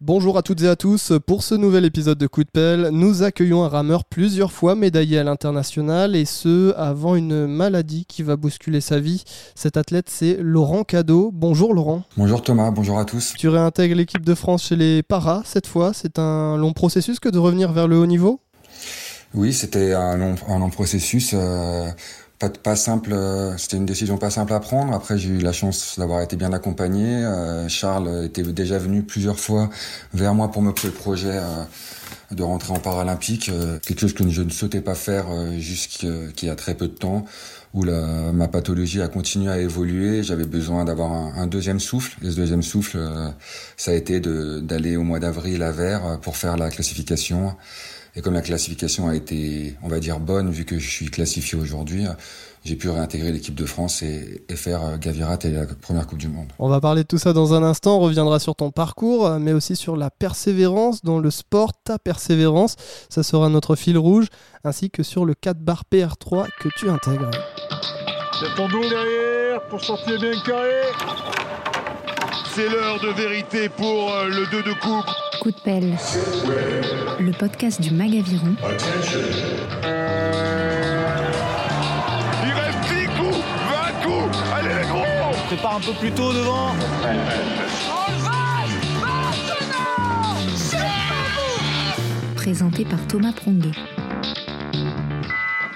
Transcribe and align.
Bonjour 0.00 0.38
à 0.38 0.42
toutes 0.42 0.62
et 0.62 0.68
à 0.68 0.76
tous. 0.76 1.12
Pour 1.26 1.42
ce 1.42 1.56
nouvel 1.56 1.84
épisode 1.84 2.18
de 2.18 2.28
Coup 2.28 2.44
de 2.44 2.48
pelle, 2.48 2.90
nous 2.92 3.24
accueillons 3.24 3.64
un 3.64 3.68
rameur 3.68 4.04
plusieurs 4.04 4.52
fois 4.52 4.76
médaillé 4.76 5.18
à 5.18 5.24
l'international 5.24 6.14
et 6.14 6.24
ce 6.24 6.72
avant 6.76 7.16
une 7.16 7.48
maladie 7.48 8.06
qui 8.06 8.22
va 8.22 8.36
bousculer 8.36 8.80
sa 8.80 9.00
vie. 9.00 9.24
Cet 9.56 9.76
athlète, 9.76 10.08
c'est 10.08 10.36
Laurent 10.40 10.84
Cadeau. 10.84 11.32
Bonjour 11.34 11.74
Laurent. 11.74 12.04
Bonjour 12.16 12.42
Thomas, 12.42 12.70
bonjour 12.70 12.96
à 13.00 13.04
tous. 13.04 13.34
Tu 13.36 13.48
réintègres 13.48 13.96
l'équipe 13.96 14.24
de 14.24 14.34
France 14.36 14.66
chez 14.66 14.76
les 14.76 15.02
Paras 15.02 15.42
cette 15.44 15.66
fois. 15.66 15.90
C'est 15.92 16.20
un 16.20 16.56
long 16.56 16.72
processus 16.72 17.18
que 17.18 17.28
de 17.28 17.38
revenir 17.38 17.72
vers 17.72 17.88
le 17.88 17.98
haut 17.98 18.06
niveau? 18.06 18.40
Oui, 19.34 19.52
c'était 19.52 19.94
un 19.94 20.16
long, 20.16 20.36
un 20.46 20.60
long 20.60 20.70
processus. 20.70 21.32
Euh, 21.34 21.90
pas, 22.38 22.50
pas 22.50 22.76
simple, 22.76 23.12
euh, 23.12 23.56
c'était 23.56 23.76
une 23.76 23.86
décision 23.86 24.16
pas 24.16 24.30
simple 24.30 24.52
à 24.52 24.60
prendre. 24.60 24.94
Après, 24.94 25.18
j'ai 25.18 25.30
eu 25.30 25.38
la 25.38 25.52
chance 25.52 25.98
d'avoir 25.98 26.22
été 26.22 26.36
bien 26.36 26.52
accompagné. 26.52 27.06
Euh, 27.06 27.68
Charles 27.68 28.24
était 28.24 28.42
déjà 28.42 28.78
venu 28.78 29.02
plusieurs 29.02 29.40
fois 29.40 29.70
vers 30.14 30.34
moi 30.34 30.50
pour 30.50 30.62
me 30.62 30.72
faire 30.72 30.90
le 30.90 30.96
projet 30.96 31.32
euh, 31.32 31.64
de 32.30 32.42
rentrer 32.42 32.72
en 32.72 32.78
paralympique, 32.78 33.50
quelque 33.86 34.00
chose 34.00 34.12
que 34.12 34.28
je 34.28 34.42
ne 34.42 34.50
souhaitais 34.50 34.82
pas 34.82 34.94
faire 34.94 35.26
jusqu'il 35.58 36.30
y 36.42 36.50
a 36.50 36.56
très 36.56 36.74
peu 36.74 36.86
de 36.86 36.92
temps, 36.92 37.24
où 37.72 37.84
la, 37.84 38.32
ma 38.32 38.48
pathologie 38.48 39.00
a 39.00 39.08
continué 39.08 39.50
à 39.50 39.58
évoluer. 39.58 40.22
J'avais 40.22 40.44
besoin 40.44 40.84
d'avoir 40.84 41.10
un, 41.10 41.32
un, 41.36 41.46
deuxième 41.46 41.80
souffle. 41.80 42.18
Et 42.22 42.30
ce 42.30 42.36
deuxième 42.36 42.62
souffle, 42.62 42.98
ça 43.78 43.92
a 43.92 43.94
été 43.94 44.20
d'aller 44.20 44.98
au 44.98 45.04
mois 45.04 45.20
d'avril 45.20 45.62
à 45.62 45.72
Vert 45.72 46.18
pour 46.20 46.36
faire 46.36 46.58
la 46.58 46.68
classification. 46.68 47.56
Et 48.18 48.20
comme 48.20 48.34
la 48.34 48.42
classification 48.42 49.06
a 49.06 49.14
été, 49.14 49.76
on 49.80 49.88
va 49.88 50.00
dire, 50.00 50.18
bonne, 50.18 50.50
vu 50.50 50.64
que 50.64 50.76
je 50.80 50.90
suis 50.90 51.06
classifié 51.06 51.56
aujourd'hui, 51.56 52.04
j'ai 52.64 52.74
pu 52.74 52.90
réintégrer 52.90 53.30
l'équipe 53.30 53.54
de 53.54 53.64
France 53.64 54.02
et, 54.02 54.42
et 54.48 54.56
faire 54.56 54.84
euh, 54.84 54.96
Gavirat 54.96 55.38
et 55.44 55.52
la 55.52 55.66
première 55.66 56.04
Coupe 56.08 56.18
du 56.18 56.26
Monde. 56.26 56.48
On 56.58 56.68
va 56.68 56.80
parler 56.80 57.04
de 57.04 57.06
tout 57.06 57.18
ça 57.18 57.32
dans 57.32 57.54
un 57.54 57.62
instant. 57.62 57.98
On 57.98 58.00
reviendra 58.00 58.40
sur 58.40 58.56
ton 58.56 58.72
parcours, 58.72 59.30
mais 59.38 59.52
aussi 59.52 59.76
sur 59.76 59.96
la 59.96 60.10
persévérance 60.10 61.04
dans 61.04 61.20
le 61.20 61.30
sport, 61.30 61.70
ta 61.84 62.00
persévérance. 62.00 62.74
Ça 63.08 63.22
sera 63.22 63.48
notre 63.50 63.76
fil 63.76 63.96
rouge, 63.96 64.26
ainsi 64.64 64.90
que 64.90 65.04
sur 65.04 65.24
le 65.24 65.34
4 65.34 65.60
bar 65.60 65.84
PR3 65.92 66.48
que 66.58 66.70
tu 66.76 66.90
intègres. 66.90 67.30
C'est 68.40 68.52
ton 68.56 68.68
dos 68.68 68.80
derrière 68.80 69.62
pour 69.70 69.80
sortir 69.84 70.18
bien 70.18 70.32
carré. 70.44 70.82
C'est 72.52 72.68
l'heure 72.68 72.98
de 73.00 73.10
vérité 73.10 73.68
pour 73.68 74.12
euh, 74.12 74.26
le 74.26 74.50
2 74.50 74.64
de 74.64 74.72
coupe. 74.80 75.27
Coup 75.40 75.50
de 75.50 75.60
pelle, 75.62 75.96
le 77.20 77.30
podcast 77.32 77.80
du 77.80 77.92
Magaviron. 77.92 78.56
Il 78.62 78.66
reste 82.52 82.78
10 82.88 83.06
coups, 83.16 83.36
20 83.36 84.02
coups. 84.04 84.38
Allez 84.52 84.74
les 84.74 84.88
gros 84.88 85.04
Prépare 85.46 85.76
un 85.76 85.80
peu 85.80 85.92
plus 85.92 86.10
tôt 86.12 86.32
devant. 86.32 86.74
Présenté 92.34 92.84
par 92.84 93.06
Thomas 93.06 93.32
Pronguet. 93.32 93.72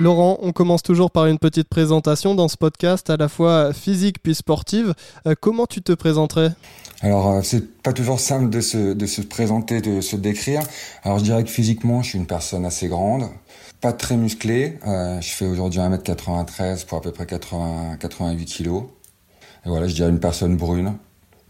Laurent, 0.00 0.38
on 0.42 0.50
commence 0.52 0.83
toujours 0.83 1.12
par 1.12 1.27
une 1.27 1.38
petite 1.38 1.68
présentation 1.68 2.34
dans 2.34 2.48
ce 2.48 2.56
podcast, 2.56 3.08
à 3.10 3.16
la 3.16 3.28
fois 3.28 3.72
physique 3.72 4.20
puis 4.20 4.34
sportive. 4.34 4.94
Euh, 5.28 5.34
comment 5.40 5.66
tu 5.66 5.80
te 5.83 5.92
présenterais? 5.92 6.50
Alors, 7.03 7.28
euh, 7.33 7.41
c'est 7.42 7.83
pas 7.83 7.92
toujours 7.92 8.20
simple 8.20 8.48
de 8.48 8.61
se, 8.61 8.95
de 8.95 9.06
se 9.06 9.22
présenter, 9.22 9.81
de 9.81 10.00
se 10.00 10.14
décrire. 10.14 10.62
Alors, 11.03 11.19
je 11.19 11.25
dirais 11.25 11.42
que 11.42 11.50
physiquement, 11.50 12.03
je 12.03 12.11
suis 12.11 12.19
une 12.19 12.27
personne 12.27 12.64
assez 12.64 12.86
grande, 12.86 13.25
pas 13.81 13.92
très 13.92 14.17
musclée. 14.17 14.78
Euh, 14.86 15.20
je 15.20 15.30
fais 15.30 15.47
aujourd'hui 15.47 15.80
1m93 15.80 16.86
pour 16.86 16.98
à 16.98 17.00
peu 17.00 17.11
près 17.11 17.27
80, 17.27 17.97
88 17.98 18.45
kilos. 18.45 18.84
Et 19.67 19.69
voilà, 19.69 19.89
je 19.89 19.95
dirais 19.95 20.11
une 20.11 20.20
personne 20.20 20.56
brune. 20.56 20.95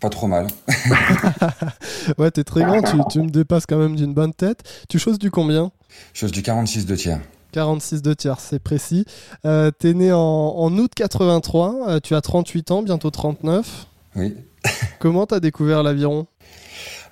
Pas 0.01 0.09
trop 0.09 0.27
mal. 0.27 0.49
ouais, 2.19 2.31
t'es 2.31 2.43
très 2.43 2.65
grand, 2.65 2.83
tu, 2.83 2.97
tu 3.11 3.21
me 3.21 3.31
dépasses 3.31 3.67
quand 3.67 3.79
même 3.79 3.95
d'une 3.95 4.15
bonne 4.15 4.35
tête. 4.35 4.63
Tu 4.89 4.99
choses 4.99 5.19
du 5.19 5.31
combien? 5.31 5.71
Chose 6.15 6.33
du 6.33 6.43
46 6.43 6.87
de 6.87 6.97
tiers. 6.97 7.21
46 7.53 8.03
de 8.03 8.15
tiers, 8.15 8.41
c'est 8.41 8.59
précis. 8.59 9.05
Euh, 9.45 9.71
T'es 9.71 9.93
né 9.95 10.13
en, 10.13 10.19
en, 10.19 10.77
août 10.79 10.91
83, 10.97 11.89
euh, 11.89 12.01
tu 12.03 12.15
as 12.15 12.21
38 12.21 12.71
ans, 12.71 12.83
bientôt 12.83 13.11
39. 13.11 13.87
Oui. 14.17 14.35
Comment 14.99 15.27
t'as 15.27 15.41
découvert 15.41 15.83
l'aviron? 15.83 16.27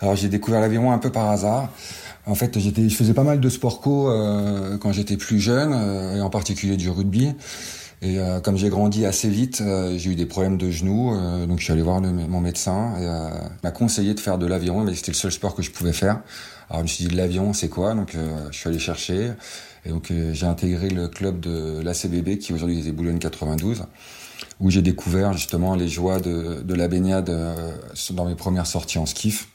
Alors 0.00 0.16
j'ai 0.16 0.28
découvert 0.28 0.60
l'aviron 0.60 0.92
un 0.92 0.98
peu 0.98 1.10
par 1.10 1.30
hasard. 1.30 1.68
En 2.26 2.34
fait, 2.34 2.58
j'étais, 2.58 2.88
je 2.88 2.94
faisais 2.94 3.14
pas 3.14 3.24
mal 3.24 3.40
de 3.40 3.48
sport 3.48 3.80
co 3.80 4.10
euh, 4.10 4.76
quand 4.78 4.92
j'étais 4.92 5.16
plus 5.16 5.40
jeune, 5.40 5.72
euh, 5.72 6.16
et 6.16 6.20
en 6.20 6.30
particulier 6.30 6.76
du 6.76 6.90
rugby. 6.90 7.34
Et 8.02 8.18
euh, 8.18 8.40
comme 8.40 8.56
j'ai 8.56 8.70
grandi 8.70 9.04
assez 9.04 9.28
vite, 9.28 9.60
euh, 9.60 9.98
j'ai 9.98 10.12
eu 10.12 10.14
des 10.14 10.24
problèmes 10.24 10.56
de 10.56 10.70
genoux, 10.70 11.14
euh, 11.14 11.46
donc 11.46 11.58
je 11.58 11.64
suis 11.64 11.72
allé 11.72 11.82
voir 11.82 12.00
mon 12.00 12.40
médecin. 12.40 12.94
Et, 12.98 13.02
il 13.02 13.60
m'a 13.62 13.70
conseillé 13.70 14.14
de 14.14 14.20
faire 14.20 14.38
de 14.38 14.46
l'aviron, 14.46 14.84
mais 14.84 14.94
c'était 14.94 15.12
le 15.12 15.16
seul 15.16 15.32
sport 15.32 15.54
que 15.54 15.62
je 15.62 15.70
pouvais 15.70 15.92
faire. 15.92 16.20
Alors 16.70 16.80
je 16.80 16.82
me 16.84 16.88
suis 16.88 17.04
dit, 17.06 17.14
l'aviron, 17.14 17.52
c'est 17.52 17.68
quoi? 17.68 17.94
Donc 17.94 18.16
je 18.50 18.56
suis 18.56 18.68
allé 18.68 18.78
chercher. 18.78 19.32
Et 19.84 19.90
donc 19.90 20.12
j'ai 20.32 20.46
intégré 20.46 20.88
le 20.88 21.08
club 21.08 21.40
de 21.40 21.80
l'ACBB, 21.82 22.38
qui 22.38 22.52
aujourd'hui 22.52 22.86
est 22.86 22.92
Boulogne 22.92 23.18
92, 23.18 23.82
où 24.60 24.70
j'ai 24.70 24.82
découvert 24.82 25.32
justement 25.32 25.74
les 25.74 25.88
joies 25.88 26.20
de, 26.20 26.62
de 26.62 26.74
la 26.74 26.88
baignade 26.88 27.30
dans 28.10 28.24
mes 28.24 28.34
premières 28.34 28.66
sorties 28.66 28.98
en 28.98 29.06
skiff. 29.06 29.48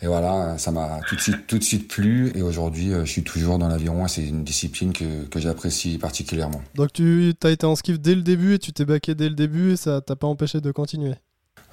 Et 0.00 0.06
voilà, 0.08 0.58
ça 0.58 0.72
m'a 0.72 0.98
tout 1.08 1.14
de 1.14 1.20
suite, 1.20 1.46
tout 1.46 1.58
de 1.58 1.62
suite 1.62 1.86
plu. 1.86 2.32
Et 2.34 2.42
aujourd'hui, 2.42 2.90
je 2.90 3.10
suis 3.10 3.22
toujours 3.22 3.58
dans 3.58 3.68
l'aviron. 3.68 4.08
C'est 4.08 4.26
une 4.26 4.42
discipline 4.42 4.92
que, 4.92 5.24
que 5.26 5.38
j'apprécie 5.38 5.98
particulièrement. 5.98 6.60
Donc 6.74 6.92
tu 6.92 7.32
as 7.44 7.50
été 7.50 7.66
en 7.66 7.76
skiff 7.76 8.00
dès 8.00 8.16
le 8.16 8.22
début 8.22 8.54
et 8.54 8.58
tu 8.58 8.72
t'es 8.72 8.84
baqué 8.84 9.14
dès 9.14 9.28
le 9.28 9.36
début 9.36 9.72
et 9.72 9.76
ça 9.76 10.00
t'a 10.00 10.16
pas 10.16 10.26
empêché 10.26 10.60
de 10.60 10.72
continuer? 10.72 11.14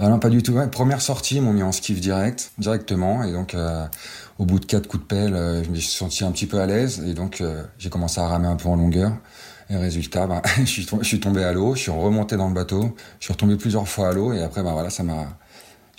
Ah 0.02 0.08
non, 0.08 0.20
pas 0.20 0.30
du 0.30 0.42
tout. 0.42 0.54
Ouais. 0.54 0.68
Première 0.68 1.02
sortie, 1.02 1.36
ils 1.38 1.42
m'ont 1.42 1.52
mis 1.52 1.64
en 1.64 1.74
skiff 1.74 2.00
direct, 2.00 2.54
directement. 2.58 3.24
Et 3.24 3.34
donc, 3.34 3.54
euh, 3.54 3.86
au 4.38 4.46
bout 4.46 4.60
de 4.60 4.66
quatre 4.66 4.88
coups 4.88 5.04
de 5.04 5.08
pelle, 5.08 5.36
euh, 5.36 5.62
je 5.62 5.70
me 5.70 5.76
suis 5.76 5.92
senti 5.92 6.24
un 6.24 6.32
petit 6.32 6.46
peu 6.46 6.60
à 6.60 6.66
l'aise. 6.66 7.04
Et 7.06 7.14
donc, 7.14 7.42
euh, 7.42 7.64
j'ai 7.78 7.90
commencé 7.90 8.22
à 8.22 8.28
ramer 8.28 8.48
un 8.48 8.56
peu 8.56 8.70
en 8.70 8.78
longueur. 8.78 9.12
Et 9.70 9.78
résultat, 9.78 10.28
bah, 10.28 10.42
je, 10.58 10.66
suis 10.66 11.20
tombé, 11.20 11.44
à 11.44 11.54
l'eau, 11.54 11.76
je 11.76 11.82
suis 11.82 11.92
remonté 11.92 12.38
dans 12.38 12.48
le 12.48 12.54
bateau, 12.54 12.96
je 13.20 13.26
suis 13.26 13.34
retombé 13.34 13.56
plusieurs 13.56 13.88
fois 13.88 14.10
à 14.10 14.14
l'eau. 14.14 14.34
Et 14.34 14.42
après, 14.42 14.64
bah, 14.64 14.72
voilà, 14.74 14.90
ça 14.90 15.04
m'a 15.04 15.38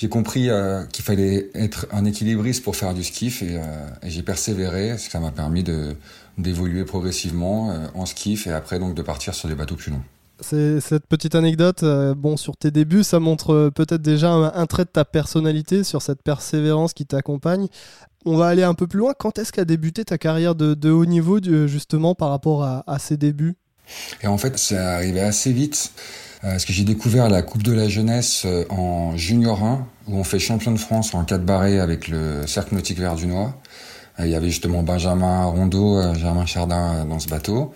j'ai 0.00 0.08
compris 0.08 0.48
euh, 0.48 0.82
qu'il 0.86 1.04
fallait 1.04 1.50
être 1.52 1.86
un 1.92 2.06
équilibriste 2.06 2.64
pour 2.64 2.74
faire 2.74 2.94
du 2.94 3.04
skiff 3.04 3.42
et, 3.42 3.58
euh, 3.58 3.86
et 4.02 4.08
j'ai 4.08 4.22
persévéré. 4.22 4.96
Ça 4.96 5.20
m'a 5.20 5.30
permis 5.30 5.62
de 5.62 5.94
d'évoluer 6.38 6.86
progressivement 6.86 7.70
euh, 7.70 7.86
en 7.92 8.06
skiff 8.06 8.46
et 8.46 8.50
après 8.50 8.78
donc 8.78 8.94
de 8.94 9.02
partir 9.02 9.34
sur 9.34 9.50
des 9.50 9.54
bateaux 9.54 9.74
plus 9.74 9.90
longs. 9.90 10.00
Cette 10.40 11.06
petite 11.06 11.34
anecdote, 11.34 11.84
bon, 12.16 12.38
sur 12.38 12.56
tes 12.56 12.70
débuts, 12.70 13.04
ça 13.04 13.20
montre 13.20 13.70
peut-être 13.74 14.00
déjà 14.00 14.32
un, 14.32 14.66
trait 14.66 14.86
de 14.86 14.88
ta 14.88 15.04
personnalité, 15.04 15.84
sur 15.84 16.00
cette 16.00 16.22
persévérance 16.22 16.94
qui 16.94 17.04
t'accompagne. 17.04 17.66
On 18.24 18.38
va 18.38 18.46
aller 18.46 18.62
un 18.62 18.72
peu 18.72 18.86
plus 18.86 19.00
loin. 19.00 19.12
Quand 19.12 19.38
est-ce 19.38 19.52
qu'a 19.52 19.66
débuté 19.66 20.02
ta 20.02 20.16
carrière 20.16 20.54
de, 20.54 20.90
haut 20.90 21.04
niveau, 21.04 21.40
justement, 21.42 22.14
par 22.14 22.30
rapport 22.30 22.64
à, 22.64 22.84
à 22.90 22.98
ces 22.98 23.18
débuts? 23.18 23.59
Et 24.22 24.26
en 24.26 24.38
fait, 24.38 24.58
c'est 24.58 24.76
arrivé 24.76 25.20
assez 25.20 25.52
vite. 25.52 25.92
Parce 26.42 26.64
que 26.64 26.72
j'ai 26.72 26.84
découvert 26.84 27.28
la 27.28 27.42
Coupe 27.42 27.62
de 27.62 27.72
la 27.72 27.88
Jeunesse 27.88 28.46
en 28.70 29.14
Junior 29.16 29.62
1, 29.62 29.86
où 30.08 30.16
on 30.16 30.24
fait 30.24 30.38
champion 30.38 30.72
de 30.72 30.78
France 30.78 31.14
en 31.14 31.24
4 31.24 31.44
barrés 31.44 31.78
avec 31.78 32.08
le 32.08 32.46
Cercle 32.46 32.74
Nautique 32.74 32.98
Verdunois. 32.98 33.54
Il 34.18 34.28
y 34.28 34.34
avait 34.34 34.48
justement 34.48 34.82
Benjamin 34.82 35.44
Rondeau, 35.44 36.00
Germain 36.14 36.46
Chardin 36.46 37.04
dans 37.04 37.18
ce 37.18 37.28
bateau. 37.28 37.74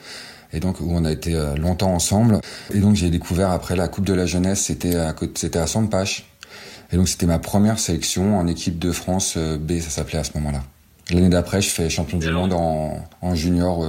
Et 0.55 0.61
donc, 0.61 0.81
où 0.81 0.87
on 0.89 1.05
a 1.05 1.13
été 1.13 1.39
longtemps 1.59 1.93
ensemble. 1.93 2.41
Et 2.73 2.79
donc, 2.79 2.95
j'ai 2.95 3.11
découvert 3.11 3.51
après 3.51 3.77
la 3.77 3.89
Coupe 3.89 4.07
de 4.07 4.15
la 4.15 4.25
Jeunesse, 4.25 4.63
c'était 4.63 4.97
à, 4.97 5.15
c'était 5.35 5.59
à 5.59 5.67
Sampache. 5.67 6.27
Et 6.91 6.97
donc, 6.97 7.09
c'était 7.09 7.27
ma 7.27 7.39
première 7.39 7.79
sélection 7.79 8.39
en 8.39 8.47
équipe 8.47 8.79
de 8.79 8.93
France 8.93 9.37
B, 9.37 9.81
ça 9.81 9.91
s'appelait 9.91 10.19
à 10.21 10.25
ce 10.25 10.31
moment-là. 10.37 10.63
L'année 11.11 11.29
d'après, 11.29 11.61
je 11.61 11.69
fais 11.69 11.91
champion 11.91 12.17
du 12.17 12.31
monde 12.31 12.55
en, 12.55 12.97
en 13.21 13.35
junior. 13.35 13.85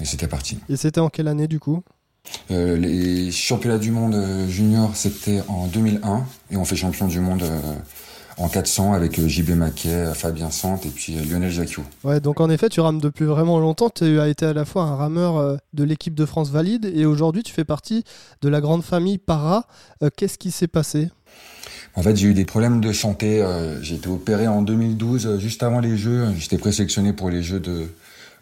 Et 0.00 0.04
c'était 0.04 0.28
parti. 0.28 0.58
Et 0.68 0.76
c'était 0.76 1.00
en 1.00 1.08
quelle 1.08 1.28
année, 1.28 1.48
du 1.48 1.60
coup? 1.60 1.82
Euh, 2.50 2.76
les 2.76 3.30
championnats 3.30 3.78
du 3.78 3.90
monde 3.90 4.16
junior, 4.48 4.94
c'était 4.94 5.42
en 5.48 5.66
2001 5.66 6.24
et 6.50 6.56
on 6.56 6.64
fait 6.64 6.76
champion 6.76 7.06
du 7.06 7.20
monde 7.20 7.42
euh, 7.42 7.60
en 8.38 8.48
400 8.48 8.92
avec 8.92 9.18
euh, 9.18 9.28
JB 9.28 9.50
Maquet, 9.50 10.12
Fabien 10.14 10.50
Sante 10.50 10.86
et 10.86 10.90
puis 10.90 11.14
Lionel 11.14 11.50
Jacquiot. 11.50 11.84
Ouais, 12.04 12.20
donc 12.20 12.40
en 12.40 12.50
effet, 12.50 12.68
tu 12.68 12.80
rames 12.80 13.00
depuis 13.00 13.24
vraiment 13.24 13.58
longtemps. 13.58 13.90
Tu 13.90 14.20
as 14.20 14.28
été 14.28 14.46
à 14.46 14.52
la 14.52 14.64
fois 14.64 14.84
un 14.84 14.96
rameur 14.96 15.58
de 15.72 15.84
l'équipe 15.84 16.14
de 16.14 16.24
France 16.24 16.50
valide 16.50 16.90
et 16.94 17.04
aujourd'hui, 17.04 17.42
tu 17.42 17.52
fais 17.52 17.64
partie 17.64 18.04
de 18.42 18.48
la 18.48 18.60
grande 18.60 18.82
famille 18.82 19.18
Para. 19.18 19.66
Qu'est-ce 20.16 20.38
qui 20.38 20.50
s'est 20.50 20.68
passé? 20.68 21.10
En 21.94 22.02
fait, 22.02 22.14
j'ai 22.16 22.28
eu 22.28 22.34
des 22.34 22.44
problèmes 22.44 22.80
de 22.80 22.92
santé. 22.92 23.44
J'ai 23.80 23.94
été 23.94 24.08
opéré 24.08 24.46
en 24.46 24.62
2012, 24.62 25.38
juste 25.38 25.62
avant 25.62 25.80
les 25.80 25.96
Jeux. 25.96 26.26
J'étais 26.36 26.58
présélectionné 26.58 27.14
pour 27.14 27.30
les 27.30 27.42
Jeux 27.42 27.60
de, 27.60 27.88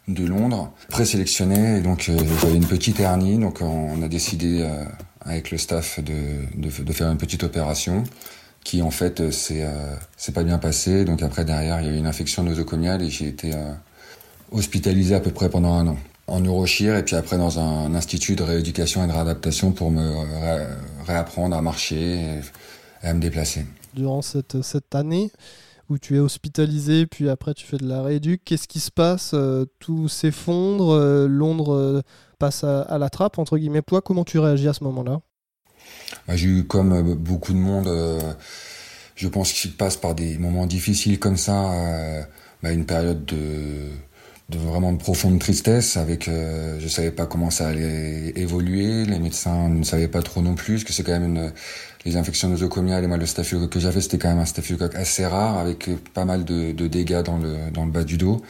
de 0.07 0.25
Londres, 0.25 0.71
présélectionné. 0.89 1.77
Et 1.77 1.81
donc, 1.81 2.09
euh, 2.09 2.17
j'avais 2.41 2.55
une 2.55 2.65
petite 2.65 2.99
hernie. 2.99 3.37
Donc, 3.37 3.61
on 3.61 4.01
a 4.01 4.07
décidé 4.07 4.61
euh, 4.61 4.83
avec 5.21 5.51
le 5.51 5.57
staff 5.57 5.99
de, 5.99 6.13
de, 6.55 6.93
faire 6.93 7.11
une 7.11 7.17
petite 7.17 7.43
opération 7.43 8.03
qui, 8.63 8.81
en 8.81 8.91
fait, 8.91 9.31
c'est 9.31 9.63
euh, 9.63 10.31
pas 10.33 10.43
bien 10.43 10.57
passé. 10.57 11.05
Donc, 11.05 11.23
après, 11.23 11.45
derrière, 11.45 11.81
il 11.81 11.87
y 11.87 11.89
a 11.89 11.93
eu 11.93 11.97
une 11.97 12.07
infection 12.07 12.43
nosocomiale 12.43 13.01
et 13.01 13.09
j'ai 13.09 13.27
été 13.27 13.53
euh, 13.53 13.73
hospitalisé 14.51 15.15
à 15.15 15.19
peu 15.19 15.31
près 15.31 15.49
pendant 15.49 15.73
un 15.73 15.87
an 15.87 15.97
en 16.27 16.39
neurochir 16.39 16.95
et 16.95 17.05
puis 17.05 17.15
après 17.15 17.37
dans 17.37 17.59
un 17.59 17.93
institut 17.93 18.35
de 18.35 18.41
rééducation 18.41 19.03
et 19.03 19.07
de 19.07 19.11
réadaptation 19.11 19.71
pour 19.71 19.91
me 19.91 20.01
ré 20.01 20.65
réapprendre 21.05 21.55
à 21.55 21.61
marcher 21.61 22.41
et 23.03 23.07
à 23.07 23.13
me 23.13 23.19
déplacer. 23.19 23.67
Durant 23.93 24.23
cette, 24.23 24.63
cette 24.63 24.95
année, 24.95 25.31
où 25.89 25.97
tu 25.97 26.15
es 26.15 26.19
hospitalisé, 26.19 27.05
puis 27.05 27.29
après 27.29 27.53
tu 27.53 27.65
fais 27.65 27.77
de 27.77 27.87
la 27.87 28.01
rééduque. 28.01 28.41
Qu'est-ce 28.45 28.67
qui 28.67 28.79
se 28.79 28.91
passe 28.91 29.31
euh, 29.33 29.65
Tout 29.79 30.07
s'effondre, 30.07 30.93
euh, 30.93 31.27
Londres 31.27 31.73
euh, 31.73 32.01
passe 32.39 32.63
à, 32.63 32.97
la 32.97 33.09
trappe, 33.09 33.39
entre 33.39 33.57
guillemets. 33.57 33.81
Toi, 33.81 34.01
comment 34.01 34.23
tu 34.23 34.39
réagis 34.39 34.67
à 34.67 34.73
ce 34.73 34.83
moment-là? 34.83 35.21
Bah, 36.27 36.35
J'ai 36.35 36.47
eu, 36.47 36.63
comme 36.65 37.13
beaucoup 37.15 37.53
de 37.53 37.57
monde, 37.57 37.89
je 39.15 39.27
pense 39.27 39.53
qu'il 39.53 39.73
passe 39.73 39.97
par 39.97 40.15
des 40.15 40.37
moments 40.37 40.65
difficiles 40.65 41.19
comme 41.19 41.37
ça, 41.37 42.27
bah, 42.61 42.71
une 42.71 42.85
période 42.85 43.25
de 43.25 43.91
de 44.49 44.57
vraiment 44.59 44.93
de 44.93 44.97
profonde 44.97 45.39
tristesse 45.39 45.97
avec 45.97 46.27
euh, 46.27 46.79
je 46.79 46.87
savais 46.87 47.11
pas 47.11 47.25
comment 47.25 47.49
ça 47.49 47.67
allait 47.67 48.31
évoluer 48.35 49.05
les 49.05 49.17
médecins 49.17 49.69
ne 49.69 49.83
savaient 49.83 50.07
pas 50.07 50.21
trop 50.21 50.41
non 50.41 50.53
plus 50.53 50.75
parce 50.75 50.83
que 50.83 50.93
c'est 50.93 51.03
quand 51.03 51.19
même 51.19 51.35
une 51.35 51.51
les 52.05 52.17
infections 52.17 52.47
nosocomiales 52.49 53.03
et 53.03 53.07
moi 53.07 53.17
le 53.17 53.25
staphylocoque 53.25 53.71
que 53.71 53.79
j'avais 53.79 53.99
c'était 53.99 54.17
quand 54.17 54.29
même 54.29 54.39
un 54.39 54.45
staphylocoque 54.45 54.95
assez 54.95 55.25
rare 55.25 55.57
avec 55.57 55.89
pas 56.13 56.25
mal 56.25 56.45
de, 56.45 56.71
de 56.71 56.87
dégâts 56.87 57.23
dans 57.23 57.37
le 57.37 57.71
dans 57.73 57.85
le 57.85 57.91
bas 57.91 58.03
du 58.03 58.17
dos. 58.17 58.41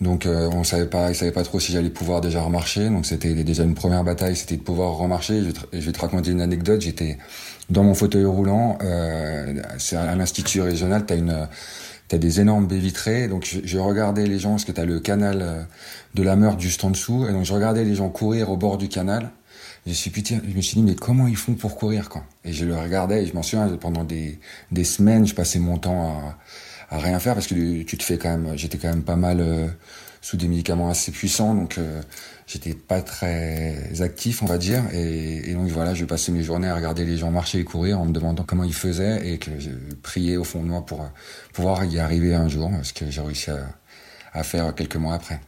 Donc 0.00 0.26
euh, 0.26 0.50
on 0.52 0.64
savait 0.64 0.86
pas 0.86 1.10
ils 1.10 1.14
savaient 1.14 1.32
pas 1.32 1.44
trop 1.44 1.60
si 1.60 1.72
j'allais 1.72 1.90
pouvoir 1.90 2.20
déjà 2.20 2.42
remarcher. 2.42 2.88
Donc 2.88 3.06
c'était 3.06 3.34
déjà 3.44 3.64
une 3.64 3.74
première 3.74 4.04
bataille 4.04 4.36
c'était 4.36 4.56
de 4.56 4.62
pouvoir 4.62 4.96
remarcher. 4.96 5.42
Je, 5.42 5.78
je 5.78 5.86
vais 5.86 5.92
te 5.92 6.00
raconter 6.00 6.30
une 6.30 6.40
anecdote. 6.40 6.80
J'étais 6.80 7.18
dans 7.70 7.84
mon 7.84 7.94
fauteuil 7.94 8.24
roulant 8.24 8.78
euh, 8.82 9.54
c'est 9.78 9.96
à 9.96 10.14
l'institut 10.14 10.60
régional. 10.60 11.06
Tu 11.06 11.14
as 11.14 11.16
une 11.16 11.48
t'as 12.12 12.18
des 12.18 12.40
énormes 12.40 12.66
baies 12.66 12.78
vitrées. 12.78 13.26
Donc 13.26 13.46
je, 13.46 13.60
je, 13.64 13.78
regardais 13.78 14.26
les 14.26 14.38
gens, 14.38 14.50
parce 14.50 14.66
que 14.66 14.72
t'as 14.72 14.84
le 14.84 15.00
canal 15.00 15.38
euh, 15.40 15.62
de 16.14 16.22
la 16.22 16.36
Meurthe 16.36 16.60
juste 16.60 16.84
en 16.84 16.90
dessous, 16.90 17.26
et 17.26 17.32
donc 17.32 17.44
je 17.44 17.54
regardais 17.54 17.84
les 17.84 17.94
gens 17.94 18.10
courir 18.10 18.50
au 18.50 18.58
bord 18.58 18.76
du 18.76 18.88
canal. 18.88 19.30
Je 19.86 19.92
suis, 19.92 20.10
putain, 20.10 20.40
je 20.48 20.54
me 20.56 20.60
suis 20.60 20.76
dit, 20.76 20.82
mais 20.82 20.94
comment 20.94 21.26
ils 21.26 21.36
font 21.36 21.54
pour 21.54 21.76
courir, 21.76 22.08
quoi? 22.08 22.24
Et 22.44 22.52
je 22.52 22.64
le 22.64 22.76
regardais, 22.76 23.24
et 23.24 23.26
je 23.26 23.34
m'en 23.34 23.42
souviens, 23.42 23.68
pendant 23.80 24.04
des, 24.04 24.38
des 24.70 24.84
semaines, 24.84 25.26
je 25.26 25.34
passais 25.34 25.58
mon 25.58 25.76
temps 25.76 26.36
à, 26.90 26.96
à 26.96 26.98
rien 26.98 27.18
faire, 27.18 27.34
parce 27.34 27.48
que 27.48 27.82
tu 27.82 27.98
te 27.98 28.02
fais 28.04 28.16
quand 28.16 28.30
même, 28.36 28.56
j'étais 28.56 28.78
quand 28.78 28.88
même 28.88 29.02
pas 29.02 29.16
mal 29.16 29.40
euh, 29.40 29.66
sous 30.20 30.36
des 30.36 30.46
médicaments 30.46 30.88
assez 30.88 31.10
puissants, 31.10 31.54
donc 31.54 31.78
euh, 31.78 32.00
j'étais 32.46 32.74
pas 32.74 33.02
très 33.02 34.00
actif, 34.02 34.42
on 34.42 34.46
va 34.46 34.56
dire. 34.56 34.84
Et, 34.92 35.50
et, 35.50 35.54
donc 35.54 35.66
voilà, 35.68 35.94
je 35.94 36.04
passais 36.04 36.30
mes 36.30 36.44
journées 36.44 36.68
à 36.68 36.76
regarder 36.76 37.04
les 37.04 37.16
gens 37.16 37.32
marcher 37.32 37.58
et 37.58 37.64
courir 37.64 38.00
en 38.00 38.06
me 38.06 38.12
demandant 38.12 38.44
comment 38.44 38.64
ils 38.64 38.74
faisaient 38.74 39.32
et 39.32 39.38
que 39.38 39.58
je 39.58 39.70
priais 40.02 40.36
au 40.36 40.44
fond 40.44 40.62
de 40.62 40.68
moi 40.68 40.86
pour 40.86 41.10
pouvoir 41.52 41.84
y 41.84 41.98
arriver 41.98 42.34
un 42.34 42.48
jour, 42.48 42.70
ce 42.84 42.92
que 42.92 43.10
j'ai 43.10 43.20
réussi 43.20 43.50
à, 43.50 43.66
à, 44.32 44.44
faire 44.44 44.72
quelques 44.76 44.96
mois 44.96 45.14
après. 45.14 45.40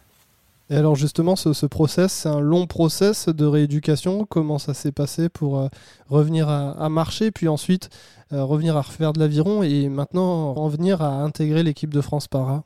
Et 0.70 0.76
alors 0.76 0.96
justement, 0.96 1.37
ce, 1.37 1.52
ce 1.52 1.66
process, 1.66 2.12
c'est 2.12 2.28
un 2.28 2.40
long 2.40 2.66
process 2.66 3.28
de 3.28 3.44
rééducation. 3.44 4.26
Comment 4.28 4.58
ça 4.58 4.72
s'est 4.72 4.93
passé 4.93 5.28
pour 5.28 5.58
euh, 5.58 5.69
revenir 6.08 6.49
à, 6.49 6.88
marcher, 6.88 7.31
puis 7.31 7.49
ensuite 7.49 7.90
euh, 8.32 8.43
revenir 8.43 8.76
à 8.76 8.82
refaire 8.82 9.12
de 9.12 9.20
l'aviron 9.20 9.62
et 9.62 9.88
maintenant 9.88 10.55
revenir 10.55 11.02
à 11.02 11.22
intégrer 11.22 11.62
l'équipe 11.62 11.93
de 11.93 12.00
France 12.00 12.28
Para? 12.28 12.64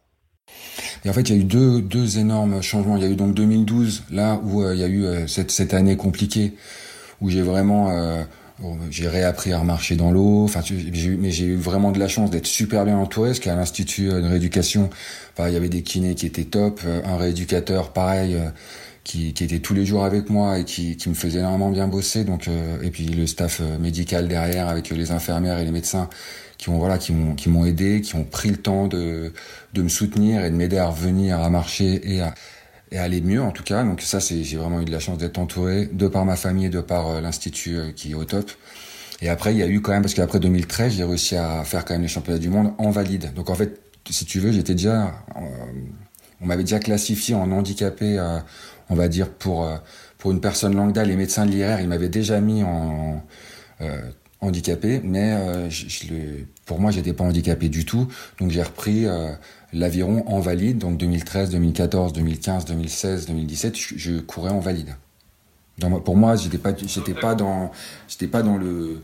Et 1.04 1.10
en 1.10 1.12
fait, 1.12 1.22
il 1.22 1.36
y 1.36 1.38
a 1.38 1.40
eu 1.40 1.44
deux, 1.44 1.82
deux 1.82 2.18
énormes 2.18 2.62
changements. 2.62 2.96
Il 2.96 3.02
y 3.02 3.06
a 3.06 3.10
eu 3.10 3.16
donc 3.16 3.34
2012, 3.34 4.04
là 4.10 4.40
où 4.44 4.62
euh, 4.62 4.74
il 4.74 4.80
y 4.80 4.84
a 4.84 4.88
eu 4.88 5.28
cette, 5.28 5.50
cette 5.50 5.74
année 5.74 5.96
compliquée, 5.96 6.54
où 7.20 7.28
j'ai 7.30 7.42
vraiment, 7.42 7.90
euh, 8.64 8.74
j'ai 8.90 9.08
réappris 9.08 9.52
à 9.52 9.58
remarcher 9.58 9.96
dans 9.96 10.10
l'eau. 10.10 10.44
Enfin, 10.44 10.60
mais 11.18 11.30
j'ai 11.30 11.44
eu 11.44 11.56
vraiment 11.56 11.92
de 11.92 11.98
la 11.98 12.08
chance 12.08 12.30
d'être 12.30 12.46
super 12.46 12.84
bien 12.84 12.96
entouré, 12.96 13.30
parce 13.30 13.40
qu'à 13.40 13.54
l'institut 13.54 14.08
de 14.08 14.26
rééducation, 14.26 14.90
il 15.38 15.52
y 15.52 15.56
avait 15.56 15.68
des 15.68 15.82
kinés 15.82 16.14
qui 16.14 16.26
étaient 16.26 16.44
top, 16.44 16.80
un 17.04 17.16
rééducateur 17.16 17.92
pareil. 17.92 18.36
Qui, 19.04 19.32
qui, 19.32 19.44
était 19.44 19.60
tous 19.60 19.72
les 19.72 19.86
jours 19.86 20.04
avec 20.04 20.28
moi 20.28 20.58
et 20.58 20.64
qui, 20.64 20.98
qui 20.98 21.08
me 21.08 21.14
faisait 21.14 21.38
énormément 21.38 21.70
bien 21.70 21.88
bosser 21.88 22.24
donc 22.24 22.46
et 22.82 22.90
puis 22.90 23.06
le 23.06 23.26
staff 23.26 23.62
médical 23.80 24.28
derrière 24.28 24.68
avec 24.68 24.90
les 24.90 25.12
infirmières 25.12 25.58
et 25.58 25.64
les 25.64 25.70
médecins 25.70 26.10
qui 26.58 26.68
ont 26.68 26.78
voilà 26.78 26.98
qui 26.98 27.12
m'ont 27.12 27.34
qui 27.34 27.48
m'ont 27.48 27.64
aidé, 27.64 28.02
qui 28.02 28.16
ont 28.16 28.24
pris 28.24 28.50
le 28.50 28.58
temps 28.58 28.86
de 28.86 29.32
de 29.72 29.82
me 29.82 29.88
soutenir 29.88 30.44
et 30.44 30.50
de 30.50 30.56
m'aider 30.56 30.76
à 30.76 30.88
revenir 30.88 31.40
à 31.40 31.48
marcher 31.48 32.00
et 32.12 32.20
à 32.20 32.34
et 32.90 32.98
aller 32.98 33.20
mieux 33.20 33.42
en 33.42 33.50
tout 33.50 33.62
cas. 33.62 33.82
Donc 33.84 34.00
ça 34.02 34.18
j'ai 34.18 34.56
vraiment 34.56 34.80
eu 34.80 34.84
de 34.84 34.90
la 34.90 34.98
chance 34.98 35.18
d'être 35.18 35.38
entouré 35.38 35.86
de 35.86 36.08
par 36.08 36.24
ma 36.24 36.36
famille 36.36 36.66
et 36.66 36.70
de 36.70 36.80
par 36.80 37.08
euh, 37.08 37.20
l'institut 37.20 37.76
euh, 37.76 37.92
qui 37.92 38.12
est 38.12 38.14
au 38.14 38.24
top. 38.24 38.50
Et 39.20 39.28
après 39.28 39.52
il 39.52 39.58
y 39.58 39.62
a 39.62 39.66
eu 39.66 39.80
quand 39.80 39.92
même 39.92 40.02
parce 40.02 40.14
qu'après 40.14 40.40
2013 40.40 40.94
j'ai 40.94 41.04
réussi 41.04 41.36
à 41.36 41.64
faire 41.64 41.84
quand 41.84 41.94
même 41.94 42.02
les 42.02 42.08
championnats 42.08 42.38
du 42.38 42.48
monde 42.48 42.72
en 42.78 42.90
valide. 42.90 43.32
Donc 43.34 43.50
en 43.50 43.54
fait 43.54 43.80
si 44.08 44.24
tu 44.24 44.40
veux 44.40 44.52
j'étais 44.52 44.74
déjà 44.74 45.06
euh, 45.36 45.40
on 46.40 46.46
m'avait 46.46 46.62
déjà 46.62 46.78
classifié 46.78 47.34
en 47.34 47.50
handicapé 47.50 48.18
on 48.88 48.94
va 48.94 49.08
dire 49.08 49.28
pour 49.28 49.68
pour 50.18 50.30
une 50.30 50.40
personne 50.40 50.74
lambda 50.74 51.04
les 51.04 51.16
médecins 51.16 51.44
de 51.44 51.50
l'IRR 51.50 51.80
ils 51.80 51.88
m'avaient 51.88 52.08
déjà 52.08 52.40
mis 52.40 52.62
en 52.62 53.22
handicapé, 54.40 55.00
mais 55.02 55.36
pour 56.64 56.80
moi, 56.80 56.92
j'étais 56.92 57.12
pas 57.12 57.24
handicapé 57.24 57.68
du 57.68 57.84
tout. 57.84 58.06
Donc 58.38 58.50
j'ai 58.50 58.62
repris 58.62 59.06
l'aviron 59.72 60.24
en 60.26 60.40
valide. 60.40 60.78
Donc 60.78 60.98
2013, 60.98 61.50
2014, 61.50 62.12
2015, 62.12 62.64
2016, 62.64 63.26
2017, 63.26 63.76
je, 63.76 64.20
courais 64.20 64.50
en 64.50 64.60
valide. 64.60 64.96
Pour 66.04 66.16
moi, 66.16 66.34
j'étais 66.34 66.58
pas, 66.58 66.72
j'étais 66.76 67.14
pas 67.14 67.34
dans, 67.34 67.70
j'étais 68.08 68.26
pas 68.26 68.42
dans 68.42 68.56
le, 68.56 69.00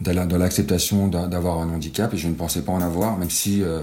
dans 0.00 0.38
l'acceptation 0.38 1.08
d'avoir 1.08 1.58
un 1.58 1.70
handicap 1.70 2.14
et 2.14 2.16
je 2.16 2.28
ne 2.28 2.34
pensais 2.34 2.62
pas 2.62 2.72
en 2.72 2.80
avoir, 2.80 3.18
même 3.18 3.30
si 3.30 3.62
euh, 3.62 3.80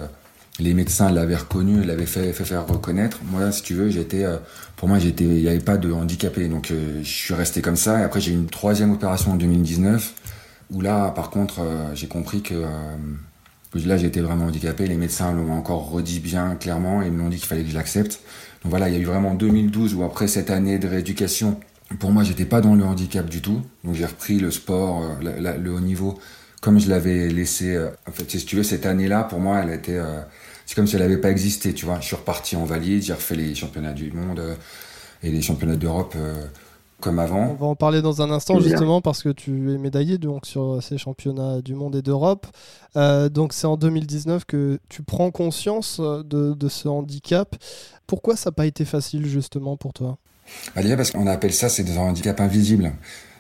les 0.60 0.74
médecins 0.74 1.12
l'avaient 1.12 1.36
reconnu, 1.36 1.84
l'avaient 1.84 2.06
fait, 2.06 2.32
faire 2.32 2.66
reconnaître. 2.66 3.20
Moi, 3.26 3.52
si 3.52 3.64
tu 3.64 3.74
veux, 3.74 3.90
j'étais, 3.90 4.24
euh, 4.24 4.38
pour 4.78 4.88
moi, 4.88 4.98
j'étais, 4.98 5.26
il 5.26 5.42
n'y 5.42 5.50
avait 5.50 5.60
pas 5.60 5.76
de 5.76 5.92
handicapé, 5.92 6.48
donc 6.48 6.72
euh, 6.72 7.00
je 7.04 7.10
suis 7.10 7.34
resté 7.34 7.62
comme 7.62 7.76
ça. 7.76 8.00
Et 8.00 8.04
après, 8.04 8.22
j'ai 8.22 8.32
eu 8.32 8.36
une 8.36 8.48
troisième 8.48 8.94
opération 8.94 9.32
en 9.32 9.36
2019 9.36 10.14
où 10.72 10.80
là, 10.82 11.10
par 11.10 11.32
contre, 11.32 11.62
j'ai 11.96 12.08
compris 12.08 12.44
que 12.44 12.64
là, 13.76 13.98
j'étais 13.98 14.22
vraiment 14.22 14.46
handicapé. 14.46 14.88
Les 14.88 14.98
médecins 14.98 15.32
l'ont 15.34 15.52
encore 15.52 15.90
redit 15.90 16.20
bien 16.20 16.56
clairement 16.56 17.02
et 17.02 17.10
m'ont 17.10 17.30
dit 17.30 17.38
qu'il 17.38 17.48
fallait 17.48 17.64
que 17.64 17.70
je 17.70 17.76
l'accepte. 17.76 18.22
Donc 18.64 18.72
voilà, 18.72 18.90
il 18.90 18.96
y 18.96 18.98
a 18.98 19.00
eu 19.00 19.06
vraiment 19.06 19.36
2012 19.36 19.94
où 19.96 20.04
après 20.04 20.28
cette 20.28 20.50
année 20.50 20.80
de 20.80 20.88
rééducation, 20.88 21.60
pour 22.00 22.12
moi, 22.12 22.24
j'étais 22.24 22.46
pas 22.46 22.62
dans 22.62 22.76
le 22.76 22.84
handicap 22.84 23.28
du 23.28 23.42
tout. 23.42 23.62
Donc 23.84 23.96
j'ai 23.96 24.06
repris 24.06 24.40
le 24.40 24.52
sport, 24.52 25.04
euh, 25.24 25.58
le 25.58 25.74
haut 25.74 25.80
niveau, 25.80 26.20
comme 26.62 26.80
je 26.80 26.90
l'avais 26.90 27.30
laissé. 27.30 27.76
Euh, 27.76 27.90
en 28.08 28.12
fait, 28.12 28.30
si 28.30 28.46
tu 28.46 28.56
veux, 28.56 28.64
cette 28.64 28.86
année-là, 28.86 29.24
pour 29.24 29.40
moi, 29.40 29.62
elle 29.64 29.72
était. 29.72 29.98
Euh, 29.98 30.22
c'est 30.66 30.76
comme 30.76 30.86
si 30.86 30.96
elle 30.96 31.02
n'avait 31.02 31.18
pas 31.18 31.32
existé, 31.32 31.74
tu 31.74 31.86
vois. 31.86 32.00
Je 32.00 32.06
suis 32.06 32.16
reparti 32.16 32.56
en 32.56 32.66
valide, 32.66 33.02
j'ai 33.02 33.14
refait 33.14 33.36
les 33.36 33.56
championnats 33.56 33.94
du 33.94 34.12
monde 34.12 34.40
et 35.24 35.32
les 35.32 35.42
championnats 35.42 35.76
d'Europe 35.76 36.16
comme 37.00 37.20
avant. 37.20 37.50
On 37.52 37.54
va 37.54 37.66
en 37.68 37.76
parler 37.76 38.02
dans 38.02 38.22
un 38.22 38.32
instant 38.32 38.60
justement 38.60 39.02
parce 39.02 39.24
que 39.24 39.30
tu 39.30 39.74
es 39.74 39.78
médaillé 39.78 40.18
donc 40.18 40.46
sur 40.46 40.82
ces 40.84 40.98
championnats 40.98 41.62
du 41.62 41.76
monde 41.76 41.96
et 41.96 42.02
d'Europe. 42.02 42.48
Euh, 42.98 43.30
donc 43.30 43.54
c'est 43.54 43.68
en 43.68 43.78
2019 43.78 44.46
que 44.46 44.80
tu 44.90 45.04
prends 45.04 45.32
conscience 45.32 46.00
de, 46.00 46.54
de 46.54 46.70
ce 46.70 46.88
handicap. 46.88 47.56
Pourquoi 48.08 48.36
ça 48.36 48.50
n'a 48.50 48.54
pas 48.54 48.66
été 48.66 48.86
facile 48.86 49.26
justement 49.26 49.78
pour 49.78 49.94
toi? 49.94 50.18
Bah 50.76 50.82
Déjà 50.82 50.98
parce 50.98 51.12
qu'on 51.12 51.28
appelle 51.28 51.54
ça 51.54 51.70
c'est 51.70 51.84
des 51.84 51.98
handicaps 51.98 52.42
invisibles. 52.42 52.92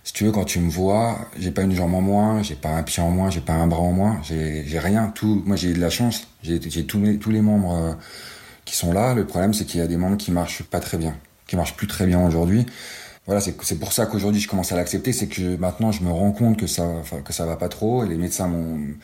Si 0.03 0.13
tu 0.13 0.24
veux, 0.24 0.31
quand 0.31 0.45
tu 0.45 0.60
me 0.60 0.69
vois, 0.69 1.19
j'ai 1.38 1.51
pas 1.51 1.62
une 1.62 1.75
jambe 1.75 1.93
en 1.93 2.01
moins, 2.01 2.41
j'ai 2.41 2.55
pas 2.55 2.69
un 2.69 2.83
pied 2.83 3.03
en 3.03 3.12
moins, 3.12 3.29
j'ai 3.29 3.41
pas 3.41 3.53
un 3.53 3.67
bras 3.67 3.81
en 3.81 3.91
moins, 3.91 4.19
j'ai 4.24 4.79
rien. 4.79 5.12
Tout, 5.13 5.43
moi 5.45 5.55
j'ai 5.55 5.74
de 5.74 5.79
la 5.79 5.89
chance, 5.89 6.27
j'ai 6.41 6.60
tous, 6.60 7.00
les, 7.00 7.17
tous 7.17 7.31
les 7.31 7.41
membres 7.41 7.75
euh, 7.75 7.93
qui 8.65 8.75
sont 8.75 8.93
là. 8.93 9.13
Le 9.13 9.25
problème 9.25 9.53
c'est 9.53 9.65
qu'il 9.65 9.79
y 9.79 9.83
a 9.83 9.88
des 9.88 9.98
membres 9.98 10.17
qui 10.17 10.31
marchent 10.31 10.63
pas 10.63 10.79
très 10.79 10.98
bien, 10.98 11.15
qui 11.48 11.57
marchent 11.57 11.75
plus 11.75 11.88
très 11.88 12.05
bien 12.05 12.25
aujourd'hui 12.25 12.65
voilà, 13.25 13.41
c'est 13.41 13.79
pour 13.79 13.93
ça 13.93 14.05
qu'aujourd'hui 14.07 14.41
je 14.41 14.47
commence 14.47 14.71
à 14.71 14.75
l'accepter, 14.75 15.13
c'est 15.13 15.27
que 15.27 15.55
maintenant 15.57 15.91
je 15.91 16.03
me 16.03 16.09
rends 16.11 16.31
compte 16.31 16.57
que 16.57 16.67
ça, 16.67 17.03
que 17.23 17.31
ça 17.33 17.45
va 17.45 17.57
pas 17.57 17.69
trop. 17.69 18.03
Et 18.03 18.07
les 18.07 18.17
médecins 18.17 18.47
me 18.47 18.95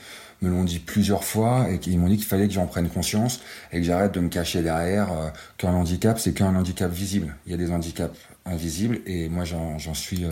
l'ont 0.42 0.64
dit 0.64 0.80
plusieurs 0.80 1.24
fois 1.24 1.70
et 1.70 1.80
qu'ils 1.80 2.00
m'ont 2.00 2.08
dit 2.08 2.18
qu'il 2.18 2.26
fallait 2.26 2.48
que 2.48 2.54
j'en 2.54 2.68
prenne 2.68 2.90
conscience 2.90 3.42
et 3.72 3.78
que 3.78 3.84
j'arrête 3.84 4.14
de 4.14 4.20
me 4.20 4.30
cacher 4.30 4.62
derrière 4.62 5.12
euh, 5.12 5.30
qu'un 5.58 5.74
handicap, 5.74 6.20
c'est 6.20 6.34
qu'un 6.34 6.56
handicap 6.56 6.92
visible. 6.92 7.36
Il 7.46 7.52
y 7.52 7.56
a 7.56 7.58
des 7.58 7.72
handicaps 7.72 8.18
invisibles 8.46 9.02
et 9.06 9.30
moi 9.30 9.44
j'en 9.44 9.94
suis, 9.94 10.26
euh, 10.26 10.32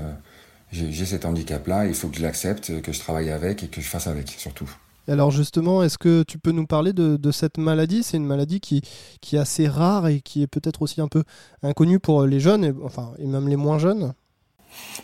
j'ai 0.72 1.06
cet 1.06 1.26
handicap-là. 1.26 1.86
Il 1.86 1.96
faut 1.96 2.10
que 2.10 2.18
je 2.18 2.24
l'accepte, 2.24 2.82
que 2.82 2.92
je 2.92 3.00
travaille 3.00 3.30
avec 3.30 3.64
et 3.64 3.68
que 3.68 3.82
je 3.82 3.88
fasse 3.88 4.08
avec, 4.08 4.30
surtout. 4.30 4.70
Alors 5.08 5.32
justement, 5.32 5.84
est-ce 5.84 5.98
que 5.98 6.24
tu 6.24 6.38
peux 6.40 6.52
nous 6.52 6.66
parler 6.66 6.94
de, 6.94 7.32
cette 7.32 7.58
maladie? 7.58 8.04
C'est 8.04 8.18
une 8.18 8.26
maladie 8.26 8.60
qui, 8.60 8.82
qui 9.22 9.36
est 9.36 9.40
assez 9.40 9.68
rare 9.68 10.08
et 10.08 10.22
qui 10.22 10.44
est 10.44 10.48
peut-être 10.48 10.82
aussi 10.82 11.02
un 11.02 11.08
peu 11.08 11.24
inconnue 11.62 12.00
pour 12.00 12.26
les 12.26 12.40
jeunes, 12.40 12.64
et, 12.64 12.74
enfin, 12.84 13.14
et 13.18 13.26
même 13.26 13.48
les 13.50 13.58
moins 13.58 13.80
jeunes. 13.80 14.14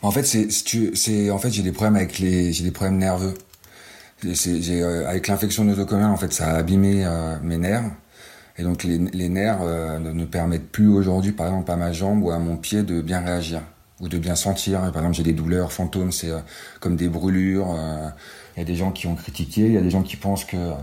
En 0.01 0.11
fait, 0.11 0.23
c'est, 0.23 1.31
en 1.31 1.37
fait, 1.37 1.51
j'ai 1.51 1.63
des 1.63 1.71
problèmes 1.71 1.95
avec 1.95 2.19
les, 2.19 2.53
j'ai 2.53 2.63
des 2.63 2.71
problèmes 2.71 2.97
nerveux. 2.97 3.33
Euh, 4.25 5.07
avec 5.07 5.27
l'infection 5.27 5.63
nosocomiale, 5.63 6.11
en 6.11 6.17
fait, 6.17 6.33
ça 6.33 6.47
a 6.47 6.57
abîmé 6.57 7.05
euh, 7.05 7.37
mes 7.41 7.57
nerfs. 7.57 7.89
Et 8.57 8.63
donc 8.63 8.83
les, 8.83 8.97
les 8.97 9.29
nerfs 9.29 9.59
euh, 9.61 9.99
ne, 9.99 10.11
ne, 10.11 10.25
permettent 10.25 10.69
plus 10.69 10.89
aujourd'hui, 10.89 11.31
par 11.31 11.47
exemple, 11.47 11.71
à 11.71 11.77
ma 11.77 11.93
jambe 11.93 12.23
ou 12.23 12.31
à 12.31 12.39
mon 12.39 12.57
pied 12.57 12.83
de 12.83 13.01
bien 13.01 13.21
réagir 13.21 13.61
ou 14.01 14.09
de 14.09 14.17
bien 14.17 14.35
sentir. 14.35 14.79
Par 14.79 14.97
exemple, 14.97 15.15
j'ai 15.15 15.23
des 15.23 15.33
douleurs 15.33 15.71
fantômes, 15.71 16.11
c'est 16.11 16.31
comme 16.79 16.95
des 16.97 17.07
brûlures 17.07 17.73
il 18.59 18.63
y 18.63 18.65
a 18.65 18.65
des 18.65 18.75
gens 18.75 18.91
qui 18.91 19.07
ont 19.07 19.15
critiqué, 19.15 19.61
il 19.61 19.71
y 19.71 19.77
a 19.77 19.81
des 19.81 19.89
gens 19.89 20.03
qui 20.03 20.17
pensent 20.17 20.43
que 20.43 20.73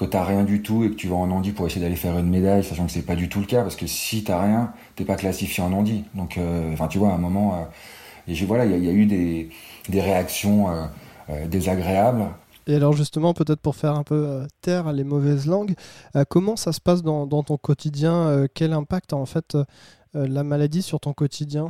que 0.00 0.06
t'as 0.06 0.24
rien 0.24 0.44
du 0.44 0.62
tout 0.62 0.82
et 0.82 0.88
que 0.88 0.94
tu 0.94 1.08
vas 1.08 1.16
en 1.16 1.30
handi 1.30 1.52
pour 1.52 1.66
essayer 1.66 1.82
d'aller 1.82 1.94
faire 1.94 2.18
une 2.18 2.30
médaille, 2.30 2.64
sachant 2.64 2.86
que 2.86 2.92
c'est 2.92 3.02
pas 3.02 3.16
du 3.16 3.28
tout 3.28 3.40
le 3.40 3.44
cas, 3.44 3.60
parce 3.60 3.76
que 3.76 3.86
si 3.86 4.24
t'as 4.24 4.42
rien, 4.42 4.72
t'es 4.96 5.04
pas 5.04 5.16
classifié 5.16 5.62
en 5.62 5.74
handi. 5.74 6.04
Donc, 6.14 6.38
euh, 6.38 6.72
enfin, 6.72 6.88
tu 6.88 6.96
vois, 6.96 7.10
à 7.10 7.14
un 7.16 7.18
moment, 7.18 7.54
euh, 7.54 7.64
et 8.26 8.34
je, 8.34 8.46
voilà, 8.46 8.64
il 8.64 8.82
y, 8.82 8.86
y, 8.86 8.88
a 8.88 8.92
eu 8.92 9.04
des, 9.04 9.50
des 9.90 10.00
réactions 10.00 10.70
euh, 11.28 11.46
désagréables. 11.48 12.28
Et 12.66 12.74
alors 12.74 12.94
justement, 12.94 13.34
peut-être 13.34 13.60
pour 13.60 13.76
faire 13.76 13.94
un 13.94 14.02
peu 14.02 14.46
taire 14.62 14.90
les 14.94 15.04
mauvaises 15.04 15.46
langues, 15.46 15.74
comment 16.28 16.56
ça 16.56 16.72
se 16.72 16.80
passe 16.80 17.02
dans, 17.02 17.26
dans 17.26 17.42
ton 17.42 17.56
quotidien 17.56 18.46
Quel 18.54 18.72
impact 18.72 19.12
a 19.12 19.16
en 19.16 19.26
fait 19.26 19.56
la 20.14 20.44
maladie 20.44 20.82
sur 20.82 21.00
ton 21.00 21.12
quotidien? 21.12 21.68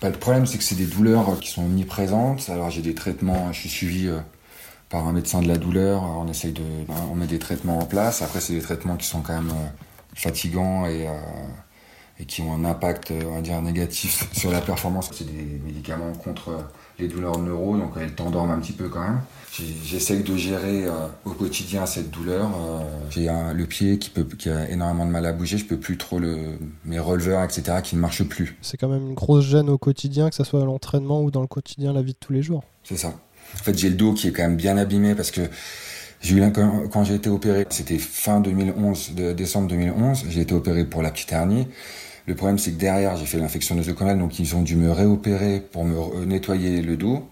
Bah, 0.00 0.10
le 0.10 0.16
problème, 0.16 0.46
c'est 0.46 0.58
que 0.58 0.64
c'est 0.64 0.76
des 0.76 0.86
douleurs 0.86 1.40
qui 1.40 1.50
sont 1.50 1.64
omniprésentes. 1.64 2.48
Alors 2.48 2.70
j'ai 2.70 2.82
des 2.82 2.94
traitements, 2.94 3.52
je 3.52 3.60
suis 3.60 3.68
suivi 3.68 4.08
par 4.94 5.08
un 5.08 5.12
médecin 5.12 5.42
de 5.42 5.48
la 5.48 5.56
douleur. 5.56 6.04
On 6.04 6.28
essaye 6.28 6.52
de, 6.52 6.62
on 7.10 7.16
met 7.16 7.26
des 7.26 7.40
traitements 7.40 7.80
en 7.80 7.84
place. 7.84 8.22
Après, 8.22 8.40
c'est 8.40 8.52
des 8.52 8.60
traitements 8.60 8.96
qui 8.96 9.08
sont 9.08 9.22
quand 9.22 9.34
même 9.34 9.50
euh, 9.50 9.84
fatigants 10.14 10.86
et, 10.86 11.08
euh, 11.08 11.10
et 12.20 12.26
qui 12.26 12.42
ont 12.42 12.52
un 12.52 12.64
impact, 12.64 13.10
euh, 13.10 13.22
on 13.26 13.34
va 13.34 13.40
dire, 13.40 13.60
négatif 13.60 14.28
sur 14.32 14.52
la 14.52 14.60
performance. 14.60 15.10
C'est 15.12 15.26
des 15.26 15.60
médicaments 15.66 16.12
contre 16.12 16.64
les 17.00 17.08
douleurs 17.08 17.38
neuro, 17.38 17.76
donc 17.76 17.94
elles 18.00 18.14
t'endorment 18.14 18.52
un 18.52 18.60
petit 18.60 18.72
peu 18.72 18.88
quand 18.88 19.00
même. 19.00 19.20
J'essaye 19.84 20.22
de 20.22 20.36
gérer 20.36 20.86
euh, 20.86 21.08
au 21.24 21.30
quotidien 21.30 21.86
cette 21.86 22.10
douleur. 22.12 22.50
Euh, 22.56 22.82
J'ai 23.10 23.26
le 23.26 23.64
pied 23.66 23.98
qui, 23.98 24.10
peut, 24.10 24.24
qui 24.24 24.48
a 24.48 24.70
énormément 24.70 25.06
de 25.06 25.10
mal 25.10 25.26
à 25.26 25.32
bouger. 25.32 25.58
Je 25.58 25.66
peux 25.66 25.78
plus 25.78 25.98
trop 25.98 26.20
le, 26.20 26.56
mes 26.84 27.00
releveurs, 27.00 27.42
etc., 27.42 27.78
qui 27.82 27.96
ne 27.96 28.00
marchent 28.00 28.24
plus. 28.24 28.56
C'est 28.62 28.76
quand 28.76 28.88
même 28.88 29.08
une 29.08 29.14
grosse 29.14 29.44
gêne 29.44 29.68
au 29.68 29.78
quotidien, 29.78 30.28
que 30.30 30.36
ce 30.36 30.44
soit 30.44 30.62
à 30.62 30.64
l'entraînement 30.64 31.20
ou 31.22 31.32
dans 31.32 31.40
le 31.40 31.48
quotidien, 31.48 31.92
la 31.92 32.02
vie 32.02 32.12
de 32.12 32.18
tous 32.18 32.32
les 32.32 32.42
jours. 32.42 32.62
C'est 32.84 32.96
ça. 32.96 33.14
En 33.54 33.64
fait, 33.64 33.78
j'ai 33.78 33.88
le 33.88 33.94
dos 33.94 34.12
qui 34.12 34.28
est 34.28 34.32
quand 34.32 34.42
même 34.42 34.56
bien 34.56 34.76
abîmé 34.76 35.14
parce 35.14 35.30
que 35.30 35.42
quand, 36.90 37.04
j'ai 37.04 37.14
été 37.14 37.28
opéré, 37.28 37.66
c'était 37.70 37.98
fin 37.98 38.40
2011, 38.40 39.14
de 39.14 39.32
décembre 39.32 39.68
2011, 39.68 40.24
j'ai 40.28 40.40
été 40.40 40.54
opéré 40.54 40.84
pour 40.84 41.02
la 41.02 41.10
petite 41.10 41.32
hernie. 41.32 41.68
Le 42.26 42.34
problème, 42.34 42.58
c'est 42.58 42.72
que 42.72 42.78
derrière, 42.78 43.16
j'ai 43.16 43.26
fait 43.26 43.38
l'infection 43.38 43.74
nosocomiale, 43.74 44.18
donc 44.18 44.38
ils 44.38 44.56
ont 44.56 44.62
dû 44.62 44.76
me 44.76 44.90
réopérer 44.90 45.60
pour 45.60 45.84
me 45.84 46.24
nettoyer 46.24 46.80
le 46.80 46.96
dos. 46.96 47.28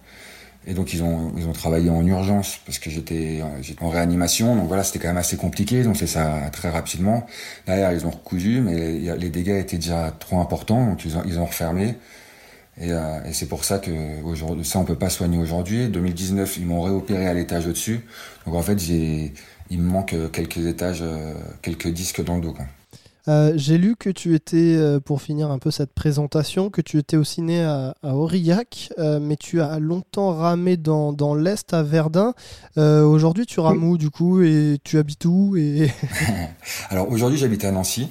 Et 0.67 0.75
donc 0.75 0.95
ils 0.95 1.03
ont 1.03 1.33
ils 1.37 1.49
ont 1.49 1.53
travaillé 1.53 1.91
en 1.91 2.07
urgence 2.07 2.61
parce 2.65 2.79
que 2.79 2.89
j'étais 2.89 3.43
en 3.81 3.89
réanimation 3.89 4.55
donc 4.55 4.69
voilà 4.69 4.85
c'était 4.85 5.01
quand 5.01 5.09
même 5.09 5.17
assez 5.17 5.37
compliqué 5.37 5.85
ont 5.89 5.95
fait 5.95 6.07
ça 6.07 6.39
très 6.53 6.71
rapidement 6.71 7.27
derrière 7.67 7.93
ils 7.93 8.07
ont 8.07 8.11
recousu 8.11 8.61
mais 8.61 8.77
les, 8.77 9.17
les 9.17 9.29
dégâts 9.29 9.59
étaient 9.59 9.79
déjà 9.79 10.15
trop 10.21 10.39
importants 10.39 10.87
donc 10.87 11.05
ils 11.05 11.17
ont 11.17 11.23
ils 11.27 11.41
ont 11.41 11.47
refermé 11.47 11.97
et, 12.79 12.91
euh, 12.93 13.23
et 13.25 13.33
c'est 13.33 13.47
pour 13.47 13.65
ça 13.65 13.79
que 13.79 13.91
ça 14.63 14.79
on 14.79 14.85
peut 14.85 14.97
pas 14.97 15.11
soigner 15.11 15.39
aujourd'hui. 15.39 15.89
2019, 15.89 16.57
ils 16.57 16.67
m'ont 16.67 16.83
réopéré 16.83 17.27
à 17.27 17.35
l'étage 17.35 17.67
au-dessus. 17.67 18.01
Donc 18.47 18.55
en 18.55 18.63
fait, 18.63 18.79
j'ai, 18.79 19.33
il 19.71 19.79
me 19.79 19.91
manque 19.91 20.15
quelques 20.33 20.59
étages, 20.67 21.03
euh, 21.03 21.35
quelques 21.61 21.89
disques 21.89 22.25
dans 22.25 22.37
le 22.37 22.41
dos. 22.43 22.55
Euh, 23.29 23.53
J'ai 23.55 23.79
lu 23.79 23.95
que 23.97 24.11
tu 24.11 24.35
étais, 24.35 24.75
euh, 24.77 24.99
pour 24.99 25.23
finir 25.23 25.51
un 25.51 25.59
peu 25.59 25.71
cette 25.71 25.93
présentation, 25.93 26.71
que 26.71 26.81
tu 26.81 26.99
étais 26.99 27.17
aussi 27.17 27.41
né 27.41 27.63
à, 27.63 27.95
à 28.03 28.17
Aurillac, 28.17 28.89
euh, 28.99 29.21
mais 29.21 29.37
tu 29.37 29.61
as 29.61 29.79
longtemps 29.79 30.35
ramé 30.35 30.77
dans, 30.77 31.13
dans 31.13 31.35
l'Est 31.37 31.73
à 31.73 31.83
Verdun. 31.85 32.35
Euh, 32.79 33.05
Aujourd'hui, 33.05 33.47
tu 33.47 33.61
rames 33.61 33.85
où 33.85 33.97
du 33.97 34.11
coup? 34.11 34.43
Et 34.43 34.79
tu 34.83 34.99
habites 34.99 35.25
où? 35.25 35.57
Et... 35.57 35.89
Alors 36.91 37.09
aujourd'hui, 37.11 37.39
j'habite 37.39 37.65
à 37.65 37.71
Nancy. 37.71 38.09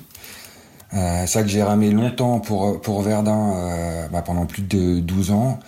Euh, 0.93 1.21
c'est 1.21 1.27
ça 1.27 1.41
que 1.43 1.47
j'ai 1.47 1.63
ramé 1.63 1.91
longtemps 1.91 2.39
pour 2.39 2.81
pour 2.81 3.01
Verdun 3.01 3.53
euh, 3.55 4.07
bah, 4.09 4.21
pendant 4.21 4.45
plus 4.45 4.61
de 4.63 4.99
12 4.99 5.31
ans. 5.31 5.59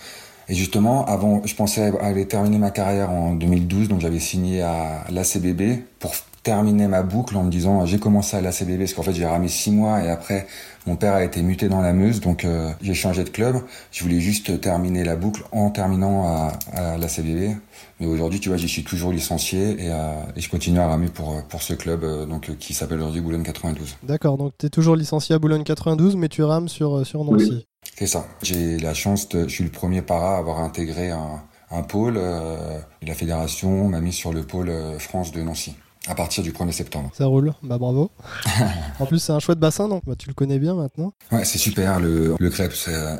Et 0.49 0.55
justement, 0.55 1.05
avant, 1.05 1.41
je 1.45 1.55
pensais 1.55 1.93
aller 2.01 2.27
terminer 2.27 2.57
ma 2.57 2.69
carrière 2.71 3.09
en 3.11 3.33
2012, 3.33 3.87
donc 3.87 4.01
j'avais 4.01 4.19
signé 4.19 4.61
à 4.61 5.05
l'ACBB 5.09 5.83
pour 5.99 6.13
terminer 6.43 6.87
ma 6.87 7.03
boucle 7.03 7.37
en 7.37 7.43
me 7.43 7.49
disant 7.49 7.85
j'ai 7.85 7.99
commencé 7.99 8.35
à 8.35 8.41
l'ACBB 8.41 8.79
parce 8.79 8.93
qu'en 8.93 9.03
fait 9.03 9.13
j'ai 9.13 9.25
ramé 9.25 9.47
six 9.47 9.71
mois 9.71 10.03
et 10.03 10.09
après 10.09 10.45
mon 10.85 10.97
père 10.97 11.13
a 11.13 11.23
été 11.23 11.41
muté 11.41 11.69
dans 11.69 11.79
la 11.81 11.93
Meuse 11.93 12.19
donc 12.19 12.43
euh, 12.43 12.69
j'ai 12.81 12.93
changé 12.93 13.23
de 13.23 13.29
club 13.29 13.61
je 13.93 14.03
voulais 14.03 14.19
juste 14.19 14.59
terminer 14.59 15.05
la 15.05 15.15
boucle 15.15 15.43
en 15.53 15.69
terminant 15.69 16.25
à, 16.25 16.51
à 16.73 16.97
l'ACBB 16.97 17.55
mais 18.03 18.09
aujourd'hui 18.13 18.39
tu 18.39 18.49
vois 18.49 18.57
j'y 18.57 18.67
suis 18.67 18.83
toujours 18.83 19.11
licencié 19.11 19.71
et, 19.81 19.91
euh, 19.91 20.13
et 20.35 20.41
je 20.41 20.49
continue 20.49 20.79
à 20.79 20.87
ramer 20.87 21.07
pour, 21.07 21.41
pour 21.47 21.61
ce 21.61 21.73
club 21.73 22.03
euh, 22.03 22.25
donc 22.25 22.49
euh, 22.49 22.53
qui 22.59 22.73
s'appelle 22.73 22.99
aujourd'hui 22.99 23.21
Boulogne 23.21 23.43
92 23.43 23.95
D'accord, 24.03 24.37
donc 24.37 24.53
tu 24.57 24.65
es 24.65 24.69
toujours 24.69 24.95
licencié 24.95 25.35
à 25.35 25.39
Boulogne 25.39 25.63
92, 25.63 26.15
mais 26.15 26.29
tu 26.29 26.43
rames 26.43 26.67
sur, 26.67 26.97
euh, 26.97 27.03
sur 27.03 27.23
Nancy. 27.23 27.65
c'est 27.95 28.07
ça 28.07 28.27
j'ai 28.41 28.77
la 28.77 28.93
chance 28.93 29.29
de, 29.29 29.43
je 29.47 29.53
suis 29.53 29.63
le 29.63 29.69
premier 29.69 30.01
para 30.01 30.35
à 30.35 30.39
avoir 30.39 30.59
intégré 30.59 31.11
un, 31.11 31.41
un 31.71 31.83
pôle 31.83 32.15
euh, 32.17 32.79
la 33.01 33.13
fédération 33.13 33.87
m'a 33.87 34.01
mis 34.01 34.13
sur 34.13 34.33
le 34.33 34.43
pôle 34.43 34.69
euh, 34.69 34.99
France 34.99 35.31
de 35.31 35.41
Nancy 35.41 35.75
à 36.07 36.15
partir 36.15 36.43
du 36.43 36.51
1er 36.51 36.71
septembre. 36.71 37.09
Ça 37.13 37.25
roule, 37.25 37.53
bah 37.63 37.77
bravo. 37.77 38.11
en 38.99 39.05
plus, 39.05 39.19
c'est 39.19 39.31
un 39.31 39.39
chouette 39.39 39.59
bassin, 39.59 39.87
donc 39.87 40.03
bah, 40.05 40.15
tu 40.17 40.27
le 40.27 40.33
connais 40.33 40.59
bien 40.59 40.75
maintenant. 40.75 41.13
Ouais, 41.31 41.45
c'est 41.45 41.57
super. 41.57 41.99
Le, 41.99 42.35
le 42.39 42.51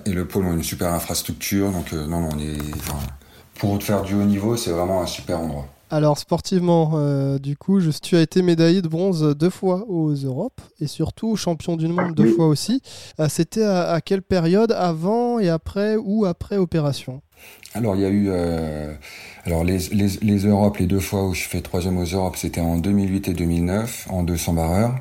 et 0.05 0.11
le 0.11 0.27
pôle 0.27 0.45
ont 0.45 0.53
une 0.53 0.63
super 0.63 0.91
infrastructure. 0.91 1.71
Donc, 1.71 1.93
euh, 1.93 2.05
non, 2.05 2.21
non, 2.21 2.29
on 2.33 2.39
est. 2.39 2.57
Enfin, 2.75 2.99
pour 3.63 3.81
faire 3.81 4.01
du 4.01 4.13
haut 4.13 4.25
niveau, 4.25 4.57
c'est 4.57 4.71
vraiment 4.71 5.01
un 5.01 5.05
super 5.05 5.39
endroit. 5.39 5.65
Alors, 5.89 6.17
sportivement, 6.17 6.91
euh, 6.95 7.39
du 7.39 7.55
coup, 7.55 7.79
je, 7.79 7.91
tu 7.91 8.17
as 8.17 8.21
été 8.21 8.41
médaillé 8.41 8.81
de 8.81 8.89
bronze 8.89 9.33
deux 9.39 9.49
fois 9.49 9.85
aux 9.87 10.11
Europes 10.11 10.59
et 10.81 10.87
surtout 10.87 11.37
champion 11.37 11.77
du 11.77 11.87
monde 11.87 12.13
deux 12.13 12.29
fois 12.33 12.47
aussi. 12.47 12.81
Euh, 13.21 13.27
C'était 13.29 13.63
à, 13.63 13.91
à, 13.91 14.01
quelle 14.01 14.21
période 14.21 14.73
Avant 14.73 15.39
et 15.39 15.47
après 15.47 15.95
ou 15.95 16.25
après 16.25 16.57
opération? 16.57 17.21
Alors 17.73 17.95
il 17.95 18.01
y 18.01 18.05
a 18.05 18.09
eu 18.09 18.27
euh, 18.29 18.93
alors 19.45 19.63
les, 19.63 19.77
les, 19.91 20.07
les 20.21 20.37
Europes, 20.45 20.77
les 20.77 20.85
deux 20.85 20.99
fois 20.99 21.25
où 21.25 21.33
je 21.33 21.43
fais 21.43 21.61
troisième 21.61 21.97
aux 21.97 22.05
Europes, 22.05 22.35
c'était 22.35 22.61
en 22.61 22.77
2008 22.77 23.29
et 23.29 23.33
2009 23.33 24.07
en 24.09 24.23
200 24.23 24.53
barreurs 24.53 24.95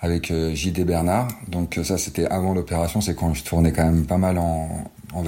avec 0.00 0.30
euh, 0.30 0.54
JD 0.54 0.84
Bernard. 0.84 1.28
Donc 1.48 1.80
ça 1.82 1.96
c'était 1.96 2.26
avant 2.26 2.54
l'opération, 2.54 3.00
c'est 3.00 3.14
quand 3.14 3.34
je 3.34 3.42
tournais 3.42 3.72
quand 3.72 3.84
même 3.84 4.04
pas 4.04 4.18
mal 4.18 4.38
en, 4.38 4.68
en. 5.12 5.24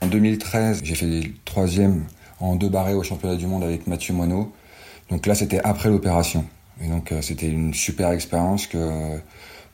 En 0.00 0.06
2013, 0.06 0.80
j'ai 0.82 0.94
fait 0.94 1.32
troisième 1.44 2.04
en 2.40 2.56
deux 2.56 2.68
barrés 2.68 2.94
au 2.94 3.02
championnat 3.02 3.36
du 3.36 3.46
monde 3.46 3.62
avec 3.62 3.86
Mathieu 3.86 4.14
Monod. 4.14 4.46
Donc 5.10 5.26
là 5.26 5.34
c'était 5.34 5.60
après 5.60 5.88
l'opération. 5.88 6.44
Et 6.82 6.88
donc 6.88 7.12
euh, 7.12 7.20
c'était 7.20 7.48
une 7.48 7.74
super 7.74 8.10
expérience 8.10 8.66
que 8.66 9.18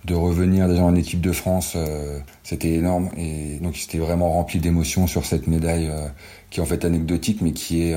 de 0.05 0.15
revenir 0.15 0.69
déjà 0.69 0.83
en 0.83 0.95
équipe 0.95 1.21
de 1.21 1.33
France, 1.33 1.75
euh, 1.77 2.21
c'était 2.43 2.75
énorme 2.75 3.11
et 3.17 3.59
donc 3.61 3.77
c'était 3.77 3.99
vraiment 3.99 4.31
rempli 4.31 4.61
d'émotions 4.61 5.07
sur 5.07 5.27
cette 5.27 5.47
médaille 5.47 5.89
euh, 5.91 6.09
qui 6.51 6.61
est 6.61 6.63
en 6.63 6.67
fait 6.67 6.85
anecdotique 6.85 7.41
mais 7.43 7.53
qui 7.53 7.83
est 7.83 7.97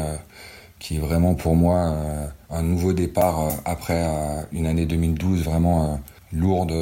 qui 0.80 0.96
est 0.96 1.00
vraiment 1.00 1.36
pour 1.36 1.56
moi 1.56 1.94
un 2.50 2.64
nouveau 2.64 2.94
départ 2.94 3.50
après 3.66 4.08
une 4.54 4.66
année 4.66 4.86
2012 4.86 5.44
vraiment 5.44 6.00
lourde, 6.32 6.74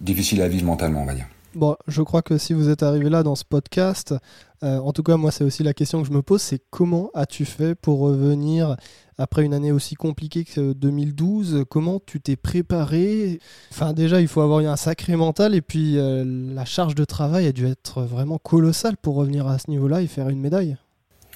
difficile 0.00 0.42
à 0.42 0.48
vivre 0.48 0.66
mentalement 0.66 1.02
on 1.02 1.06
va 1.06 1.14
dire. 1.14 1.26
Bon, 1.54 1.76
je 1.86 2.00
crois 2.00 2.22
que 2.22 2.38
si 2.38 2.54
vous 2.54 2.70
êtes 2.70 2.82
arrivé 2.82 3.10
là 3.10 3.22
dans 3.22 3.34
ce 3.34 3.44
podcast, 3.44 4.14
euh, 4.62 4.78
en 4.78 4.92
tout 4.94 5.02
cas 5.02 5.18
moi 5.18 5.30
c'est 5.30 5.44
aussi 5.44 5.62
la 5.62 5.74
question 5.74 6.00
que 6.00 6.08
je 6.08 6.12
me 6.12 6.22
pose, 6.22 6.40
c'est 6.40 6.62
comment 6.70 7.10
as-tu 7.12 7.44
fait 7.44 7.74
pour 7.74 7.98
revenir 7.98 8.76
après 9.18 9.44
une 9.44 9.52
année 9.52 9.70
aussi 9.70 9.94
compliquée 9.94 10.44
que 10.44 10.72
2012 10.72 11.64
Comment 11.68 12.00
tu 12.04 12.22
t'es 12.22 12.36
préparé? 12.36 13.38
Enfin 13.70 13.92
déjà 13.92 14.22
il 14.22 14.28
faut 14.28 14.40
avoir 14.40 14.60
eu 14.60 14.66
un 14.66 14.76
sacré 14.76 15.14
mental 15.14 15.54
et 15.54 15.60
puis 15.60 15.98
euh, 15.98 16.24
la 16.24 16.64
charge 16.64 16.94
de 16.94 17.04
travail 17.04 17.46
a 17.46 17.52
dû 17.52 17.66
être 17.66 18.02
vraiment 18.02 18.38
colossale 18.38 18.96
pour 18.96 19.16
revenir 19.16 19.46
à 19.46 19.58
ce 19.58 19.68
niveau-là 19.68 20.00
et 20.00 20.06
faire 20.06 20.30
une 20.30 20.40
médaille. 20.40 20.78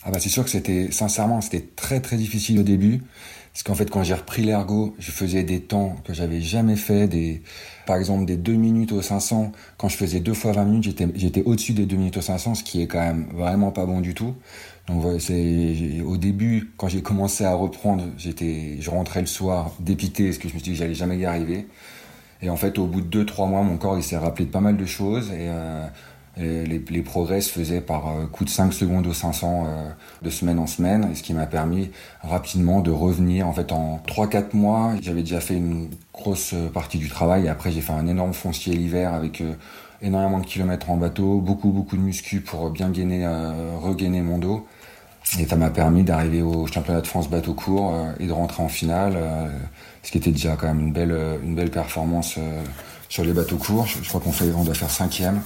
Ah 0.08 0.12
bah 0.12 0.20
c'est 0.20 0.28
sûr 0.28 0.44
que 0.44 0.50
c'était 0.50 0.92
sincèrement 0.92 1.40
c'était 1.40 1.66
très 1.74 1.98
très 2.00 2.16
difficile 2.16 2.60
au 2.60 2.62
début. 2.62 3.02
Parce 3.52 3.64
qu'en 3.64 3.74
fait 3.74 3.90
quand 3.90 4.04
j'ai 4.04 4.14
repris 4.14 4.44
l'ergo 4.44 4.94
je 5.00 5.10
faisais 5.10 5.42
des 5.42 5.60
temps 5.60 5.96
que 6.04 6.14
j'avais 6.14 6.40
jamais 6.40 6.76
fait 6.76 7.08
des 7.08 7.42
par 7.86 7.96
exemple 7.96 8.24
des 8.24 8.36
2 8.36 8.52
minutes 8.52 8.92
au 8.92 9.02
500 9.02 9.50
quand 9.78 9.88
je 9.88 9.96
faisais 9.96 10.20
deux 10.20 10.34
fois 10.34 10.52
20 10.52 10.64
minutes 10.64 10.84
j'étais 10.84 11.08
j'étais 11.16 11.42
au-dessus 11.42 11.72
des 11.72 11.86
2 11.86 11.96
minutes 11.96 12.16
au 12.18 12.20
500 12.20 12.54
ce 12.54 12.62
qui 12.62 12.82
est 12.82 12.86
quand 12.86 13.00
même 13.00 13.26
vraiment 13.34 13.72
pas 13.72 13.84
bon 13.84 14.00
du 14.00 14.14
tout. 14.14 14.36
Donc 14.86 15.20
c'est 15.20 16.00
au 16.06 16.16
début 16.16 16.70
quand 16.76 16.86
j'ai 16.86 17.02
commencé 17.02 17.44
à 17.44 17.54
reprendre 17.54 18.04
j'étais 18.16 18.76
je 18.78 18.90
rentrais 18.90 19.22
le 19.22 19.26
soir 19.26 19.72
dépité 19.80 20.26
parce 20.26 20.38
que 20.38 20.48
je 20.48 20.54
me 20.54 20.60
suis 20.60 20.70
dit 20.70 20.70
que 20.70 20.78
j'allais 20.78 20.94
jamais 20.94 21.18
y 21.18 21.24
arriver. 21.26 21.66
Et 22.42 22.50
en 22.50 22.56
fait 22.56 22.78
au 22.78 22.86
bout 22.86 23.00
de 23.00 23.08
2 23.08 23.26
3 23.26 23.48
mois 23.48 23.62
mon 23.62 23.76
corps 23.76 23.96
il 23.96 24.04
s'est 24.04 24.18
rappelé 24.18 24.44
de 24.44 24.52
pas 24.52 24.60
mal 24.60 24.76
de 24.76 24.86
choses. 24.86 25.30
Et 25.32 25.48
euh, 25.48 25.84
les, 26.36 26.66
les, 26.66 27.02
progrès 27.02 27.40
se 27.40 27.50
faisaient 27.50 27.80
par 27.80 28.08
euh, 28.08 28.26
coup 28.26 28.44
de 28.44 28.50
5 28.50 28.72
secondes 28.72 29.06
au 29.06 29.14
500 29.14 29.64
euh, 29.66 29.88
de 30.22 30.30
semaine 30.30 30.58
en 30.58 30.66
semaine, 30.66 31.14
ce 31.14 31.22
qui 31.22 31.32
m'a 31.32 31.46
permis 31.46 31.90
rapidement 32.22 32.80
de 32.80 32.90
revenir. 32.90 33.46
En 33.46 33.52
fait, 33.54 33.72
en 33.72 34.02
3-4 34.06 34.54
mois, 34.54 34.92
j'avais 35.00 35.22
déjà 35.22 35.40
fait 35.40 35.56
une 35.56 35.88
grosse 36.12 36.54
partie 36.74 36.98
du 36.98 37.08
travail, 37.08 37.48
après 37.48 37.70
j'ai 37.72 37.80
fait 37.80 37.92
un 37.92 38.06
énorme 38.06 38.34
foncier 38.34 38.74
l'hiver 38.74 39.14
avec 39.14 39.40
euh, 39.40 39.54
énormément 40.02 40.40
de 40.40 40.46
kilomètres 40.46 40.90
en 40.90 40.96
bateau, 40.96 41.40
beaucoup 41.40 41.70
beaucoup 41.70 41.96
de 41.96 42.02
muscu 42.02 42.40
pour 42.40 42.70
bien 42.70 42.90
gainer, 42.90 43.24
euh, 43.26 43.76
regainer 43.80 44.20
mon 44.20 44.38
dos. 44.38 44.66
Et 45.40 45.46
ça 45.46 45.56
m'a 45.56 45.70
permis 45.70 46.04
d'arriver 46.04 46.40
au 46.42 46.66
championnat 46.68 47.00
de 47.00 47.06
France 47.06 47.28
bateau 47.28 47.54
court 47.54 47.92
euh, 47.94 48.12
et 48.20 48.26
de 48.26 48.32
rentrer 48.32 48.62
en 48.62 48.68
finale, 48.68 49.14
euh, 49.16 49.48
ce 50.02 50.12
qui 50.12 50.18
était 50.18 50.30
déjà 50.30 50.56
quand 50.56 50.68
même 50.68 50.80
une 50.80 50.92
belle, 50.92 51.16
une 51.42 51.54
belle 51.54 51.70
performance 51.70 52.38
sur 53.08 53.24
les 53.24 53.32
bateaux 53.32 53.56
courts. 53.56 53.86
Je, 53.86 54.02
je 54.02 54.08
crois 54.08 54.20
qu'on 54.20 54.32
fait, 54.32 54.52
on 54.52 54.62
doit 54.62 54.74
faire 54.74 54.90
cinquième 54.90 55.40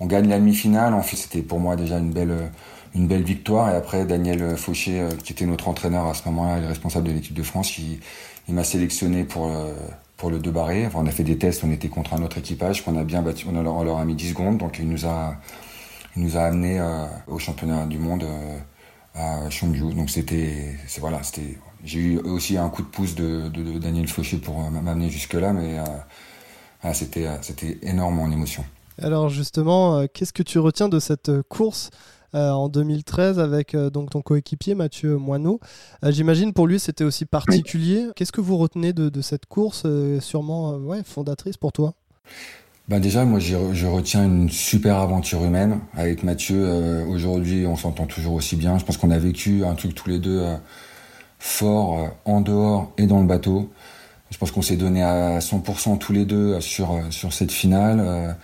on 0.00 0.06
gagne 0.06 0.28
la 0.28 0.38
demi-finale. 0.38 0.94
En 0.94 1.02
fait, 1.02 1.16
c'était 1.16 1.42
pour 1.42 1.60
moi 1.60 1.76
déjà 1.76 1.98
une 1.98 2.12
belle, 2.12 2.50
une 2.94 3.06
belle 3.06 3.22
victoire. 3.22 3.70
Et 3.70 3.76
après, 3.76 4.04
Daniel 4.04 4.56
Fauché, 4.56 5.06
qui 5.22 5.32
était 5.32 5.46
notre 5.46 5.68
entraîneur 5.68 6.06
à 6.06 6.14
ce 6.14 6.26
moment-là, 6.28 6.60
le 6.60 6.66
responsable 6.66 7.08
de 7.08 7.12
l'équipe 7.12 7.34
de 7.34 7.42
France, 7.42 7.78
il, 7.78 8.00
m'a 8.54 8.64
sélectionné 8.64 9.24
pour, 9.24 9.52
pour 10.16 10.30
le 10.30 10.38
deux 10.38 10.50
barré. 10.50 10.86
Enfin, 10.86 11.00
on 11.02 11.06
a 11.06 11.10
fait 11.10 11.22
des 11.22 11.38
tests, 11.38 11.62
on 11.64 11.70
était 11.70 11.88
contre 11.88 12.14
un 12.14 12.22
autre 12.22 12.38
équipage 12.38 12.84
qu'on 12.84 12.96
a 12.98 13.04
bien 13.04 13.22
battu. 13.22 13.46
On, 13.50 13.56
a, 13.56 13.68
on 13.68 13.84
leur 13.84 13.98
a 13.98 14.04
mis 14.04 14.14
10 14.14 14.30
secondes. 14.30 14.58
Donc, 14.58 14.78
il 14.78 14.88
nous 14.88 15.06
a, 15.06 15.36
il 16.16 16.22
nous 16.22 16.36
a 16.36 16.42
amené 16.42 16.80
euh, 16.80 17.06
au 17.28 17.38
championnat 17.38 17.86
du 17.86 17.98
monde 17.98 18.24
euh, 18.24 18.58
à 19.14 19.48
Chongju. 19.50 19.94
Donc 19.94 20.10
c'était, 20.10 20.76
voilà, 20.98 21.22
c'était. 21.22 21.58
J'ai 21.84 22.00
eu 22.00 22.18
aussi 22.18 22.58
un 22.58 22.68
coup 22.68 22.82
de 22.82 22.88
pouce 22.88 23.14
de, 23.14 23.48
de, 23.48 23.78
Daniel 23.78 24.06
Fauché 24.06 24.36
pour 24.36 24.58
m'amener 24.70 25.08
jusque 25.08 25.34
là, 25.34 25.52
mais 25.54 25.78
c'était 26.92 27.26
c'était 27.40 27.78
énorme 27.82 28.20
en 28.20 28.30
émotion. 28.30 28.64
Alors 29.02 29.28
justement, 29.28 30.06
qu'est-ce 30.12 30.32
que 30.32 30.42
tu 30.42 30.58
retiens 30.58 30.88
de 30.88 30.98
cette 30.98 31.30
course 31.48 31.90
euh, 32.34 32.50
en 32.50 32.68
2013 32.68 33.40
avec 33.40 33.74
euh, 33.74 33.90
donc 33.90 34.10
ton 34.10 34.22
coéquipier 34.22 34.74
Mathieu 34.74 35.16
Moineau? 35.16 35.58
Euh, 36.04 36.12
j'imagine 36.12 36.52
pour 36.52 36.66
lui 36.66 36.78
c'était 36.78 37.02
aussi 37.02 37.24
particulier. 37.24 38.06
Qu'est-ce 38.14 38.30
que 38.30 38.40
vous 38.40 38.56
retenez 38.56 38.92
de, 38.92 39.20
cette 39.20 39.46
course, 39.46 39.86
sûrement 40.20 40.74
ouais, 40.76 41.02
fondatrice 41.04 41.56
pour 41.56 41.72
toi? 41.72 41.94
Bah 42.88 42.98
déjà, 42.98 43.24
moi, 43.24 43.38
je 43.38 43.86
retiens 43.86 44.24
une 44.24 44.50
super 44.50 44.96
aventure 44.96 45.44
humaine 45.44 45.78
avec 45.94 46.24
Mathieu. 46.24 47.04
Aujourd'hui, 47.08 47.64
on 47.64 47.76
s'entend 47.76 48.06
toujours 48.06 48.34
aussi 48.34 48.56
bien. 48.56 48.78
Je 48.78 48.84
pense 48.84 48.96
qu'on 48.96 49.12
a 49.12 49.18
vécu 49.18 49.64
un 49.64 49.74
truc 49.74 49.94
tous 49.94 50.08
les 50.08 50.18
deux 50.18 50.44
fort 51.38 52.10
en 52.24 52.40
dehors 52.40 52.92
et 52.98 53.06
dans 53.06 53.20
le 53.20 53.26
bateau. 53.26 53.70
Je 54.30 54.38
pense 54.38 54.50
qu'on 54.50 54.62
s'est 54.62 54.76
donné 54.76 55.04
à 55.04 55.38
100% 55.38 55.98
tous 55.98 56.12
les 56.12 56.24
deux 56.24 56.60
sur 56.60 57.00
sur 57.10 57.32
cette 57.32 57.52
finale. 57.52 58.36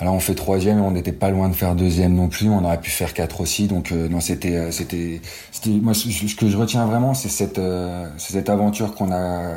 Alors 0.00 0.14
on 0.14 0.20
fait 0.20 0.36
troisième, 0.36 0.80
on 0.80 0.92
n'était 0.92 1.12
pas 1.12 1.30
loin 1.30 1.48
de 1.48 1.54
faire 1.54 1.74
deuxième 1.74 2.14
non 2.14 2.28
plus, 2.28 2.48
on 2.48 2.64
aurait 2.64 2.80
pu 2.80 2.90
faire 2.90 3.14
quatre 3.14 3.40
aussi. 3.40 3.66
Donc 3.66 3.90
euh, 3.90 4.08
non, 4.08 4.20
c'était, 4.20 4.54
euh, 4.56 4.70
c'était, 4.70 5.20
moi 5.82 5.92
ce, 5.92 6.36
que 6.36 6.48
je 6.48 6.56
retiens 6.56 6.86
vraiment, 6.86 7.14
c'est 7.14 7.28
cette, 7.28 7.58
euh, 7.58 8.08
cette 8.16 8.48
aventure 8.48 8.94
qu'on 8.94 9.10
a, 9.10 9.54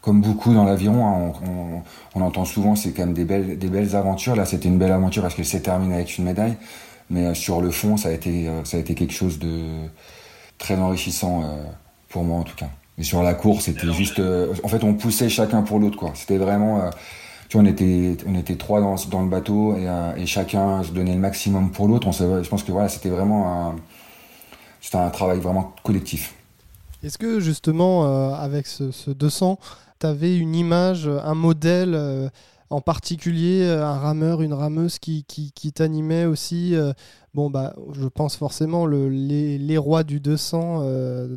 comme 0.00 0.20
beaucoup 0.20 0.54
dans 0.54 0.64
l'aviron. 0.64 1.06
Hein, 1.06 1.82
on, 2.14 2.20
entend 2.20 2.44
souvent, 2.44 2.76
c'est 2.76 2.92
quand 2.92 3.04
même 3.04 3.14
des 3.14 3.24
belles, 3.24 3.58
des 3.58 3.66
belles 3.66 3.96
aventures. 3.96 4.36
Là, 4.36 4.44
c'était 4.44 4.68
une 4.68 4.78
belle 4.78 4.92
aventure 4.92 5.22
parce 5.22 5.34
que 5.34 5.42
c'est 5.42 5.60
terminé 5.60 5.94
avec 5.96 6.18
une 6.18 6.24
médaille, 6.24 6.56
mais 7.10 7.34
sur 7.34 7.60
le 7.60 7.72
fond, 7.72 7.96
ça 7.96 8.10
a 8.10 8.12
été, 8.12 8.48
ça 8.62 8.76
a 8.76 8.80
été 8.80 8.94
quelque 8.94 9.14
chose 9.14 9.40
de 9.40 9.64
très 10.58 10.76
enrichissant 10.76 11.42
pour 12.08 12.22
moi 12.22 12.38
en 12.38 12.44
tout 12.44 12.56
cas. 12.56 12.68
Et 12.98 13.02
sur 13.02 13.22
la 13.22 13.34
course, 13.34 13.64
c'était 13.64 13.92
juste, 13.92 14.20
en 14.62 14.68
fait, 14.68 14.84
on 14.84 14.94
poussait 14.94 15.28
chacun 15.28 15.62
pour 15.62 15.80
l'autre, 15.80 15.98
quoi. 15.98 16.12
C'était 16.14 16.38
vraiment 16.38 16.90
on 17.58 17.64
était, 17.64 18.16
on 18.26 18.34
était 18.34 18.56
trois 18.56 18.80
dans, 18.80 18.94
dans 19.10 19.22
le 19.22 19.28
bateau 19.28 19.76
et, 19.76 19.88
euh, 19.88 20.14
et, 20.16 20.26
chacun 20.26 20.82
se 20.82 20.92
donnait 20.92 21.14
le 21.14 21.20
maximum 21.20 21.70
pour 21.72 21.88
l'autre. 21.88 22.10
Je 22.12 22.48
pense 22.48 22.62
que 22.62 22.72
voilà, 22.72 22.88
c'était 22.88 23.08
vraiment 23.08 23.70
un, 23.70 23.76
c'était 24.80 24.98
un 24.98 25.10
travail 25.10 25.40
vraiment 25.40 25.74
collectif. 25.82 26.34
Est-ce 27.02 27.18
que 27.18 27.40
justement, 27.40 28.04
euh, 28.04 28.34
avec 28.34 28.66
ce, 28.66 29.10
200, 29.10 29.58
tu 29.98 30.06
avais 30.06 30.36
une 30.36 30.54
image, 30.54 31.08
un 31.08 31.34
modèle 31.34 31.94
euh, 31.94 32.28
en 32.68 32.80
particulier, 32.80 33.68
un 33.68 33.98
rameur, 33.98 34.42
une 34.42 34.52
rameuse 34.52 35.00
qui, 35.00 35.24
qui, 35.24 35.50
qui 35.52 35.72
t'animait 35.72 36.26
aussi 36.26 36.76
Bon, 37.34 37.48
bah, 37.50 37.74
je 37.92 38.06
pense 38.06 38.36
forcément 38.36 38.86
le, 38.86 39.08
les, 39.08 39.58
les, 39.58 39.78
rois 39.78 40.04
du 40.04 40.20
200 40.20 40.84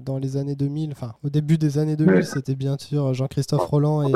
dans 0.05 0.19
les 0.19 0.37
années 0.37 0.55
2000, 0.55 0.91
enfin 0.91 1.13
au 1.23 1.29
début 1.29 1.57
des 1.57 1.79
années 1.79 1.95
2000, 1.95 2.23
c'était 2.25 2.53
bien 2.53 2.77
sûr 2.79 3.15
Jean-Christophe 3.15 3.65
Roland 3.65 4.03
et, 4.03 4.13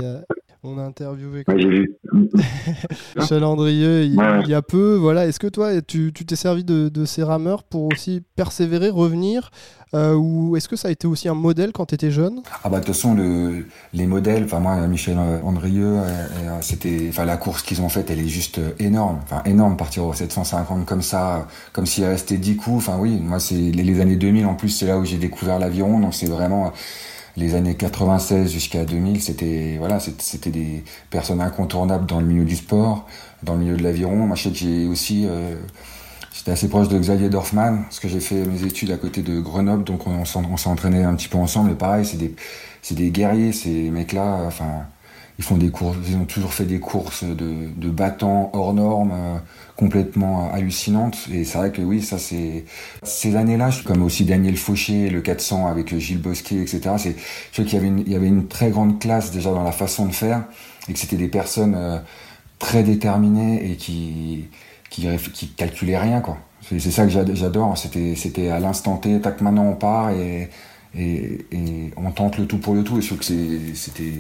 on 0.64 0.78
a 0.78 0.84
interviewé 0.84 1.44
Chalandrieux 3.28 4.04
il, 4.04 4.20
il, 4.44 4.50
y 4.50 4.54
a 4.54 4.62
peu. 4.62 4.96
Voilà. 4.96 5.28
Est-ce 5.28 5.40
que 5.40 5.48
toi, 5.48 5.82
tu 5.82 6.12
t'es 6.12 6.36
servi 6.36 6.64
de, 6.64 7.06
ces 7.06 7.24
rameurs 7.24 7.64
pour 7.64 7.86
aussi 7.86 8.24
persévérer, 8.36 8.90
revenir 8.90 9.52
euh, 9.94 10.14
Ou 10.16 10.56
est-ce 10.58 10.68
que 10.68 10.76
ça 10.76 10.88
a 10.90 10.92
été 10.92 11.08
aussi 11.08 11.30
un 11.30 11.36
modèle 11.36 11.72
quand 11.72 11.86
tu 11.88 11.96
étais 11.96 12.12
jeune? 12.12 12.42
Ah 12.64 12.70
bah 12.70 12.80
de 12.80 12.86
toute 12.86 12.96
façon, 12.96 13.14
le, 13.14 13.66
les 13.94 14.08
modèles, 14.08 14.44
enfin 14.46 14.60
moi, 14.60 14.76
Michel 14.88 15.18
Andrieux, 15.18 16.00
euh, 16.00 16.58
c'était, 16.62 17.08
enfin 17.10 17.26
la 17.26 17.38
course 17.38 17.62
qu'ils 17.62 17.82
ont 17.82 17.90
faite, 17.90 18.10
elle 18.10 18.20
est 18.20 18.28
juste 18.28 18.60
énorme. 18.80 19.20
Enfin 19.24 19.44
énorme, 19.46 19.78
partir 19.78 20.06
au 20.06 20.14
750 20.14 20.86
comme 20.86 21.02
ça, 21.02 21.48
comme 21.72 21.86
s'il 21.86 22.06
restait 22.06 22.38
10 22.38 22.58
coups. 22.58 22.78
Enfin 22.78 22.98
oui, 23.00 23.20
moi 23.22 23.40
c'est 23.40 23.56
les, 23.56 23.84
les 23.84 24.02
années 24.02 24.18
2000 24.18 24.46
en 24.46 24.56
plus, 24.56 24.70
c'est 24.70 24.88
là 24.88 24.98
où 24.98 25.06
j'ai 25.06 25.18
découvert 25.18 25.60
l'aviron. 25.60 26.00
Donc 26.00 26.14
c'est 26.14 26.28
vraiment 26.28 26.74
les 27.38 27.53
années 27.53 27.75
96 27.75 28.51
jusqu'à 28.51 28.84
2000, 28.84 29.22
c'était 29.22 29.75
voilà, 29.77 30.00
c'était 30.00 30.50
des 30.50 30.84
personnes 31.12 31.39
incontournables 31.39 32.08
dans 32.08 32.20
le 32.20 32.25
milieu 32.25 32.46
du 32.46 32.56
sport, 32.56 33.06
dans 33.44 33.53
le 33.53 33.60
milieu 33.60 33.78
de 33.78 33.84
l'aviron. 33.84 34.26
Moi, 34.26 34.36
j'ai 34.36 34.88
aussi, 34.88 35.26
euh, 35.28 35.56
j'étais 36.34 36.52
assez 36.52 36.67
proche 36.67 36.88
de 36.88 36.97
Xavier 36.97 37.30
Dorfman, 37.30 37.84
parce 37.84 38.00
que 38.00 38.08
j'ai 38.08 38.19
fait 38.19 38.43
mes 38.43 38.63
études 38.63 38.89
à 38.89 38.97
côté 38.97 39.21
de 39.21 39.39
Grenoble, 39.39 39.84
donc 39.84 40.08
on, 40.08 40.26
s'est 40.26 40.67
entraîné 40.67 41.04
un 41.04 41.13
petit 41.13 41.28
peu 41.28 41.38
ensemble. 41.38 41.69
Mais 41.69 41.76
pareil, 41.76 42.06
c'est 42.06 42.17
des, 42.17 42.36
c'est 42.82 42.95
des 42.95 43.12
guerriers, 43.12 43.52
ces 43.52 43.91
mecs-là. 43.91 44.41
Enfin, 44.47 44.88
ils 45.38 45.43
font 45.43 45.58
des 45.58 45.69
courses, 45.69 45.97
ils 46.10 46.15
ont 46.15 46.26
toujours 46.26 46.54
fait 46.54 46.65
des 46.65 46.80
courses 46.80 47.23
de, 47.23 47.69
de 47.76 47.89
battants 47.91 48.50
hors 48.54 48.73
normes, 48.73 49.12
euh, 49.13 49.38
complètement 49.78 50.52
hallucinantes. 50.52 51.18
Et 51.32 51.44
c'est 51.46 51.58
vrai 51.58 51.72
que 51.72 51.82
oui, 51.82 52.02
ça 52.02 52.18
c'est 52.18 52.66
ces 53.04 53.36
années-là, 53.36 53.70
comme 53.86 54.02
aussi 54.02 54.26
Daniel 54.26 54.58
Fauché, 54.58 55.10
le 55.10 55.22
400 55.22 55.68
avec 55.68 55.98
Gilles 55.98 56.22
Bosquet, 56.22 56.58
etc. 56.58 56.96
C'est 56.98 57.16
je 57.54 57.62
qu'il 57.62 57.74
y 57.74 57.78
avait 57.78 57.88
une, 57.88 58.00
il 58.00 58.12
y 58.12 58.16
avait 58.16 58.28
une 58.28 58.48
très 58.48 58.72
grande 58.72 59.00
classe 59.00 59.32
déjà 59.32 59.52
dans 59.52 59.63
la 59.63 59.72
façon 59.72 60.08
de 60.08 60.13
faire 60.13 60.44
et 60.90 60.94
que 60.94 61.00
c'était 61.00 61.16
des 61.16 61.28
personnes 61.28 61.76
euh, 61.76 62.00
très 62.60 62.84
déterminées 62.84 63.72
et 63.72 63.76
qui 63.76 64.48
qui, 64.90 65.08
calculaient 65.56 66.00
rien 66.00 66.22
quoi. 66.22 66.38
C'est 66.62 66.80
ça 66.80 67.06
que 67.06 67.12
j'adore. 67.12 67.78
C'était 67.78 68.16
c'était 68.16 68.50
à 68.50 68.60
l'instant 68.60 68.98
T, 68.98 69.22
tac 69.22 69.42
maintenant 69.42 69.66
on 69.66 69.76
part 69.76 70.10
et, 70.10 70.50
et, 70.98 71.46
on 71.96 72.12
tente 72.12 72.38
le 72.38 72.46
tout 72.48 72.58
pour 72.58 72.74
le 72.74 72.84
tout. 72.84 72.98
Et 72.98 73.02
je 73.02 73.13
que 73.13 73.24
c'était 73.24 74.13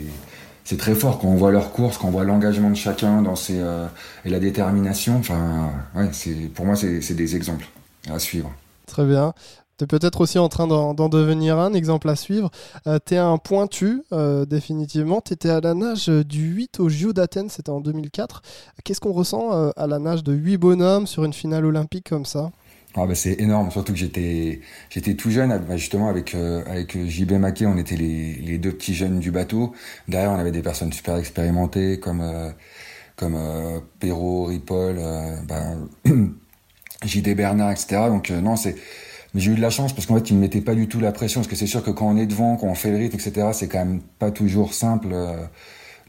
c'est 0.67 0.75
très 0.75 0.95
fort 0.95 1.19
quand 1.19 1.29
on 1.29 1.35
voit 1.35 1.51
leur 1.51 1.71
course, 1.71 1.97
quand 1.97 2.09
on 2.09 2.11
voit 2.11 2.25
l'engagement 2.25 2.69
de 2.69 2.75
chacun 2.75 3.21
dans 3.21 3.35
euh, 3.51 3.87
et 4.25 4.29
la 4.29 4.37
détermination. 4.37 5.15
Enfin, 5.15 5.71
ouais, 5.95 6.11
pour 6.53 6.65
moi, 6.65 6.75
c'est, 6.75 7.13
des 7.13 7.37
exemples 7.37 7.65
à 8.11 8.19
suivre. 8.19 8.51
Très 8.85 9.05
bien. 9.05 9.33
Tu 9.77 9.85
es 9.85 9.87
peut-être 9.87 10.19
aussi 10.19 10.37
en 10.37 10.49
train 10.49 10.67
d'en, 10.67 10.93
devenir 11.07 11.57
un 11.57 11.73
exemple 11.73 12.09
à 12.09 12.17
suivre. 12.17 12.51
Euh, 12.85 12.99
tu 13.05 13.13
es 13.13 13.17
un 13.17 13.37
pointu, 13.37 14.03
euh, 14.11 14.43
définitivement. 14.43 15.21
Tu 15.21 15.31
étais 15.31 15.49
à 15.49 15.61
la 15.61 15.73
nage 15.73 16.09
du 16.09 16.49
8 16.49 16.81
au 16.81 16.89
JO 16.89 17.13
d'Athènes, 17.13 17.49
c'était 17.49 17.69
en 17.69 17.79
2004. 17.79 18.41
Qu'est-ce 18.83 18.99
qu'on 18.99 19.13
ressent 19.13 19.71
à 19.71 19.87
la 19.87 19.99
nage 19.99 20.21
de 20.25 20.33
8 20.33 20.57
bonhommes 20.57 21.07
sur 21.07 21.23
une 21.23 21.33
finale 21.33 21.63
olympique 21.63 22.09
comme 22.09 22.25
ça? 22.25 22.51
Ah 22.99 23.05
bah 23.05 23.13
c'est 23.15 23.39
énorme, 23.39 23.69
surtout 23.69 23.93
que 23.93 23.99
j'étais 23.99 24.61
j'étais 24.89 25.13
tout 25.13 25.29
jeune, 25.29 25.49
bah, 25.67 25.77
justement 25.77 26.09
avec 26.09 26.33
euh, 26.33 26.63
avec 26.65 26.97
JB 26.97 27.33
Maquet, 27.33 27.67
on 27.67 27.77
était 27.77 27.95
les, 27.95 28.33
les 28.35 28.57
deux 28.57 28.71
petits 28.71 28.95
jeunes 28.95 29.19
du 29.19 29.29
bateau. 29.29 29.73
Derrière, 30.07 30.31
on 30.31 30.39
avait 30.39 30.51
des 30.51 30.63
personnes 30.63 30.91
super 30.91 31.17
expérimentées 31.17 31.99
comme 31.99 32.21
euh, 32.21 32.49
comme 33.15 33.35
euh, 33.35 33.79
Perrault, 33.99 34.45
Ripoll, 34.45 34.97
euh, 34.99 35.35
bah, 35.47 35.75
JD 37.05 37.35
Bernard, 37.35 37.71
etc. 37.71 38.07
Donc 38.07 38.31
non, 38.31 38.55
c'est 38.55 38.75
j'ai 39.35 39.51
eu 39.51 39.55
de 39.55 39.61
la 39.61 39.69
chance 39.69 39.93
parce 39.93 40.07
qu'en 40.07 40.15
fait, 40.15 40.31
ils 40.31 40.35
ne 40.35 40.41
mettaient 40.41 40.61
pas 40.61 40.75
du 40.75 40.87
tout 40.87 40.99
la 40.99 41.11
pression. 41.11 41.41
Parce 41.41 41.49
que 41.49 41.55
c'est 41.55 41.67
sûr 41.67 41.83
que 41.83 41.91
quand 41.91 42.07
on 42.07 42.17
est 42.17 42.25
devant, 42.25 42.57
quand 42.57 42.67
on 42.67 42.75
fait 42.75 42.89
le 42.91 42.97
rythme, 42.97 43.17
etc., 43.17 43.49
c'est 43.53 43.67
quand 43.67 43.79
même 43.79 44.01
pas 44.19 44.31
toujours 44.31 44.73
simple 44.73 45.09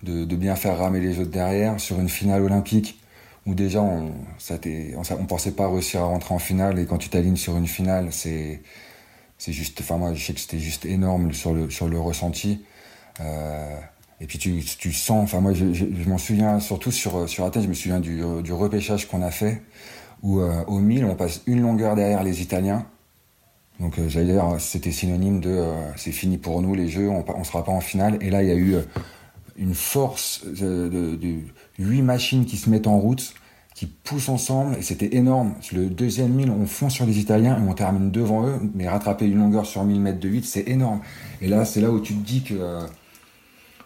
de, 0.03 0.25
de 0.25 0.37
bien 0.37 0.57
faire 0.57 0.79
ramer 0.79 1.01
les 1.01 1.19
autres 1.19 1.31
derrière 1.31 1.79
sur 1.81 2.01
une 2.01 2.09
finale 2.09 2.43
olympique 2.43 2.99
où 3.49 3.55
déjà 3.55 3.81
on 3.81 4.13
ça 4.39 4.59
pensait 5.27 5.53
pas 5.53 5.69
réussir 5.69 6.03
à 6.03 6.05
rentrer 6.05 6.35
en 6.35 6.39
finale 6.39 6.79
et 6.79 6.85
quand 6.85 6.99
tu 6.99 7.09
t'alignes 7.09 7.37
sur 7.37 7.57
une 7.57 7.67
finale 7.67 8.09
c'est 8.13 8.61
juste 9.49 9.81
enfin 9.81 9.97
moi 9.97 10.13
je 10.13 10.23
sais 10.23 10.35
que 10.35 10.41
c'était 10.41 10.59
juste 10.59 10.85
énorme 10.85 11.33
sur 11.33 11.55
le 11.55 11.67
le 11.67 11.99
ressenti. 11.99 12.65
Euh, 13.21 13.81
et 14.21 14.27
puis 14.27 14.39
tu, 14.39 14.93
sens 14.93 15.25
enfin 15.25 15.41
moi 15.41 15.53
je, 15.55 15.65
m'en 16.09 16.19
souviens 16.19 16.61
surtout 16.61 16.91
sur 16.91 17.29
sur 17.29 17.45
Athènes 17.45 17.63
je 17.63 17.69
me 17.69 17.75
souviens 17.75 18.01
du, 18.01 18.21
du 18.43 18.53
repêchage 18.53 19.09
qu'on 19.09 19.23
a 19.23 19.31
fait 19.31 19.63
où 20.23 20.41
euh, 20.41 20.65
au 20.67 20.79
1000 20.79 21.05
on 21.05 21.15
passe 21.15 21.43
une 21.47 21.63
longueur 21.63 21.97
derrière 21.97 22.23
les 22.23 22.43
Italiens. 22.43 22.85
Donc 23.81 23.99
euh, 23.99 24.09
j'allais 24.09 24.33
dire 24.33 24.57
c'était 24.59 24.93
synonyme 24.93 25.41
de 25.41 25.51
euh, 25.51 25.97
c'est 25.97 26.13
fini 26.13 26.37
pour 26.37 26.61
nous 26.61 26.75
les 26.75 26.89
jeux 26.89 27.09
on, 27.09 27.25
on 27.29 27.45
sera 27.45 27.65
pas 27.65 27.73
en 27.73 27.81
finale. 27.81 28.19
Et 28.21 28.31
là 28.31 28.43
il 28.43 28.49
y 28.49 28.53
a 28.53 28.57
eu 28.57 28.77
une 29.59 29.75
force 29.75 30.45
de, 30.47 30.89
de, 30.89 31.39
huit 31.79 32.03
machines 32.03 32.47
qui 32.47 32.57
se 32.57 32.71
mettent 32.71 32.87
en 32.87 32.99
route, 32.99 33.35
qui 33.75 33.87
poussent 33.87 34.29
ensemble, 34.29 34.77
et 34.77 34.83
c'était 34.83 35.15
énorme. 35.17 35.55
Le 35.73 35.87
deuxième 35.87 36.33
mille, 36.33 36.51
on 36.51 36.67
fonce 36.67 36.95
sur 36.95 37.07
les 37.07 37.19
Italiens 37.19 37.59
et 37.59 37.69
on 37.69 37.75
termine 37.75 38.11
devant 38.11 38.47
eux, 38.47 38.59
mais 38.75 38.89
rattraper 38.89 39.27
une 39.27 39.39
longueur 39.39 39.67
sur 39.67 39.85
1000 39.85 40.01
mètres 40.01 40.21
de 40.21 40.29
8, 40.29 40.45
c'est 40.45 40.69
énorme. 40.69 41.01
Et 41.41 41.49
là, 41.49 41.65
c'est 41.65 41.81
là 41.81 41.91
où 41.91 42.01
tu 42.01 42.15
te 42.15 42.25
dis 42.25 42.43
que 42.43 42.55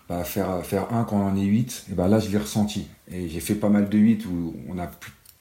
bah, 0.08 0.24
faire, 0.24 0.64
faire 0.64 0.92
un 0.92 1.04
quand 1.04 1.16
on 1.16 1.26
en 1.26 1.37
est 1.37 1.44
8, 1.44 1.87
et 1.90 1.94
bah 1.94 2.08
là, 2.08 2.18
je 2.18 2.30
l'ai 2.30 2.38
ressenti. 2.38 2.87
Et 3.11 3.28
j'ai 3.28 3.40
fait 3.40 3.54
pas 3.54 3.68
mal 3.68 3.88
de 3.88 3.98
8 3.98 4.26
où 4.26 4.54
on 4.68 4.78
a 4.78 4.90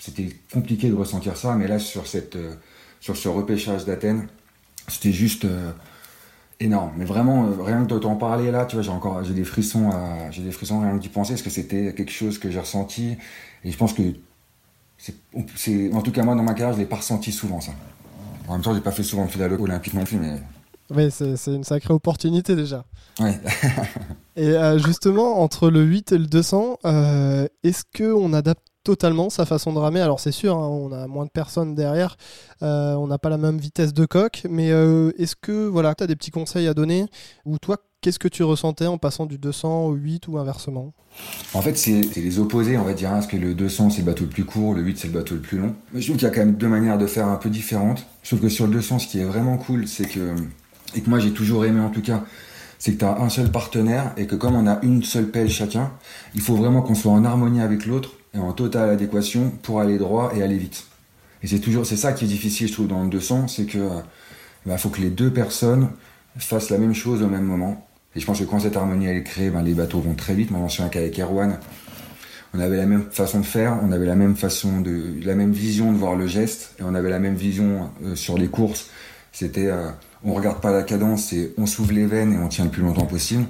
c'était 0.02 0.30
compliqué 0.52 0.90
de 0.90 0.96
ressentir 0.96 1.38
ça, 1.38 1.56
mais 1.56 1.68
là, 1.68 1.78
sur, 1.78 2.08
cette, 2.08 2.36
euh, 2.36 2.56
sur 3.00 3.16
ce 3.16 3.30
repêchage 3.30 3.86
d'Athènes, 3.86 4.28
c'était 4.88 5.14
juste 5.14 5.46
euh, 5.46 5.72
énorme. 6.62 6.92
Mais 6.98 7.06
vraiment, 7.06 7.46
euh, 7.46 7.64
rien 7.64 7.84
que 7.84 7.94
de 7.94 8.00
t'en 8.00 8.16
parler 8.16 8.52
là, 8.52 8.66
tu 8.66 8.76
vois, 8.76 8.84
j'ai 8.84 8.92
encore, 8.92 9.24
j'ai 9.24 9.34
des 9.34 9.44
frissons, 9.44 9.90
j'ai 10.32 10.42
des 10.42 10.52
frissons 10.52 10.80
rien 10.80 10.98
que 10.98 11.02
d'y 11.02 11.10
penser, 11.10 11.34
parce 11.34 11.42
que 11.42 11.50
c'était 11.50 11.94
quelque 11.94 12.12
chose 12.12 12.38
que 12.38 12.50
j'ai 12.50 12.60
ressenti. 12.60 13.18
Et 13.64 13.72
je 13.72 13.78
pense 13.78 13.94
que 13.94 14.04
c'est, 15.56 15.94
en 15.94 16.02
tout 16.02 16.12
cas 16.12 16.24
moi 16.24 16.36
dans 16.36 16.44
ma 16.44 16.54
carrière, 16.54 16.74
je 16.74 16.80
l'ai 16.80 16.86
pas 16.86 16.98
ressenti 16.98 17.32
souvent 17.32 17.60
ça. 17.60 17.72
En 18.48 18.54
même 18.54 18.62
temps, 18.62 18.74
j'ai 18.74 18.82
pas 18.82 18.92
fait 18.92 19.04
souvent 19.04 19.26
de 19.26 19.32
finale 19.32 19.54
olympique 19.54 19.94
non 19.94 20.04
plus, 20.04 20.18
mais. 20.18 20.42
Oui, 20.94 21.10
c'est 21.10 21.54
une 21.54 21.64
sacrée 21.64 21.94
opportunité 21.94 22.56
déjà. 22.56 22.84
Ouais. 23.20 23.40
et 24.36 24.50
euh, 24.50 24.78
justement, 24.78 25.42
entre 25.42 25.70
le 25.70 25.84
8 25.84 26.12
et 26.12 26.18
le 26.18 26.26
200, 26.26 26.80
euh, 26.84 27.48
est-ce 27.64 27.84
qu'on 27.98 28.34
adapte 28.34 28.68
totalement 28.84 29.30
sa 29.30 29.46
façon 29.46 29.74
de 29.74 29.80
ramer. 29.80 30.02
Alors 30.02 30.20
c'est 30.20 30.32
sûr, 30.32 30.58
hein, 30.58 30.68
on 30.68 30.92
a 30.92 31.08
moins 31.08 31.26
de 31.26 31.32
personnes 31.32 31.76
derrière, 31.76 32.18
euh, 32.62 32.94
on 32.96 33.08
n'a 33.08 33.18
pas 33.18 33.30
la 33.30 33.38
même 33.38 33.58
vitesse 33.58 33.94
de 33.94 34.06
coque, 34.06 34.44
mais 34.50 34.72
euh, 34.72 35.12
est-ce 35.18 35.36
que 35.36 35.68
voilà, 35.68 35.96
tu 35.96 36.04
as 36.04 36.08
des 36.08 36.16
petits 36.16 36.32
conseils 36.32 36.68
à 36.68 36.74
donner? 36.74 37.06
Ou 37.46 37.58
toi, 37.60 37.78
qu'est-ce 38.02 38.20
que 38.20 38.28
tu 38.28 38.44
ressentais 38.44 38.88
en 38.88 38.98
passant 38.98 39.26
du 39.26 39.38
200 39.38 39.86
au 39.86 39.94
8 39.94 40.28
ou 40.28 40.38
inversement? 40.38 40.94
En 41.54 41.62
fait, 41.62 41.78
c'est 41.78 42.02
les 42.16 42.40
opposés, 42.40 42.78
on 42.78 42.84
va 42.84 42.94
dire, 42.94 43.10
hein, 43.10 43.16
parce 43.16 43.28
que 43.28 43.38
le 43.38 43.54
200 43.54 43.92
c'est 43.92 44.00
le 44.00 44.06
bateau 44.06 44.24
le 44.24 44.30
plus 44.30 44.46
court, 44.46 44.74
le 44.74 44.82
8 44.82 44.98
c'est 44.98 45.08
le 45.08 45.14
bateau 45.14 45.36
le 45.36 45.42
plus 45.42 45.60
long. 45.60 45.76
Mais 45.94 46.02
je 46.02 46.08
trouve 46.08 46.18
qu'il 46.18 46.28
y 46.28 46.32
a 46.32 46.34
quand 46.34 46.46
même 46.46 46.56
deux 46.56 46.70
manières 46.70 46.98
de 46.98 47.08
faire 47.08 47.28
un 47.28 47.38
peu 47.38 47.50
différentes. 47.50 48.06
Trouve 48.24 48.40
que 48.40 48.50
sur 48.50 48.66
le 48.66 48.74
200, 48.74 49.00
ce 49.00 49.08
qui 49.08 49.20
est 49.20 49.26
vraiment 49.26 49.58
cool, 49.58 49.88
c'est 49.88 50.06
que, 50.06 50.36
et 50.96 51.02
que 51.02 51.10
moi 51.10 51.20
j'ai 51.20 51.32
toujours 51.32 51.66
aimé 51.66 51.82
en 51.82 51.90
tout 51.90 52.02
cas, 52.02 52.24
c'est 52.80 52.94
que 52.94 53.00
tu 53.00 53.06
as 53.06 53.20
un 53.20 53.30
seul 53.30 53.52
partenaire 53.52 54.12
et 54.18 54.26
que 54.26 54.36
comme 54.36 54.56
on 54.56 54.66
a 54.66 54.80
une 54.82 55.04
seule 55.04 55.30
pelle 55.30 55.50
chacun, 55.50 55.92
il 56.34 56.42
faut 56.42 56.56
vraiment 56.56 56.82
qu'on 56.82 56.96
soit 56.96 57.12
en 57.12 57.24
harmonie 57.24 57.62
avec 57.62 57.86
l'autre 57.86 58.14
et 58.34 58.40
en 58.40 58.54
totale 58.54 58.90
adéquation 58.90 59.52
pour 59.62 59.82
aller 59.82 59.98
droit 59.98 60.32
et 60.36 60.44
aller 60.44 60.58
vite. 60.58 60.86
Et 61.44 61.48
c'est 61.48 61.60
toujours 61.60 61.86
c'est 61.86 61.98
ça 61.98 62.14
qui 62.14 62.26
est 62.26 62.28
difficile 62.28 62.68
je 62.68 62.74
trouve 62.74 62.88
dans 62.88 63.04
le 63.04 63.10
200, 63.10 63.48
c'est 63.48 63.66
que 63.66 63.90
bah, 64.66 64.78
faut 64.78 64.90
que 64.90 65.02
les 65.02 65.10
deux 65.10 65.32
personnes 65.32 65.90
fassent 66.38 66.70
la 66.70 66.78
même 66.78 66.94
chose 66.94 67.22
au 67.24 67.28
même 67.28 67.44
moment. 67.44 67.88
Et 68.16 68.20
je 68.20 68.26
pense 68.26 68.40
que 68.40 68.44
quand 68.44 68.60
cette 68.60 68.76
harmonie 68.76 69.08
est 69.08 69.24
créée, 69.24 69.50
ben, 69.50 69.62
les 69.62 69.74
bateaux 69.74 70.00
vont 70.00 70.14
très 70.14 70.34
vite. 70.34 70.52
Moi, 70.52 70.68
je 70.68 70.84
me 70.84 70.90
qu'avec 70.90 71.18
Erwan, 71.20 71.58
on 72.54 72.60
avait 72.60 72.78
la 72.78 72.86
même 72.86 73.06
façon 73.10 73.40
de 73.40 73.46
faire, 73.46 73.80
on 73.82 73.92
avait 73.92 74.06
la 74.06 74.16
même 74.16 74.36
façon 74.36 74.82
de, 74.82 75.14
la 75.24 75.36
même 75.36 75.54
vision 75.54 75.94
de 75.94 75.98
voir 75.98 76.16
le 76.16 76.28
geste, 76.28 76.76
et 76.80 76.84
on 76.84 76.94
avait 76.94 77.10
la 77.10 77.20
même 77.20 77.36
vision 77.36 77.90
euh, 78.04 78.16
sur 78.16 78.38
les 78.38 78.48
courses. 78.48 78.90
C'était, 79.32 79.68
euh, 79.68 79.90
on 80.26 80.34
regarde 80.34 80.60
pas 80.60 80.72
la 80.72 80.84
cadence, 80.84 81.32
et 81.32 81.54
on 81.58 81.66
s'ouvre 81.66 81.94
les 81.94 82.06
veines 82.06 82.34
et 82.34 82.38
on 82.38 82.50
tient 82.50 82.66
le 82.66 82.72
plus 82.72 82.82
longtemps 82.82 83.06
possible. 83.06 83.46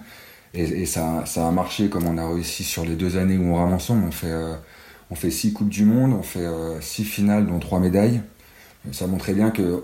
Et, 0.53 0.85
ça, 0.85 1.23
ça 1.25 1.47
a 1.47 1.51
marché 1.51 1.89
comme 1.89 2.05
on 2.07 2.17
a 2.17 2.27
réussi 2.27 2.63
sur 2.63 2.83
les 2.83 2.95
deux 2.95 3.17
années 3.17 3.37
où 3.37 3.53
on 3.53 3.55
rame 3.55 3.73
ensemble. 3.73 4.05
On 4.07 4.11
fait, 4.11 4.27
euh, 4.27 4.55
on 5.09 5.15
fait 5.15 5.31
six 5.31 5.53
coupes 5.53 5.69
du 5.69 5.85
monde, 5.85 6.13
on 6.13 6.23
fait 6.23 6.45
six 6.81 7.05
finales 7.05 7.47
dont 7.47 7.59
trois 7.59 7.79
médailles 7.79 8.21
ça 8.91 9.05
montrait 9.05 9.33
bien 9.33 9.51
que 9.51 9.81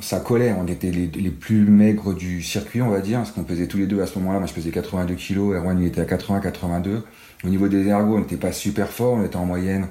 ça 0.00 0.20
collait. 0.20 0.54
On 0.58 0.66
était 0.66 0.90
les, 0.90 1.30
plus 1.30 1.64
maigres 1.64 2.14
du 2.14 2.42
circuit, 2.42 2.82
on 2.82 2.90
va 2.90 3.00
dire, 3.00 3.18
parce 3.18 3.30
qu'on 3.30 3.44
pesait 3.44 3.68
tous 3.68 3.78
les 3.78 3.86
deux 3.86 4.02
à 4.02 4.06
ce 4.06 4.18
moment-là. 4.18 4.38
Moi, 4.40 4.48
je 4.48 4.52
pesais 4.52 4.70
82 4.70 5.14
kg, 5.14 5.38
Erwan, 5.54 5.80
il 5.80 5.86
était 5.86 6.00
à 6.00 6.04
80-82. 6.04 7.02
Au 7.44 7.48
niveau 7.48 7.68
des 7.68 7.86
ergots, 7.86 8.16
on 8.16 8.20
n'était 8.20 8.36
pas 8.36 8.52
super 8.52 8.88
fort. 8.88 9.14
On 9.14 9.24
était 9.24 9.36
en 9.36 9.46
moyenne 9.46 9.86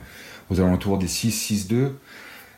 aux 0.49 0.59
alentours 0.59 0.97
des 0.97 1.07
6-6-2. 1.07 1.91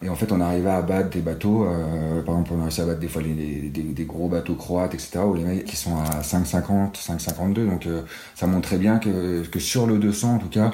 Et 0.01 0.09
en 0.09 0.15
fait, 0.15 0.31
on 0.31 0.39
arrivait 0.41 0.69
à 0.69 0.81
battre 0.81 1.09
des 1.09 1.21
bateaux. 1.21 1.65
Euh, 1.65 2.21
par 2.21 2.35
exemple, 2.35 2.51
on 2.55 2.61
réussi 2.61 2.81
à 2.81 2.85
battre 2.85 2.99
des 2.99 3.07
fois 3.07 3.21
des, 3.23 4.05
gros 4.05 4.29
bateaux 4.29 4.55
croates, 4.55 4.93
etc., 4.93 5.19
où 5.25 5.33
les 5.33 5.43
mecs 5.43 5.65
qui 5.65 5.75
sont 5.75 5.97
à 5.97 6.21
5,50, 6.21 6.93
5,52. 6.93 7.67
Donc, 7.67 7.87
euh, 7.87 8.03
ça 8.35 8.47
montrait 8.47 8.77
bien 8.77 8.99
que, 8.99 9.43
sur 9.59 9.87
le 9.87 9.97
200, 9.97 10.35
en 10.35 10.37
tout 10.37 10.49
cas, 10.49 10.71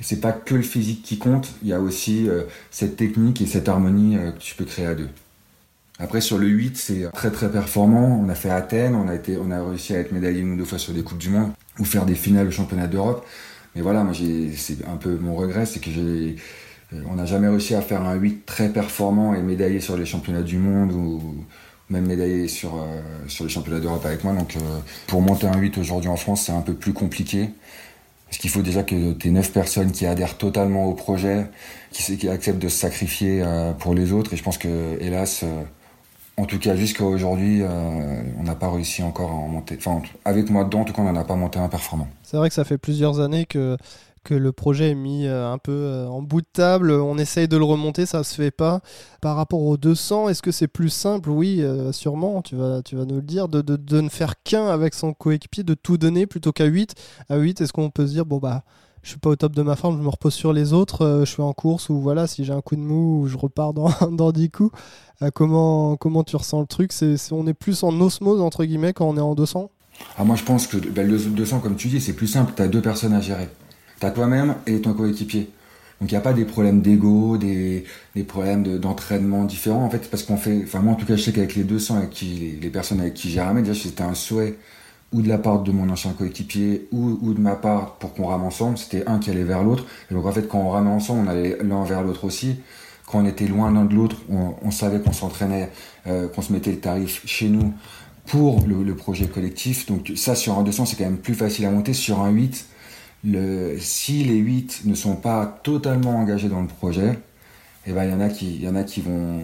c'est 0.00 0.20
pas 0.20 0.32
que 0.32 0.54
le 0.54 0.62
physique 0.62 1.02
qui 1.02 1.18
compte, 1.18 1.52
il 1.62 1.68
y 1.68 1.72
a 1.72 1.80
aussi 1.80 2.28
euh, 2.28 2.44
cette 2.70 2.96
technique 2.96 3.40
et 3.42 3.46
cette 3.46 3.68
harmonie 3.68 4.16
que 4.16 4.38
tu 4.38 4.54
peux 4.54 4.64
créer 4.64 4.86
à 4.86 4.94
deux. 4.94 5.08
Après 5.98 6.22
sur 6.22 6.38
le 6.38 6.46
8, 6.46 6.78
c'est 6.78 7.12
très 7.12 7.30
très 7.30 7.50
performant. 7.50 8.18
On 8.24 8.30
a 8.30 8.34
fait 8.34 8.48
Athènes, 8.48 8.94
on 8.94 9.06
a 9.06 9.14
été, 9.14 9.36
on 9.36 9.50
a 9.50 9.62
réussi 9.62 9.94
à 9.94 9.98
être 9.98 10.12
médaillé 10.12 10.40
une 10.40 10.52
ou 10.52 10.56
deux 10.56 10.64
fois 10.64 10.78
sur 10.78 10.94
des 10.94 11.02
coupes 11.02 11.18
du 11.18 11.28
monde 11.28 11.50
ou 11.78 11.84
faire 11.84 12.06
des 12.06 12.14
finales 12.14 12.48
au 12.48 12.50
championnat 12.50 12.86
d'Europe. 12.86 13.26
Mais 13.74 13.82
voilà, 13.82 14.02
moi 14.02 14.14
c'est 14.14 14.78
un 14.88 14.96
peu 14.96 15.18
mon 15.18 15.34
regret, 15.34 15.66
c'est 15.66 15.78
que 15.78 15.90
j'ai, 15.90 16.36
on 16.92 17.14
n'a 17.14 17.24
jamais 17.24 17.48
réussi 17.48 17.74
à 17.74 17.82
faire 17.82 18.02
un 18.02 18.14
8 18.14 18.46
très 18.46 18.68
performant 18.68 19.34
et 19.34 19.42
médaillé 19.42 19.80
sur 19.80 19.96
les 19.96 20.06
championnats 20.06 20.42
du 20.42 20.58
monde 20.58 20.92
ou 20.92 21.44
même 21.88 22.06
médaillé 22.06 22.48
sur, 22.48 22.84
sur 23.26 23.44
les 23.44 23.50
championnats 23.50 23.80
d'Europe 23.80 24.04
avec 24.04 24.24
moi. 24.24 24.32
Donc 24.32 24.56
pour 25.06 25.22
monter 25.22 25.46
un 25.46 25.56
8 25.56 25.78
aujourd'hui 25.78 26.08
en 26.08 26.16
France, 26.16 26.42
c'est 26.46 26.52
un 26.52 26.62
peu 26.62 26.74
plus 26.74 26.92
compliqué. 26.92 27.50
Parce 28.30 28.38
qu'il 28.38 28.50
faut 28.50 28.62
déjà 28.62 28.84
que 28.84 29.12
tu 29.14 29.28
aies 29.28 29.32
9 29.32 29.52
personnes 29.52 29.90
qui 29.90 30.06
adhèrent 30.06 30.38
totalement 30.38 30.86
au 30.86 30.94
projet, 30.94 31.46
qui, 31.90 32.28
acceptent 32.28 32.62
de 32.62 32.68
se 32.68 32.78
sacrifier 32.78 33.42
euh, 33.42 33.72
pour 33.72 33.92
les 33.92 34.12
autres. 34.12 34.32
Et 34.32 34.36
je 34.36 34.42
pense 34.44 34.56
que, 34.56 34.96
hélas, 35.00 35.40
euh, 35.42 35.62
en 36.36 36.44
tout 36.44 36.60
cas 36.60 36.76
jusqu'à 36.76 37.02
aujourd'hui, 37.02 37.60
euh, 37.60 38.22
on 38.38 38.44
n'a 38.44 38.54
pas 38.54 38.70
réussi 38.70 39.02
encore 39.02 39.30
à 39.30 39.34
en 39.34 39.48
monter. 39.48 39.76
Enfin, 39.78 40.00
avec 40.24 40.48
moi 40.48 40.62
dedans, 40.62 40.82
en 40.82 40.84
tout 40.84 40.92
cas, 40.92 41.02
on 41.02 41.12
n'en 41.12 41.20
a 41.20 41.24
pas 41.24 41.34
monté 41.34 41.58
un 41.58 41.68
performant. 41.68 42.06
C'est 42.22 42.36
vrai 42.36 42.48
que 42.48 42.54
ça 42.54 42.62
fait 42.62 42.78
plusieurs 42.78 43.18
années 43.18 43.46
que 43.46 43.76
que 44.24 44.34
le 44.34 44.52
projet 44.52 44.90
est 44.90 44.94
mis 44.94 45.26
euh, 45.26 45.50
un 45.50 45.58
peu 45.58 45.72
euh, 45.72 46.06
en 46.06 46.22
bout 46.22 46.42
de 46.42 46.46
table, 46.52 46.90
on 46.90 47.16
essaye 47.18 47.48
de 47.48 47.56
le 47.56 47.64
remonter, 47.64 48.06
ça 48.06 48.22
se 48.22 48.34
fait 48.34 48.50
pas. 48.50 48.80
Par 49.20 49.36
rapport 49.36 49.62
aux 49.62 49.76
200, 49.76 50.28
est-ce 50.28 50.42
que 50.42 50.52
c'est 50.52 50.68
plus 50.68 50.90
simple? 50.90 51.30
Oui, 51.30 51.62
euh, 51.62 51.92
sûrement, 51.92 52.42
tu 52.42 52.56
vas, 52.56 52.82
tu 52.82 52.96
vas 52.96 53.04
nous 53.04 53.16
le 53.16 53.22
dire, 53.22 53.48
de, 53.48 53.62
de, 53.62 54.00
ne 54.00 54.08
faire 54.08 54.42
qu'un 54.42 54.66
avec 54.66 54.94
son 54.94 55.12
coéquipier, 55.14 55.62
de 55.62 55.74
tout 55.74 55.96
donner 55.96 56.26
plutôt 56.26 56.52
qu'à 56.52 56.66
8. 56.66 56.94
À 57.28 57.36
8, 57.36 57.60
est-ce 57.60 57.72
qu'on 57.72 57.90
peut 57.90 58.06
se 58.06 58.12
dire, 58.12 58.26
bon 58.26 58.38
bah, 58.38 58.62
je 59.02 59.10
suis 59.10 59.18
pas 59.18 59.30
au 59.30 59.36
top 59.36 59.54
de 59.54 59.62
ma 59.62 59.76
forme, 59.76 59.96
je 59.96 60.02
me 60.02 60.08
repose 60.08 60.34
sur 60.34 60.52
les 60.52 60.74
autres, 60.74 61.22
je 61.24 61.30
suis 61.30 61.42
en 61.42 61.54
course 61.54 61.88
ou 61.88 62.00
voilà, 62.00 62.26
si 62.26 62.44
j'ai 62.44 62.52
un 62.52 62.60
coup 62.60 62.76
de 62.76 62.82
mou, 62.82 63.26
je 63.26 63.38
repars 63.38 63.72
dans, 63.72 63.90
dans 64.10 64.32
10 64.32 64.50
coups. 64.50 64.76
comment, 65.34 65.96
comment 65.96 66.22
tu 66.22 66.36
ressens 66.36 66.60
le 66.60 66.66
truc? 66.66 66.92
C'est, 66.92 67.16
On 67.32 67.46
est 67.46 67.54
plus 67.54 67.82
en 67.82 67.98
osmose, 68.00 68.42
entre 68.42 68.64
guillemets, 68.64 68.92
quand 68.92 69.08
on 69.08 69.16
est 69.16 69.22
en 69.22 69.34
200 69.34 69.70
ah, 70.18 70.24
Moi, 70.24 70.36
je 70.36 70.44
pense 70.44 70.66
que 70.66 70.76
ben, 70.76 71.08
le 71.08 71.18
200, 71.18 71.60
comme 71.60 71.76
tu 71.76 71.88
dis, 71.88 72.00
c'est 72.02 72.12
plus 72.12 72.26
simple, 72.26 72.52
tu 72.54 72.60
as 72.60 72.68
deux 72.68 72.82
personnes 72.82 73.14
à 73.14 73.22
gérer. 73.22 73.48
T'as 74.00 74.10
toi-même 74.10 74.56
et 74.66 74.80
ton 74.80 74.94
coéquipier. 74.94 75.50
Donc 76.00 76.10
il 76.10 76.14
n'y 76.14 76.18
a 76.18 76.22
pas 76.22 76.32
des 76.32 76.46
problèmes 76.46 76.80
d'ego, 76.80 77.36
des, 77.36 77.84
des 78.16 78.24
problèmes 78.24 78.78
d'entraînement 78.78 79.44
différents. 79.44 79.84
En 79.84 79.90
fait, 79.90 80.10
parce 80.10 80.22
qu'on 80.22 80.38
fait, 80.38 80.62
enfin 80.64 80.80
moi 80.80 80.94
en 80.94 80.96
tout 80.96 81.04
cas, 81.04 81.16
je 81.16 81.22
sais 81.22 81.32
qu'avec 81.32 81.54
les 81.54 81.64
200, 81.64 81.96
avec 81.98 82.10
qui, 82.10 82.56
les, 82.60 82.70
personnes 82.70 83.00
avec 83.00 83.12
qui 83.12 83.28
j'ai 83.30 83.42
ramé, 83.42 83.60
déjà 83.60 83.78
c'était 83.78 84.02
un 84.02 84.14
souhait 84.14 84.56
ou 85.12 85.20
de 85.20 85.28
la 85.28 85.36
part 85.36 85.62
de 85.62 85.70
mon 85.72 85.90
ancien 85.90 86.12
coéquipier 86.12 86.88
ou, 86.92 87.18
ou, 87.20 87.34
de 87.34 87.40
ma 87.40 87.56
part 87.56 87.96
pour 87.96 88.14
qu'on 88.14 88.26
rame 88.28 88.44
ensemble. 88.44 88.78
C'était 88.78 89.06
un 89.06 89.18
qui 89.18 89.28
allait 89.28 89.44
vers 89.44 89.62
l'autre. 89.62 89.84
Et 90.10 90.14
donc 90.14 90.24
en 90.24 90.32
fait, 90.32 90.48
quand 90.48 90.60
on 90.60 90.70
ramait 90.70 90.88
ensemble, 90.88 91.28
on 91.28 91.30
allait 91.30 91.58
l'un 91.62 91.84
vers 91.84 92.02
l'autre 92.02 92.24
aussi. 92.24 92.56
Quand 93.06 93.18
on 93.18 93.26
était 93.26 93.46
loin 93.46 93.70
l'un 93.70 93.84
de 93.84 93.94
l'autre, 93.94 94.16
on, 94.30 94.70
savait 94.70 95.00
qu'on 95.00 95.12
s'entraînait, 95.12 95.70
euh, 96.06 96.28
qu'on 96.28 96.42
se 96.42 96.52
mettait 96.52 96.70
le 96.70 96.78
tarif 96.78 97.22
chez 97.26 97.48
nous 97.48 97.74
pour 98.24 98.64
le, 98.66 98.84
le, 98.84 98.94
projet 98.94 99.26
collectif. 99.26 99.86
Donc 99.86 100.12
ça, 100.14 100.36
sur 100.36 100.56
un 100.56 100.62
200, 100.62 100.86
c'est 100.86 100.96
quand 100.96 101.04
même 101.04 101.18
plus 101.18 101.34
facile 101.34 101.66
à 101.66 101.70
monter. 101.70 101.92
Sur 101.92 102.20
un 102.20 102.30
8, 102.30 102.66
si 103.78 104.24
les 104.24 104.36
8 104.36 104.82
ne 104.84 104.94
sont 104.94 105.16
pas 105.16 105.60
totalement 105.62 106.16
engagés 106.16 106.48
dans 106.48 106.62
le 106.62 106.68
projet, 106.68 107.18
eh 107.86 107.92
ben, 107.92 108.04
il 108.04 108.10
y 108.10 108.14
en 108.14 108.20
a 108.20 108.28
qui, 108.28 108.58
y 108.58 108.68
en 108.68 108.76
a 108.76 108.84
qui 108.84 109.00
vont, 109.00 109.40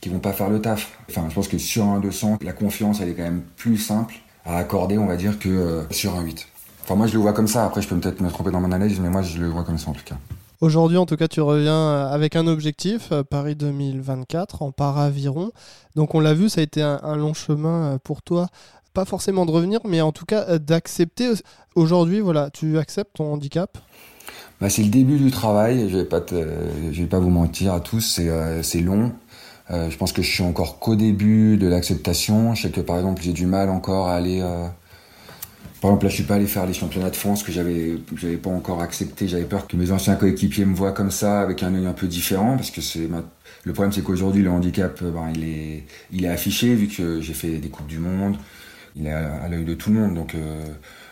qui 0.00 0.08
vont 0.08 0.18
pas 0.18 0.32
faire 0.32 0.50
le 0.50 0.60
taf. 0.60 0.98
Enfin, 1.08 1.26
je 1.28 1.34
pense 1.34 1.48
que 1.48 1.58
sur 1.58 1.84
un 1.84 2.00
200, 2.00 2.38
la 2.42 2.52
confiance, 2.52 3.00
elle 3.00 3.10
est 3.10 3.14
quand 3.14 3.22
même 3.22 3.42
plus 3.56 3.78
simple 3.78 4.14
à 4.44 4.56
accorder, 4.56 4.98
on 4.98 5.06
va 5.06 5.16
dire, 5.16 5.38
que 5.38 5.48
euh, 5.48 5.82
sur 5.90 6.14
un 6.16 6.22
8. 6.22 6.46
Enfin, 6.82 6.94
moi, 6.94 7.06
je 7.06 7.14
le 7.14 7.20
vois 7.20 7.32
comme 7.32 7.48
ça. 7.48 7.64
Après, 7.64 7.82
je 7.82 7.88
peux 7.88 7.98
peut-être 7.98 8.20
me 8.20 8.30
tromper 8.30 8.50
dans 8.50 8.60
mon 8.60 8.72
analyse, 8.72 9.00
mais 9.00 9.10
moi, 9.10 9.22
je 9.22 9.38
le 9.38 9.48
vois 9.48 9.64
comme 9.64 9.78
ça, 9.78 9.90
en 9.90 9.94
tout 9.94 10.04
cas. 10.04 10.16
Aujourd'hui, 10.60 10.96
en 10.96 11.06
tout 11.06 11.16
cas, 11.16 11.28
tu 11.28 11.40
reviens 11.40 11.74
euh, 11.74 12.10
avec 12.10 12.34
un 12.34 12.46
objectif, 12.46 13.12
euh, 13.12 13.22
Paris 13.22 13.54
2024, 13.56 14.62
en 14.62 14.72
paraviron. 14.72 15.52
Donc, 15.94 16.14
on 16.14 16.20
l'a 16.20 16.34
vu, 16.34 16.48
ça 16.48 16.60
a 16.60 16.64
été 16.64 16.82
un 16.82 17.16
long 17.16 17.34
chemin 17.34 17.98
pour 18.02 18.22
toi 18.22 18.48
pas 18.94 19.04
forcément 19.04 19.46
de 19.46 19.50
revenir, 19.50 19.80
mais 19.84 20.00
en 20.00 20.12
tout 20.12 20.24
cas 20.24 20.44
euh, 20.48 20.58
d'accepter. 20.58 21.30
Aujourd'hui, 21.74 22.20
voilà, 22.20 22.50
tu 22.50 22.78
acceptes 22.78 23.16
ton 23.16 23.32
handicap? 23.32 23.78
Bah, 24.60 24.70
C'est 24.70 24.82
le 24.82 24.88
début 24.88 25.18
du 25.18 25.30
travail, 25.30 25.88
je 25.88 25.98
vais 25.98 26.04
vais 26.04 27.06
pas 27.06 27.18
vous 27.18 27.30
mentir 27.30 27.72
à 27.72 27.80
tous, 27.80 28.00
c'est 28.00 28.28
euh, 28.28 28.62
long. 28.82 29.12
Euh, 29.70 29.90
je 29.90 29.96
pense 29.98 30.12
que 30.12 30.22
je 30.22 30.30
suis 30.30 30.42
encore 30.42 30.78
qu'au 30.78 30.96
début 30.96 31.56
de 31.58 31.66
l'acceptation. 31.66 32.54
Je 32.54 32.62
sais 32.62 32.70
que 32.70 32.80
par 32.80 32.96
exemple, 32.96 33.22
j'ai 33.22 33.32
du 33.32 33.46
mal 33.46 33.68
encore 33.68 34.08
à 34.08 34.16
aller. 34.16 34.40
Par 35.80 35.90
exemple, 35.92 36.06
là, 36.06 36.10
je 36.10 36.14
suis 36.16 36.24
pas 36.24 36.34
allé 36.34 36.46
faire 36.46 36.66
les 36.66 36.72
championnats 36.72 37.10
de 37.10 37.16
France 37.16 37.44
que 37.44 37.52
j'avais, 37.52 37.98
j'avais 38.16 38.36
pas 38.36 38.50
encore 38.50 38.82
accepté. 38.82 39.28
J'avais 39.28 39.44
peur 39.44 39.68
que 39.68 39.76
mes 39.76 39.92
anciens 39.92 40.16
coéquipiers 40.16 40.64
me 40.64 40.74
voient 40.74 40.90
comme 40.92 41.12
ça, 41.12 41.40
avec 41.40 41.62
un 41.62 41.72
œil 41.74 41.86
un 41.86 41.92
peu 41.92 42.08
différent, 42.08 42.56
parce 42.56 42.72
que 42.72 42.80
c'est 42.80 43.08
le 43.64 43.72
problème, 43.72 43.92
c'est 43.92 44.02
qu'aujourd'hui, 44.02 44.42
le 44.42 44.50
handicap, 44.50 45.02
ben, 45.02 45.30
il 45.34 45.44
est, 45.44 45.84
il 46.10 46.24
est 46.24 46.28
affiché 46.28 46.74
vu 46.74 46.88
que 46.88 47.20
j'ai 47.20 47.34
fait 47.34 47.58
des 47.58 47.68
coupes 47.68 47.86
du 47.86 47.98
monde, 47.98 48.36
il 48.98 49.06
est 49.06 49.12
à, 49.12 49.48
l'œil 49.48 49.64
de 49.64 49.74
tout 49.74 49.90
le 49.90 50.00
monde. 50.00 50.14
Donc, 50.14 50.34
euh, 50.34 50.64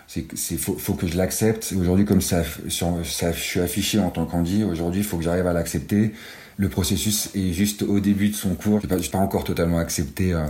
c'est 0.06 0.56
faut, 0.56 0.74
faut, 0.74 0.94
que 0.94 1.06
je 1.06 1.16
l'accepte. 1.16 1.74
Aujourd'hui, 1.78 2.04
comme 2.04 2.20
ça, 2.20 2.42
ça, 2.68 3.32
je 3.32 3.40
suis 3.40 3.60
affiché 3.60 3.98
en 3.98 4.10
tant 4.10 4.26
qu'Andy, 4.26 4.64
aujourd'hui, 4.64 5.00
il 5.00 5.06
faut 5.06 5.16
que 5.16 5.24
j'arrive 5.24 5.46
à 5.46 5.52
l'accepter. 5.52 6.12
Le 6.56 6.68
processus 6.68 7.30
est 7.34 7.52
juste 7.52 7.82
au 7.82 8.00
début 8.00 8.30
de 8.30 8.34
son 8.34 8.54
cours. 8.54 8.80
Je 8.80 8.86
n'ai 8.86 9.02
pas, 9.02 9.18
pas, 9.18 9.18
encore 9.18 9.44
totalement 9.44 9.78
accepté 9.78 10.32
euh, 10.32 10.46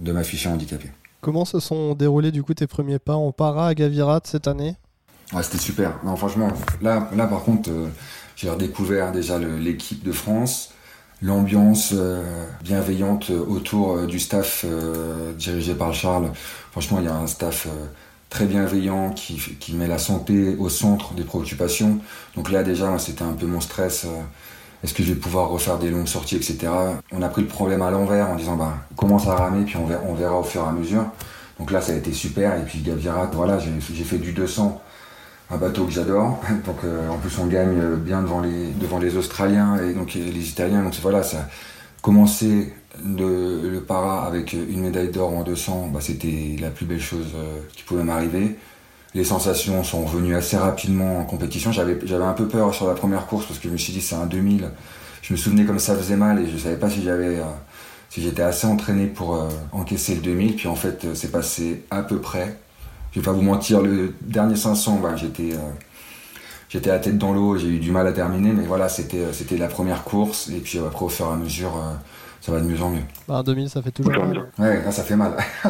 de 0.00 0.12
m'afficher 0.12 0.48
handicapé. 0.48 0.90
Comment 1.20 1.46
se 1.46 1.58
sont 1.58 1.94
déroulés 1.94 2.32
du 2.32 2.42
coup 2.42 2.52
tes 2.52 2.66
premiers 2.66 2.98
pas 2.98 3.14
en 3.14 3.32
para 3.32 3.68
à 3.68 3.74
Gavirat 3.74 4.20
cette 4.24 4.46
année? 4.46 4.76
Ouais, 5.32 5.42
C'était 5.42 5.58
super. 5.58 5.98
Non, 6.04 6.16
franchement, 6.16 6.48
là, 6.82 7.08
là 7.16 7.26
par 7.26 7.42
contre, 7.44 7.70
euh, 7.70 7.88
j'ai 8.36 8.50
redécouvert 8.50 9.10
déjà 9.10 9.38
l'équipe 9.38 10.02
de 10.04 10.12
France 10.12 10.73
l'ambiance 11.24 11.92
euh, 11.94 12.22
bienveillante 12.62 13.30
autour 13.30 13.96
euh, 13.96 14.06
du 14.06 14.18
staff 14.18 14.64
euh, 14.68 15.32
dirigé 15.32 15.74
par 15.74 15.94
Charles. 15.94 16.30
Franchement, 16.70 16.98
il 17.00 17.06
y 17.06 17.08
a 17.08 17.14
un 17.14 17.26
staff 17.26 17.66
très 18.28 18.44
bienveillant 18.44 19.10
qui, 19.10 19.74
met 19.74 19.86
la 19.86 19.98
santé 19.98 20.56
au 20.58 20.68
centre 20.68 21.14
des 21.14 21.22
préoccupations. 21.22 22.00
Donc 22.36 22.50
là 22.50 22.62
déjà, 22.62 22.98
c'était 22.98 23.22
un 23.22 23.32
peu 23.32 23.46
mon 23.46 23.60
stress. 23.60 24.06
Est-ce 24.82 24.92
que 24.92 25.04
je 25.04 25.12
vais 25.12 25.18
pouvoir 25.18 25.48
refaire 25.50 25.78
des 25.78 25.88
longues 25.88 26.08
sorties, 26.08 26.36
etc. 26.36 26.66
On 27.12 27.22
a 27.22 27.28
pris 27.28 27.42
le 27.42 27.48
problème 27.48 27.80
à 27.80 27.92
l'envers 27.92 28.28
en 28.28 28.34
disant, 28.34 28.56
bah, 28.56 28.74
commence 28.96 29.28
à 29.28 29.36
ramer, 29.36 29.64
puis 29.64 29.76
on 29.76 29.86
verra, 29.86 30.02
on 30.08 30.14
verra 30.14 30.38
au 30.40 30.42
fur 30.42 30.62
et 30.62 30.68
à 30.68 30.72
mesure. 30.72 31.04
Donc 31.60 31.70
là, 31.70 31.80
ça 31.80 31.92
a 31.92 31.94
été 31.94 32.12
super. 32.12 32.58
Et 32.58 32.64
puis 32.64 32.80
Gavirat, 32.80 33.30
voilà, 33.32 33.58
j'ai 33.58 34.04
fait 34.04 34.18
du 34.18 34.32
200 34.32 34.82
un 35.50 35.56
bateau 35.56 35.84
que 35.84 35.92
j'adore. 35.92 36.40
Donc 36.66 36.78
en 37.10 37.18
plus 37.18 37.38
on 37.38 37.46
gagne 37.46 37.96
bien 37.96 38.22
devant 38.22 38.40
les, 38.98 39.16
Australiens 39.16 39.78
et 39.78 39.92
donc 39.92 40.14
les 40.14 40.48
Italiens. 40.48 40.82
Donc 40.82 40.94
voilà, 41.02 41.22
ça 41.22 41.48
commencer 42.04 42.72
le 43.02 43.78
para 43.80 44.26
avec 44.26 44.52
une 44.52 44.82
médaille 44.82 45.10
d'or 45.10 45.32
en 45.32 45.42
200, 45.42 45.88
bah, 45.92 46.00
c'était 46.02 46.56
la 46.60 46.68
plus 46.68 46.84
belle 46.84 47.00
chose 47.00 47.34
qui 47.74 47.82
pouvait 47.82 48.04
m'arriver. 48.04 48.56
Les 49.14 49.24
sensations 49.24 49.84
sont 49.84 50.04
venues 50.04 50.34
assez 50.34 50.56
rapidement 50.56 51.20
en 51.20 51.24
compétition. 51.24 51.72
J'avais, 51.72 51.96
un 52.12 52.32
peu 52.32 52.46
peur 52.46 52.74
sur 52.74 52.88
la 52.88 52.94
première 52.94 53.26
course 53.26 53.46
parce 53.46 53.58
que 53.58 53.68
je 53.68 53.72
me 53.72 53.78
suis 53.78 53.92
dit 53.92 54.00
c'est 54.00 54.16
un 54.16 54.26
2000. 54.26 54.70
Je 55.22 55.32
me 55.32 55.38
souvenais 55.38 55.64
comme 55.64 55.78
ça 55.78 55.96
faisait 55.96 56.16
mal 56.16 56.40
et 56.40 56.50
je 56.50 56.58
savais 56.58 56.76
pas 56.76 56.90
si 56.90 57.02
j'avais 57.02 57.40
si 58.10 58.22
j'étais 58.22 58.42
assez 58.42 58.66
entraîné 58.66 59.06
pour 59.06 59.48
encaisser 59.72 60.16
le 60.16 60.20
2000. 60.20 60.56
Puis 60.56 60.68
en 60.68 60.74
fait, 60.74 61.06
c'est 61.14 61.30
passé 61.30 61.84
à 61.90 62.02
peu 62.02 62.18
près. 62.18 62.56
Je 63.14 63.20
vais 63.20 63.24
pas 63.24 63.32
vous 63.32 63.42
mentir, 63.42 63.80
le 63.80 64.12
dernier 64.22 64.56
500, 64.56 64.98
bah, 65.00 65.14
j'étais, 65.14 65.52
euh, 65.52 65.70
j'étais 66.68 66.90
à 66.90 66.98
tête 66.98 67.16
dans 67.16 67.32
l'eau, 67.32 67.56
j'ai 67.56 67.68
eu 67.68 67.78
du 67.78 67.92
mal 67.92 68.08
à 68.08 68.12
terminer, 68.12 68.52
mais 68.52 68.64
voilà, 68.64 68.88
c'était, 68.88 69.18
euh, 69.18 69.32
c'était 69.32 69.56
la 69.56 69.68
première 69.68 70.02
course, 70.02 70.48
et 70.48 70.58
puis 70.58 70.80
après, 70.80 71.04
au 71.04 71.08
fur 71.08 71.26
et 71.26 71.32
à 71.32 71.36
mesure, 71.36 71.76
euh, 71.76 71.94
ça 72.40 72.50
va 72.50 72.60
de 72.60 72.66
mieux 72.66 72.82
en 72.82 72.90
mieux. 72.90 73.04
Bah, 73.28 73.44
2000, 73.44 73.70
ça 73.70 73.82
fait 73.82 73.92
toujours 73.92 74.12
mal. 74.12 74.50
Ouais, 74.58 74.82
ça 74.90 75.04
fait 75.04 75.14
mal. 75.14 75.36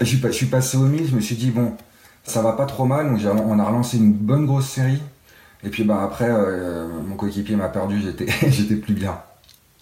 je, 0.00 0.04
suis, 0.04 0.20
je 0.22 0.30
suis 0.30 0.46
passé 0.46 0.76
au 0.76 0.84
1000, 0.84 1.08
je 1.08 1.16
me 1.16 1.20
suis 1.22 1.36
dit, 1.36 1.50
bon, 1.50 1.72
ça 2.22 2.42
va 2.42 2.52
pas 2.52 2.66
trop 2.66 2.84
mal, 2.84 3.10
donc 3.10 3.20
on 3.46 3.58
a 3.58 3.64
relancé 3.64 3.96
une 3.96 4.12
bonne 4.12 4.44
grosse 4.44 4.68
série, 4.68 5.00
et 5.64 5.70
puis 5.70 5.84
bah, 5.84 6.02
après, 6.04 6.30
mon 7.08 7.16
coéquipier 7.16 7.56
m'a 7.56 7.70
perdu, 7.70 8.02
j'étais, 8.02 8.26
j'étais 8.50 8.76
plus 8.76 8.92
bien 8.92 9.16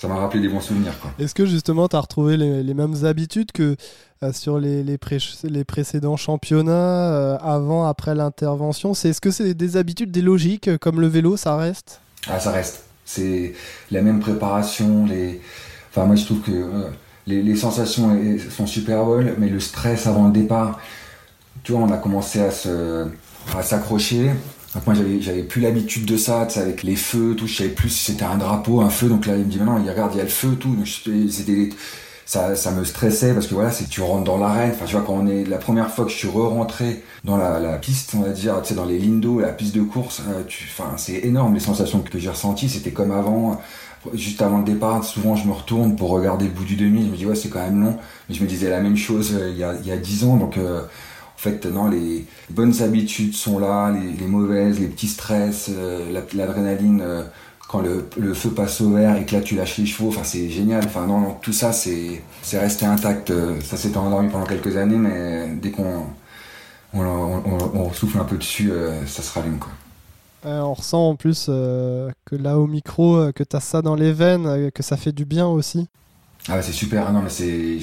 ça 0.00 0.08
m'a 0.08 0.16
rappelé 0.16 0.40
des 0.40 0.48
bons 0.48 0.62
souvenirs. 0.62 0.94
Est-ce 1.18 1.34
que 1.34 1.44
justement 1.44 1.86
tu 1.86 1.94
as 1.94 2.00
retrouvé 2.00 2.38
les, 2.38 2.74
mêmes 2.74 3.04
habitudes 3.04 3.52
que 3.52 3.76
euh, 4.22 4.32
sur 4.32 4.58
les, 4.58 4.82
les, 4.82 4.98
les, 5.44 5.64
précédents 5.64 6.16
championnats, 6.16 7.12
euh, 7.12 7.36
avant, 7.38 7.86
après 7.86 8.14
l'intervention? 8.14 8.92
Est-ce 8.92 9.20
que 9.20 9.30
c'est 9.30 9.52
des 9.52 9.76
habitudes, 9.76 10.10
des 10.10 10.22
logiques, 10.22 10.68
euh, 10.68 10.78
comme 10.78 11.02
le 11.02 11.06
vélo, 11.06 11.36
ça 11.36 11.54
reste? 11.56 12.00
Ah, 12.28 12.40
ça 12.40 12.50
reste. 12.50 12.84
C'est 13.04 13.52
la 13.90 14.00
même 14.00 14.20
préparation. 14.20 15.04
Les... 15.04 15.42
Enfin, 15.90 16.06
moi 16.06 16.16
je 16.16 16.24
trouve 16.24 16.40
que 16.40 16.86
les, 17.26 17.56
sensations 17.56 18.18
sont 18.48 18.66
super 18.66 19.04
bonnes, 19.04 19.34
mais 19.36 19.50
le 19.50 19.60
stress 19.60 20.06
avant 20.06 20.28
le 20.28 20.32
départ, 20.32 20.78
tu 21.62 21.72
vois, 21.72 21.82
on 21.82 21.92
a 21.92 21.98
commencé 21.98 22.40
à, 22.40 22.50
se, 22.50 23.06
à 23.54 23.62
s'accrocher. 23.62 24.30
Donc 24.74 24.86
moi 24.86 24.94
j'avais 25.20 25.42
plus 25.42 25.60
l'habitude 25.60 26.04
de 26.04 26.16
ça, 26.16 26.46
tu 26.46 26.54
sais, 26.54 26.60
avec 26.60 26.84
les 26.84 26.94
feux, 26.94 27.34
tout, 27.36 27.48
je 27.48 27.56
savais 27.56 27.70
plus 27.70 27.88
si 27.88 28.12
c'était 28.12 28.24
un 28.24 28.36
drapeau, 28.36 28.80
un 28.80 28.90
feu. 28.90 29.08
Donc 29.08 29.26
là 29.26 29.36
il 29.36 29.44
me 29.44 29.50
dit 29.50 29.58
non, 29.58 29.82
il 29.84 29.90
regarde, 29.90 30.12
il 30.14 30.18
y 30.18 30.20
a 30.20 30.24
le 30.24 30.30
feu, 30.30 30.54
tout. 30.54 30.76
C'était 30.86 31.70
ça, 32.24 32.54
ça 32.54 32.70
me 32.70 32.84
stressait 32.84 33.34
parce 33.34 33.48
que 33.48 33.54
voilà, 33.54 33.72
c'est 33.72 33.88
tu 33.88 34.00
rentres 34.00 34.22
dans 34.22 34.38
l'arène. 34.38 34.70
Enfin 34.72 34.84
tu 34.84 34.94
vois 34.94 35.04
quand 35.04 35.14
on 35.14 35.26
est 35.26 35.44
la 35.44 35.58
première 35.58 35.90
fois 35.90 36.04
que 36.04 36.12
je 36.12 36.16
suis 36.16 36.28
re-rentré 36.28 37.02
dans 37.24 37.36
la, 37.36 37.78
piste, 37.78 38.14
on 38.16 38.20
va 38.20 38.28
dire, 38.28 38.62
tu 38.62 38.68
sais 38.68 38.74
dans 38.76 38.84
les 38.84 38.98
lindos, 38.98 39.40
la 39.40 39.48
piste 39.48 39.74
de 39.74 39.82
course, 39.82 40.22
euh, 40.28 40.44
tu, 40.46 40.68
enfin 40.70 40.92
c'est 40.96 41.24
énorme 41.24 41.54
les 41.54 41.60
sensations 41.60 42.00
que 42.00 42.18
j'ai 42.18 42.30
ressenties. 42.30 42.68
C'était 42.68 42.92
comme 42.92 43.10
avant. 43.10 43.60
Juste 44.14 44.40
avant 44.40 44.58
le 44.58 44.64
départ, 44.64 45.04
souvent 45.04 45.36
je 45.36 45.46
me 45.46 45.52
retourne 45.52 45.94
pour 45.94 46.08
regarder 46.08 46.46
le 46.46 46.52
bout 46.52 46.64
du 46.64 46.76
demi. 46.76 47.04
Je 47.04 47.10
me 47.10 47.16
dis 47.16 47.26
ouais 47.26 47.34
c'est 47.34 47.50
quand 47.50 47.60
même 47.60 47.82
long, 47.82 47.98
mais 48.28 48.34
je 48.34 48.42
me 48.42 48.48
disais 48.48 48.70
la 48.70 48.80
même 48.80 48.96
chose 48.96 49.34
euh, 49.34 49.50
il 49.50 49.86
y 49.86 49.92
a 49.92 49.96
dix 49.96 50.24
ans 50.24 50.36
donc. 50.36 50.56
Euh, 50.56 50.82
fait, 51.40 51.64
non, 51.64 51.88
les 51.88 52.26
bonnes 52.50 52.82
habitudes 52.82 53.34
sont 53.34 53.58
là, 53.58 53.90
les, 53.90 54.26
mauvaises, 54.26 54.78
les 54.78 54.88
petits 54.88 55.08
stress, 55.08 55.70
euh, 55.70 56.20
l'adrénaline 56.34 57.00
euh, 57.00 57.22
quand 57.66 57.80
le, 57.80 58.34
feu 58.34 58.50
passe 58.50 58.82
au 58.82 58.90
vert 58.90 59.16
et 59.16 59.24
que 59.24 59.34
là 59.34 59.40
tu 59.40 59.54
lâches 59.54 59.78
les 59.78 59.86
chevaux, 59.86 60.08
enfin 60.08 60.22
c'est 60.22 60.50
génial. 60.50 60.84
Enfin 60.84 61.06
non, 61.06 61.36
tout 61.40 61.54
ça 61.54 61.72
c'est 61.72 62.22
resté 62.52 62.84
intact. 62.84 63.30
Euh, 63.30 63.58
ça 63.62 63.78
s'est 63.78 63.96
endormi 63.96 64.28
pendant 64.28 64.44
quelques 64.44 64.76
années, 64.76 64.96
mais 64.96 65.48
dès 65.62 65.70
qu'on 65.70 66.04
on, 66.92 67.92
souffle 67.94 68.18
un 68.18 68.24
peu 68.24 68.36
dessus, 68.36 68.70
ça 69.06 69.22
se 69.22 69.32
rallume 69.32 69.58
quoi. 69.58 69.72
on 70.44 70.74
ressent 70.74 71.08
en 71.08 71.16
plus 71.16 71.46
que 71.46 72.36
là 72.36 72.58
au 72.58 72.66
micro, 72.66 73.32
que 73.32 73.44
tu 73.44 73.56
as 73.56 73.60
ça 73.60 73.80
dans 73.80 73.94
les 73.94 74.12
veines, 74.12 74.70
que 74.72 74.82
ça 74.82 74.98
fait 74.98 75.12
du 75.12 75.24
bien 75.24 75.46
aussi. 75.46 75.88
Ah 76.48 76.60
c'est 76.60 76.72
super, 76.72 77.06
ah 77.08 77.12
non 77.12 77.22
mais 77.22 77.30
c'est 77.30 77.78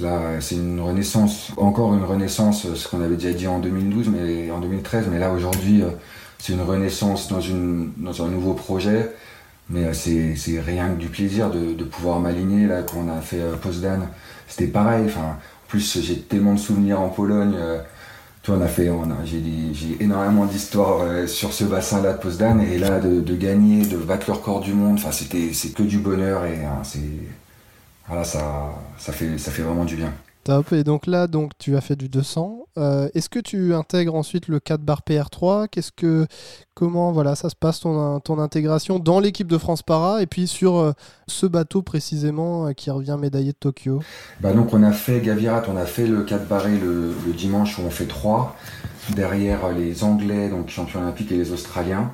Là, 0.00 0.40
c'est 0.40 0.54
une 0.54 0.80
renaissance, 0.80 1.52
encore 1.56 1.94
une 1.94 2.04
renaissance, 2.04 2.72
ce 2.74 2.88
qu'on 2.88 3.02
avait 3.02 3.16
déjà 3.16 3.32
dit 3.32 3.46
en 3.46 3.58
2012, 3.58 4.08
mais 4.08 4.50
en 4.50 4.60
2013, 4.60 5.08
mais 5.10 5.18
là 5.18 5.30
aujourd'hui, 5.32 5.82
euh, 5.82 5.90
c'est 6.38 6.52
une 6.52 6.62
renaissance 6.62 7.28
dans, 7.28 8.24
un 8.24 8.28
nouveau 8.28 8.54
projet. 8.54 9.12
Mais 9.68 9.84
euh, 9.84 9.92
c'est 9.92 10.60
rien 10.60 10.88
que 10.90 11.00
du 11.00 11.08
plaisir 11.08 11.50
de, 11.50 11.84
pouvoir 11.84 12.20
m'aligner 12.20 12.66
là 12.66 12.82
quand 12.82 12.98
on 13.06 13.10
a 13.10 13.20
fait 13.20 13.40
euh, 13.40 13.56
Postdan. 13.56 14.08
C'était 14.48 14.66
pareil. 14.66 15.04
Enfin, 15.06 15.20
en 15.20 15.68
plus, 15.68 16.00
j'ai 16.02 16.20
tellement 16.20 16.54
de 16.54 16.58
souvenirs 16.58 17.00
en 17.00 17.08
Pologne. 17.08 17.54
on 18.48 18.60
a 18.60 18.66
fait, 18.66 18.90
j'ai 19.24 19.96
énormément 20.00 20.44
d'histoires 20.46 21.28
sur 21.28 21.52
ce 21.52 21.64
bassin-là 21.64 22.14
de 22.14 22.18
Postdan 22.18 22.60
et 22.60 22.78
là 22.78 22.98
de, 22.98 23.20
de, 23.20 23.36
gagner, 23.36 23.86
de 23.86 23.96
battre 23.96 24.24
le 24.28 24.32
record 24.32 24.60
du 24.60 24.72
monde. 24.72 24.94
Enfin, 24.98 25.12
c'était 25.12 25.52
c'est 25.52 25.72
que 25.72 25.84
du 25.84 25.98
bonheur 25.98 26.44
et 26.46 26.64
hein, 26.64 26.80
c'est 26.82 26.98
voilà, 28.10 28.24
ça, 28.24 28.72
ça, 28.98 29.12
fait, 29.12 29.38
ça 29.38 29.52
fait 29.52 29.62
vraiment 29.62 29.84
du 29.84 29.94
bien. 29.94 30.12
Top. 30.42 30.72
Et 30.72 30.82
donc 30.82 31.06
là, 31.06 31.28
donc, 31.28 31.52
tu 31.58 31.76
as 31.76 31.80
fait 31.80 31.94
du 31.94 32.08
200. 32.08 32.66
Euh, 32.76 33.08
est-ce 33.14 33.28
que 33.28 33.38
tu 33.38 33.72
intègres 33.72 34.16
ensuite 34.16 34.48
le 34.48 34.58
4 34.58 34.80
bar 34.80 35.02
PR3 35.08 35.68
Qu'est-ce 35.68 35.92
que, 35.92 36.26
Comment 36.74 37.12
voilà, 37.12 37.36
ça 37.36 37.50
se 37.50 37.54
passe 37.54 37.78
ton, 37.78 38.18
ton 38.18 38.40
intégration 38.40 38.98
dans 38.98 39.20
l'équipe 39.20 39.46
de 39.46 39.58
France 39.58 39.84
Para 39.84 40.22
et 40.22 40.26
puis 40.26 40.48
sur 40.48 40.78
euh, 40.78 40.92
ce 41.28 41.46
bateau 41.46 41.82
précisément 41.82 42.66
euh, 42.66 42.72
qui 42.72 42.90
revient 42.90 43.16
médaillé 43.20 43.52
de 43.52 43.56
Tokyo? 43.56 44.02
Bah 44.40 44.52
Donc 44.54 44.74
on 44.74 44.82
a 44.82 44.92
fait 44.92 45.20
Gavirat, 45.20 45.62
on 45.68 45.76
a 45.76 45.86
fait 45.86 46.06
le 46.06 46.22
4 46.22 46.48
barré 46.48 46.76
le, 46.78 47.14
le, 47.26 47.32
dimanche 47.32 47.78
où 47.78 47.82
on 47.82 47.90
fait 47.90 48.06
3 48.06 48.56
derrière 49.14 49.68
les 49.70 50.02
Anglais, 50.02 50.48
donc 50.48 50.68
champions 50.68 51.00
olympiques 51.00 51.30
et 51.30 51.36
les 51.36 51.52
Australiens. 51.52 52.10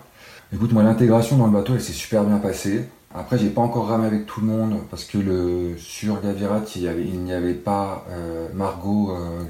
Écoute, 0.52 0.72
moi 0.72 0.82
l'intégration 0.82 1.36
dans 1.38 1.46
le 1.46 1.52
bateau 1.52 1.74
elle 1.74 1.80
s'est 1.80 1.92
super 1.92 2.24
bien 2.24 2.38
passée. 2.38 2.86
Après, 3.18 3.38
j'ai 3.38 3.48
pas 3.48 3.62
encore 3.62 3.88
ramé 3.88 4.06
avec 4.06 4.26
tout 4.26 4.40
le 4.42 4.46
monde 4.46 4.78
parce 4.90 5.04
que 5.04 5.16
le, 5.16 5.78
sur 5.78 6.20
Gavirat, 6.20 6.60
il 6.76 6.82
n'y 7.22 7.32
avait, 7.32 7.54
pas 7.54 8.04
euh, 8.10 8.48
Margot. 8.52 9.10
Euh, 9.12 9.40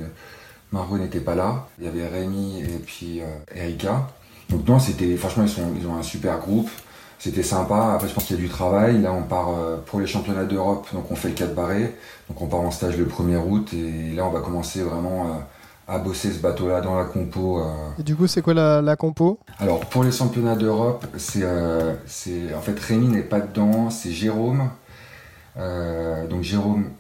Margot 0.71 0.99
n'était 0.99 1.21
pas 1.21 1.35
là. 1.35 1.67
Il 1.81 1.87
y 1.87 1.89
avait 1.89 2.07
Rémi 2.07 2.61
et 2.61 2.79
puis 2.79 3.21
euh, 3.21 3.25
Erika. 3.55 4.09
Donc 4.51 4.69
non, 4.69 4.79
c'était 4.79 5.17
franchement 5.17 5.45
ils, 5.45 5.81
ils 5.83 5.87
ont 5.89 5.97
un 5.97 6.03
super 6.05 6.39
groupe. 6.39 6.71
C'était 7.19 7.43
sympa. 7.43 7.95
Après, 7.95 8.09
je 8.09 8.15
pense 8.15 8.25
qu'il 8.25 8.37
y 8.37 8.39
a 8.39 8.43
du 8.43 8.49
travail. 8.49 9.03
Là, 9.03 9.13
on 9.13 9.23
part 9.23 9.49
pour 9.87 9.99
les 9.99 10.07
championnats 10.07 10.45
d'Europe. 10.45 10.87
Donc, 10.93 11.11
on 11.11 11.17
fait 11.17 11.29
le 11.29 11.35
4 11.35 11.55
barré. 11.55 11.95
Donc, 12.29 12.43
on 12.43 12.47
part 12.47 12.61
en 12.61 12.71
stage 12.71 12.99
le 12.99 13.07
1er 13.07 13.39
août. 13.39 13.71
Et 13.73 14.15
là, 14.15 14.27
on 14.27 14.31
va 14.31 14.41
commencer 14.41 14.83
vraiment 14.83 15.41
à 15.89 15.99
bosser 15.99 16.33
ce 16.33 16.41
bateau-là 16.41 16.81
dans 16.81 16.97
la 16.97 17.05
compo. 17.05 17.61
Euh. 17.61 17.65
Et 17.99 18.03
du 18.03 18.17
coup, 18.17 18.27
c'est 18.27 18.43
quoi 18.43 18.55
la, 18.55 18.97
compo? 18.97 19.39
Alors, 19.59 19.81
pour 19.81 20.03
les 20.03 20.13
championnats 20.13 20.57
d'Europe, 20.57 21.07
c'est, 21.17 21.43
euh, 21.43 21.95
c'est 22.07 22.55
en 22.55 22.61
fait 22.61 22.79
Rémi 22.79 23.09
n'est 23.09 23.23
pas 23.23 23.41
dedans, 23.41 23.91
c'est 23.91 24.11
Jérôme. 24.11 24.69
Euh, 25.59 26.27
donc 26.27 26.43
Jérôme, 26.43 26.91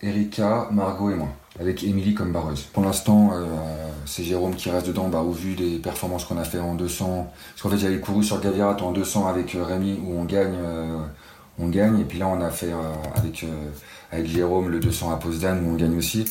Erika, 0.00 0.68
Margot 0.70 1.10
et 1.10 1.14
moi, 1.14 1.28
avec 1.58 1.82
Émilie 1.82 2.14
comme 2.14 2.30
barreuse. 2.30 2.62
Pour 2.62 2.84
l'instant, 2.84 3.32
c'est 4.04 4.22
Jérôme 4.22 4.54
qui 4.54 4.70
reste 4.70 4.86
dedans, 4.86 5.08
bah, 5.08 5.22
au 5.22 5.32
vu 5.32 5.54
des 5.54 5.78
performances 5.78 6.24
qu'on 6.24 6.38
a 6.38 6.44
fait 6.44 6.60
en 6.60 6.74
200. 6.74 7.32
Parce 7.50 7.62
qu'en 7.62 7.70
fait, 7.70 7.78
j'avais 7.78 7.98
couru 7.98 8.22
sur 8.22 8.40
Gavirat 8.40 8.76
en 8.82 8.92
200 8.92 9.26
avec 9.26 9.56
Rémi 9.58 9.98
où 10.06 10.20
on 10.20 10.24
gagne, 10.24 10.56
on 11.58 11.68
gagne. 11.68 11.98
Et 11.98 12.04
puis 12.04 12.18
là, 12.18 12.28
on 12.28 12.40
a 12.40 12.50
fait 12.50 12.70
avec, 13.16 13.44
avec 14.12 14.26
Jérôme 14.26 14.68
le 14.68 14.78
200 14.78 15.10
à 15.10 15.16
Poznan 15.16 15.58
où 15.64 15.70
on 15.70 15.74
gagne 15.74 15.96
aussi. 15.96 16.26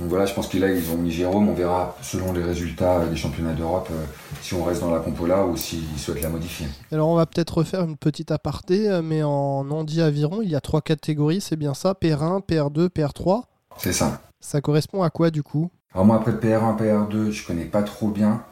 Donc 0.00 0.08
voilà, 0.08 0.24
je 0.24 0.32
pense 0.32 0.48
que 0.48 0.56
là, 0.56 0.72
ils 0.72 0.90
ont 0.90 0.96
mis 0.96 1.10
Jérôme. 1.10 1.50
On 1.50 1.52
verra 1.52 1.94
selon 2.00 2.32
les 2.32 2.42
résultats 2.42 3.04
des 3.04 3.16
championnats 3.16 3.52
d'Europe 3.52 3.88
euh, 3.90 4.04
si 4.40 4.54
on 4.54 4.64
reste 4.64 4.80
dans 4.80 4.90
la 4.90 5.00
compo 5.00 5.26
là 5.26 5.44
ou 5.44 5.58
s'ils 5.58 5.98
souhaitent 5.98 6.22
la 6.22 6.30
modifier. 6.30 6.66
Alors, 6.90 7.10
on 7.10 7.16
va 7.16 7.26
peut-être 7.26 7.58
refaire 7.58 7.82
une 7.84 7.98
petite 7.98 8.30
aparté, 8.30 8.88
euh, 8.88 9.02
mais 9.02 9.22
en 9.22 9.70
Andy 9.70 10.00
Aviron, 10.00 10.40
il 10.40 10.48
y 10.48 10.56
a 10.56 10.62
trois 10.62 10.80
catégories, 10.80 11.42
c'est 11.42 11.56
bien 11.56 11.74
ça 11.74 11.92
PR1, 11.92 12.40
PR2, 12.46 12.88
PR3 12.88 13.42
C'est 13.76 13.92
ça. 13.92 14.22
Ça 14.40 14.62
correspond 14.62 15.02
à 15.02 15.10
quoi 15.10 15.30
du 15.30 15.42
coup? 15.42 15.70
Alors, 15.92 16.06
moi, 16.06 16.16
après 16.16 16.32
PR1, 16.32 16.78
PR2, 16.78 17.30
je 17.30 17.46
connais 17.46 17.66
pas 17.66 17.82
trop 17.82 18.08
bien 18.08 18.42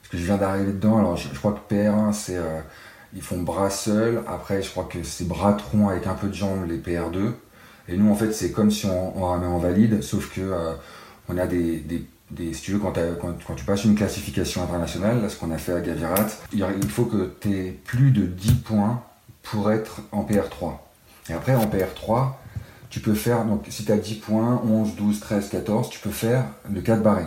parce 0.00 0.12
que 0.12 0.16
je 0.16 0.24
viens 0.24 0.36
d'arriver 0.36 0.72
dedans. 0.72 0.98
Alors, 0.98 1.16
je, 1.16 1.28
crois 1.36 1.52
que 1.68 1.74
PR1, 1.74 2.12
c'est. 2.12 2.36
Euh, 2.36 2.60
ils 3.16 3.22
font 3.22 3.42
bras 3.42 3.70
seul. 3.70 4.22
Après, 4.28 4.62
je 4.62 4.70
crois 4.70 4.84
que 4.84 5.02
c'est 5.02 5.26
bras 5.26 5.54
tronc 5.54 5.88
avec 5.88 6.06
un 6.06 6.14
peu 6.14 6.28
de 6.28 6.34
jambes, 6.34 6.68
les 6.68 6.78
PR2. 6.78 7.32
Et 7.88 7.96
nous, 7.96 8.10
en 8.10 8.14
fait, 8.14 8.32
c'est 8.32 8.50
comme 8.50 8.70
si 8.70 8.86
on, 8.86 9.18
on, 9.18 9.26
ramait 9.26 9.46
en 9.46 9.58
valide, 9.58 10.02
sauf 10.02 10.32
que 10.34 10.40
euh, 10.40 10.72
a 11.28 11.46
des, 11.46 11.82
si 12.52 12.62
tu 12.62 12.72
veux, 12.72 12.78
quand, 12.78 12.92
tu 13.54 13.64
passes 13.64 13.84
une 13.84 13.94
classification 13.94 14.62
internationale, 14.62 15.22
là, 15.22 15.28
ce 15.28 15.36
qu'on 15.36 15.50
a 15.50 15.58
fait 15.58 15.72
à 15.72 15.80
Gavirat, 15.80 16.26
il, 16.52 16.88
faut 16.88 17.04
que 17.04 17.34
tu 17.40 17.54
aies 17.54 17.78
plus 17.84 18.10
de 18.10 18.22
10 18.22 18.54
points 18.54 19.02
pour 19.42 19.70
être 19.70 20.00
en 20.12 20.24
PR3. 20.24 20.78
Et 21.28 21.32
après, 21.32 21.54
en 21.54 21.66
PR3, 21.66 22.32
tu 22.90 23.00
peux 23.00 23.14
faire, 23.14 23.44
donc 23.44 23.64
si 23.68 23.84
tu 23.84 23.92
as 23.92 23.96
10 23.96 24.14
points, 24.16 24.62
11, 24.66 24.94
12, 24.96 25.20
13, 25.20 25.48
14, 25.50 25.90
tu 25.90 25.98
peux 25.98 26.10
faire 26.10 26.44
le 26.72 26.80
4 26.80 27.02
barré. 27.02 27.24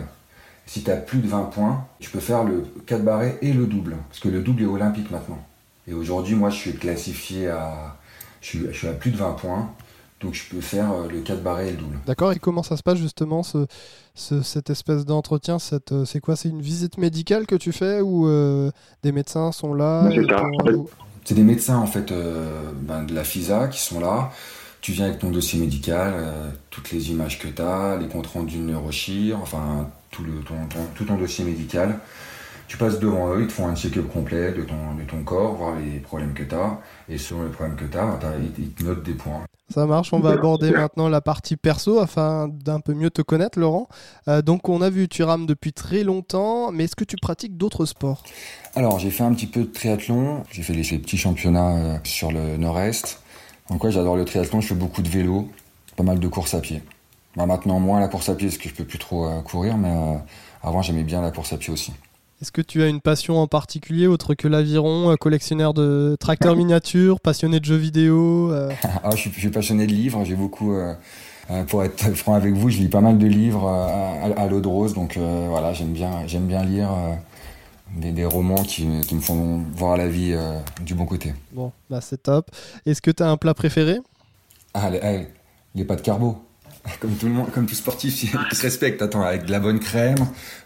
Si 0.66 0.82
tu 0.82 0.90
as 0.90 0.96
plus 0.96 1.20
de 1.20 1.28
20 1.28 1.44
points, 1.44 1.86
tu 2.00 2.10
peux 2.10 2.20
faire 2.20 2.44
le 2.44 2.66
4 2.86 3.02
barré 3.02 3.38
et 3.40 3.52
le 3.52 3.66
double, 3.66 3.96
parce 4.08 4.20
que 4.20 4.28
le 4.28 4.40
double 4.40 4.62
est 4.62 4.66
olympique 4.66 5.10
maintenant. 5.10 5.42
Et 5.86 5.94
aujourd'hui, 5.94 6.34
moi, 6.34 6.50
je 6.50 6.56
suis 6.56 6.74
classifié 6.74 7.48
à, 7.48 7.96
je 8.42 8.70
suis 8.72 8.88
à 8.88 8.92
plus 8.92 9.10
de 9.10 9.16
20 9.16 9.32
points. 9.32 9.72
Donc 10.20 10.34
je 10.34 10.48
peux 10.50 10.60
faire 10.60 10.90
euh, 10.92 11.08
le 11.08 11.20
4 11.20 11.42
barré 11.42 11.68
et 11.68 11.70
le 11.72 11.76
double. 11.76 11.98
D'accord, 12.06 12.32
et 12.32 12.38
comment 12.38 12.62
ça 12.64 12.76
se 12.76 12.82
passe 12.82 12.98
justement, 12.98 13.42
ce, 13.44 13.66
ce- 14.14 14.42
cette 14.42 14.68
espèce 14.70 15.04
d'entretien 15.04 15.58
cette, 15.60 15.92
euh, 15.92 16.04
C'est 16.04 16.20
quoi 16.20 16.34
C'est 16.34 16.48
une 16.48 16.60
visite 16.60 16.98
médicale 16.98 17.46
que 17.46 17.54
tu 17.54 17.70
fais 17.72 18.00
ou 18.00 18.26
euh, 18.26 18.70
des 19.04 19.12
médecins 19.12 19.52
sont 19.52 19.74
là 19.74 20.08
c'est 20.10 20.16
et 20.16 20.28
ça. 20.28 20.36
t'ont- 20.36 20.58
En 20.60 20.64
fait, 20.66 20.92
C'est 21.24 21.34
des 21.34 21.44
médecins 21.44 21.76
en 21.78 21.86
fait 21.86 22.10
euh, 22.10 22.72
ben, 22.82 23.04
de 23.04 23.14
la 23.14 23.22
FISA 23.22 23.68
qui 23.68 23.80
sont 23.80 24.00
là. 24.00 24.32
Tu 24.80 24.92
viens 24.92 25.06
avec 25.06 25.18
ton 25.18 25.30
dossier 25.30 25.60
médical, 25.60 26.12
euh, 26.16 26.50
toutes 26.70 26.90
les 26.92 27.10
images 27.10 27.38
que 27.38 27.48
tu 27.48 27.62
as, 27.62 27.96
les 27.96 28.06
comptes 28.08 28.28
rendus 28.28 28.58
de 28.58 28.62
neurochir, 28.62 29.38
enfin 29.42 29.88
tout, 30.10 30.22
le, 30.24 30.40
ton, 30.42 30.54
ton- 30.68 30.86
tout 30.94 31.04
ton 31.04 31.16
dossier 31.16 31.44
médical. 31.44 31.98
Tu 32.68 32.76
passes 32.76 32.98
devant 32.98 33.34
eux, 33.34 33.42
ils 33.42 33.46
te 33.46 33.52
font 33.52 33.66
un 33.68 33.74
check-up 33.74 34.08
complet 34.12 34.52
de 34.52 34.62
ton, 34.62 34.94
de 34.98 35.02
ton 35.08 35.22
corps, 35.24 35.54
voir 35.54 35.74
les 35.78 36.00
problèmes 36.00 36.34
que 36.34 36.42
tu 36.42 36.54
as. 36.54 36.78
Et 37.08 37.18
selon 37.18 37.44
les 37.44 37.50
problèmes 37.50 37.76
que 37.76 37.84
tu 37.86 37.96
as, 37.96 38.18
ils, 38.58 38.64
ils 38.64 38.70
te 38.70 38.84
notent 38.84 39.02
des 39.02 39.14
points. 39.14 39.44
Ça 39.70 39.84
marche, 39.84 40.14
on 40.14 40.20
va 40.20 40.30
aborder 40.30 40.70
maintenant 40.70 41.10
la 41.10 41.20
partie 41.20 41.56
perso 41.56 41.98
afin 41.98 42.48
d'un 42.48 42.80
peu 42.80 42.94
mieux 42.94 43.10
te 43.10 43.20
connaître, 43.20 43.58
Laurent. 43.58 43.86
Euh, 44.26 44.40
donc, 44.40 44.68
on 44.70 44.80
a 44.80 44.88
vu, 44.88 45.08
tu 45.08 45.22
rames 45.22 45.44
depuis 45.44 45.74
très 45.74 46.04
longtemps, 46.04 46.72
mais 46.72 46.84
est-ce 46.84 46.96
que 46.96 47.04
tu 47.04 47.16
pratiques 47.16 47.58
d'autres 47.58 47.84
sports? 47.84 48.22
Alors, 48.74 48.98
j'ai 48.98 49.10
fait 49.10 49.24
un 49.24 49.34
petit 49.34 49.46
peu 49.46 49.60
de 49.60 49.66
triathlon. 49.66 50.42
J'ai 50.50 50.62
fait 50.62 50.72
les, 50.72 50.84
les 50.84 50.98
petits 50.98 51.18
championnats 51.18 51.76
euh, 51.76 51.98
sur 52.04 52.32
le 52.32 52.56
nord-est. 52.56 53.22
Donc, 53.68 53.84
ouais, 53.84 53.90
j'adore 53.90 54.16
le 54.16 54.24
triathlon. 54.24 54.62
Je 54.62 54.68
fais 54.68 54.74
beaucoup 54.74 55.02
de 55.02 55.08
vélo, 55.08 55.50
pas 55.96 56.02
mal 56.02 56.18
de 56.18 56.28
course 56.28 56.54
à 56.54 56.60
pied. 56.60 56.82
Bah, 57.36 57.44
maintenant, 57.44 57.78
moins 57.78 58.00
la 58.00 58.08
course 58.08 58.30
à 58.30 58.34
pied 58.34 58.48
parce 58.48 58.56
que 58.56 58.70
je 58.70 58.74
peux 58.74 58.84
plus 58.84 58.98
trop 58.98 59.26
euh, 59.26 59.42
courir, 59.42 59.76
mais 59.76 59.94
avant, 60.62 60.80
j'aimais 60.80 61.04
bien 61.04 61.20
la 61.20 61.30
course 61.30 61.52
à 61.52 61.58
pied 61.58 61.72
aussi. 61.72 61.92
Est-ce 62.40 62.52
que 62.52 62.62
tu 62.62 62.82
as 62.82 62.86
une 62.88 63.00
passion 63.00 63.38
en 63.38 63.48
particulier 63.48 64.06
autre 64.06 64.34
que 64.34 64.46
l'aviron, 64.46 65.10
euh, 65.10 65.16
collectionneur 65.16 65.74
de 65.74 66.16
tracteurs 66.20 66.54
miniatures, 66.62 67.20
passionné 67.20 67.58
de 67.58 67.64
jeux 67.64 67.76
vidéo 67.76 68.52
euh, 68.52 68.70
Ah, 69.02 69.10
je, 69.12 69.16
suis, 69.16 69.32
je 69.32 69.38
suis 69.40 69.50
passionné 69.50 69.86
de 69.86 69.92
livres. 69.92 70.24
J'ai 70.24 70.36
beaucoup. 70.36 70.72
euh, 70.72 70.94
pour 71.68 71.82
être 71.82 72.10
franc 72.14 72.34
avec 72.34 72.54
vous, 72.54 72.68
je 72.70 72.78
lis 72.78 72.88
pas 72.88 73.00
mal 73.00 73.18
de 73.18 73.26
livres 73.26 73.66
à, 73.68 74.40
à 74.40 74.46
l'eau 74.46 74.60
de 74.60 74.68
rose. 74.68 74.94
Donc, 74.94 75.16
euh, 75.16 75.46
voilà, 75.48 75.72
j'aime 75.72 75.92
bien, 75.92 76.26
j'aime 76.26 76.46
bien 76.46 76.62
lire 76.62 76.90
des, 77.96 78.12
des 78.12 78.24
romans 78.26 78.62
qui, 78.62 78.86
qui 79.00 79.14
me 79.14 79.20
font 79.20 79.62
voir 79.74 79.96
la 79.96 80.06
vie 80.08 80.36
du 80.84 80.94
bon 80.94 81.06
côté. 81.06 81.34
Bon, 81.52 81.72
bah 81.90 82.00
c'est 82.02 82.22
top. 82.22 82.50
Est-ce 82.86 83.00
que 83.02 83.10
tu 83.10 83.22
as 83.22 83.30
un 83.30 83.36
plat 83.38 83.54
préféré? 83.54 83.98
Ah, 84.74 84.90
les, 84.90 85.00
eh, 85.02 85.26
les 85.74 85.84
pâtes 85.84 86.02
carbo. 86.02 86.36
Comme 87.00 87.14
tout 87.16 87.26
le 87.26 87.32
monde, 87.32 87.50
comme 87.52 87.66
tout 87.66 87.74
sportif 87.74 88.14
qui 88.14 88.26
se 88.56 88.62
respecte. 88.62 89.02
Attends, 89.02 89.22
avec 89.22 89.44
de 89.44 89.50
la 89.52 89.60
bonne 89.60 89.78
crème, 89.78 90.16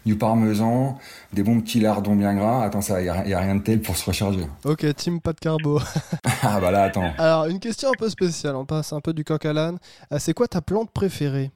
du 0.05 0.15
parmesan, 0.15 0.97
des 1.33 1.43
bons 1.43 1.59
petits 1.59 1.79
lardons 1.81 2.15
bien 2.15 2.33
gras. 2.33 2.63
Attends, 2.63 2.81
ça, 2.81 3.01
il 3.01 3.03
n'y 3.05 3.09
a, 3.09 3.27
y 3.27 3.33
a 3.33 3.39
rien 3.39 3.55
de 3.55 3.61
tel 3.61 3.81
pour 3.81 3.97
se 3.97 4.05
recharger. 4.05 4.47
Ok, 4.63 4.85
team 4.95 5.19
pas 5.19 5.33
de 5.33 5.39
carbo. 5.39 5.79
Ah 6.43 6.59
bah 6.61 6.71
là, 6.71 6.83
attends. 6.83 7.11
Alors, 7.17 7.45
une 7.47 7.59
question 7.59 7.89
un 7.89 7.97
peu 7.97 8.09
spéciale, 8.09 8.55
on 8.55 8.65
passe 8.65 8.93
un 8.93 9.01
peu 9.01 9.13
du 9.13 9.23
coq 9.23 9.45
à 9.45 9.53
l'âne. 9.53 9.77
Euh, 10.11 10.17
c'est 10.19 10.33
quoi 10.33 10.47
ta 10.47 10.61
plante 10.61 10.91
préférée? 10.91 11.51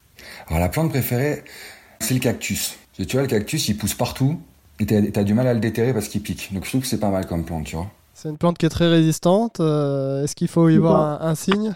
Alors 0.47 0.59
la 0.59 0.69
plante 0.69 0.89
préférée, 0.89 1.43
c'est 1.99 2.13
le 2.15 2.19
cactus. 2.19 2.75
Tu 2.97 3.05
vois, 3.13 3.21
le 3.21 3.27
cactus, 3.27 3.67
il 3.69 3.77
pousse 3.77 3.93
partout. 3.93 4.39
Et 4.79 4.85
t'as 4.85 5.23
du 5.23 5.33
mal 5.33 5.47
à 5.47 5.53
le 5.53 5.59
déterrer 5.59 5.93
parce 5.93 6.07
qu'il 6.07 6.21
pique. 6.21 6.53
Donc 6.53 6.65
je 6.65 6.69
trouve 6.69 6.81
que 6.81 6.87
c'est 6.87 6.99
pas 6.99 7.09
mal 7.09 7.25
comme 7.25 7.43
plante, 7.45 7.65
tu 7.65 7.75
vois. 7.75 7.87
C'est 8.13 8.29
une 8.29 8.37
plante 8.37 8.57
qui 8.57 8.65
est 8.65 8.69
très 8.69 8.87
résistante. 8.87 9.59
euh, 9.59 10.23
Est-ce 10.23 10.35
qu'il 10.35 10.47
faut 10.49 10.69
y 10.69 10.77
voir 10.77 11.21
un, 11.21 11.29
un 11.29 11.35
signe? 11.35 11.73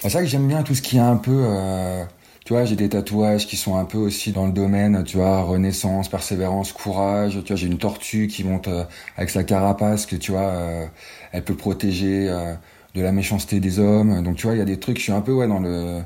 C'est 0.00 0.10
ça 0.10 0.20
que 0.20 0.26
j'aime 0.26 0.48
bien 0.48 0.62
tout 0.62 0.74
ce 0.74 0.82
qui 0.82 0.96
est 0.96 1.00
un 1.00 1.16
peu. 1.16 1.30
euh, 1.44 2.04
tu 2.44 2.54
vois, 2.54 2.64
j'ai 2.64 2.74
des 2.74 2.88
tatouages 2.88 3.46
qui 3.46 3.56
sont 3.56 3.76
un 3.76 3.84
peu 3.84 3.98
aussi 3.98 4.32
dans 4.32 4.46
le 4.46 4.52
domaine, 4.52 5.04
tu 5.04 5.16
vois, 5.16 5.42
renaissance, 5.42 6.08
persévérance, 6.08 6.72
courage. 6.72 7.38
Tu 7.44 7.48
vois, 7.52 7.56
j'ai 7.56 7.68
une 7.68 7.78
tortue 7.78 8.26
qui 8.26 8.42
monte 8.42 8.66
euh, 8.66 8.84
avec 9.16 9.30
sa 9.30 9.44
carapace 9.44 10.06
que 10.06 10.16
tu 10.16 10.32
vois, 10.32 10.40
euh, 10.40 10.86
elle 11.30 11.44
peut 11.44 11.54
protéger 11.56 12.28
euh, 12.28 12.54
de 12.94 13.02
la 13.02 13.12
méchanceté 13.12 13.60
des 13.60 13.78
hommes. 13.78 14.22
Donc 14.24 14.36
tu 14.36 14.46
vois, 14.46 14.56
il 14.56 14.58
y 14.58 14.62
a 14.62 14.64
des 14.64 14.80
trucs. 14.80 14.98
Je 14.98 15.04
suis 15.04 15.12
un 15.12 15.20
peu 15.20 15.32
ouais 15.32 15.46
dans 15.46 15.60
le 15.60 16.02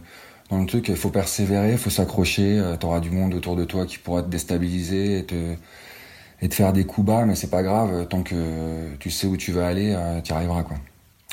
dans 0.51 0.61
le 0.61 0.67
truc. 0.67 0.89
Il 0.89 0.97
faut 0.97 1.11
persévérer, 1.11 1.77
faut 1.79 1.91
s'accrocher. 1.91 2.63
T'auras 2.81 3.01
du 3.01 3.11
monde 3.11 3.35
autour 3.35 3.57
de 3.57 3.65
toi 3.65 3.87
qui 3.87 3.99
pourra 3.99 4.23
te 4.23 4.29
déstabiliser 4.29 5.19
et 5.21 5.25
te 5.25 5.55
et 6.43 6.49
te 6.51 6.55
faire 6.55 6.73
des 6.75 6.85
coups 6.85 7.07
bas, 7.07 7.25
mais 7.25 7.35
c'est 7.35 7.51
pas 7.51 7.63
grave 7.63 8.09
tant 8.09 8.23
que 8.23 8.95
tu 9.01 9.11
sais 9.11 9.27
où 9.27 9.37
tu 9.39 9.53
vas 9.53 9.67
aller, 9.69 9.97
tu 10.25 10.33
y 10.33 10.35
arriveras 10.37 10.65
quoi. 10.65 10.77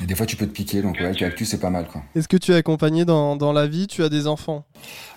Et 0.02 0.06
des 0.06 0.16
fois, 0.16 0.26
tu 0.26 0.36
peux 0.36 0.48
te 0.48 0.52
piquer, 0.52 0.82
donc 0.82 1.00
ouais, 1.00 1.10
le 1.10 1.16
cactus, 1.16 1.50
c'est 1.50 1.60
pas 1.60 1.70
mal 1.70 1.88
quoi. 1.88 2.02
Est-ce 2.16 2.28
que 2.28 2.38
tu 2.38 2.52
es 2.52 2.56
accompagné 2.56 3.06
dans, 3.06 3.36
dans 3.36 3.54
la 3.54 3.68
vie? 3.68 3.86
Tu 3.88 4.04
as 4.04 4.10
des 4.10 4.26
enfants? 4.28 4.66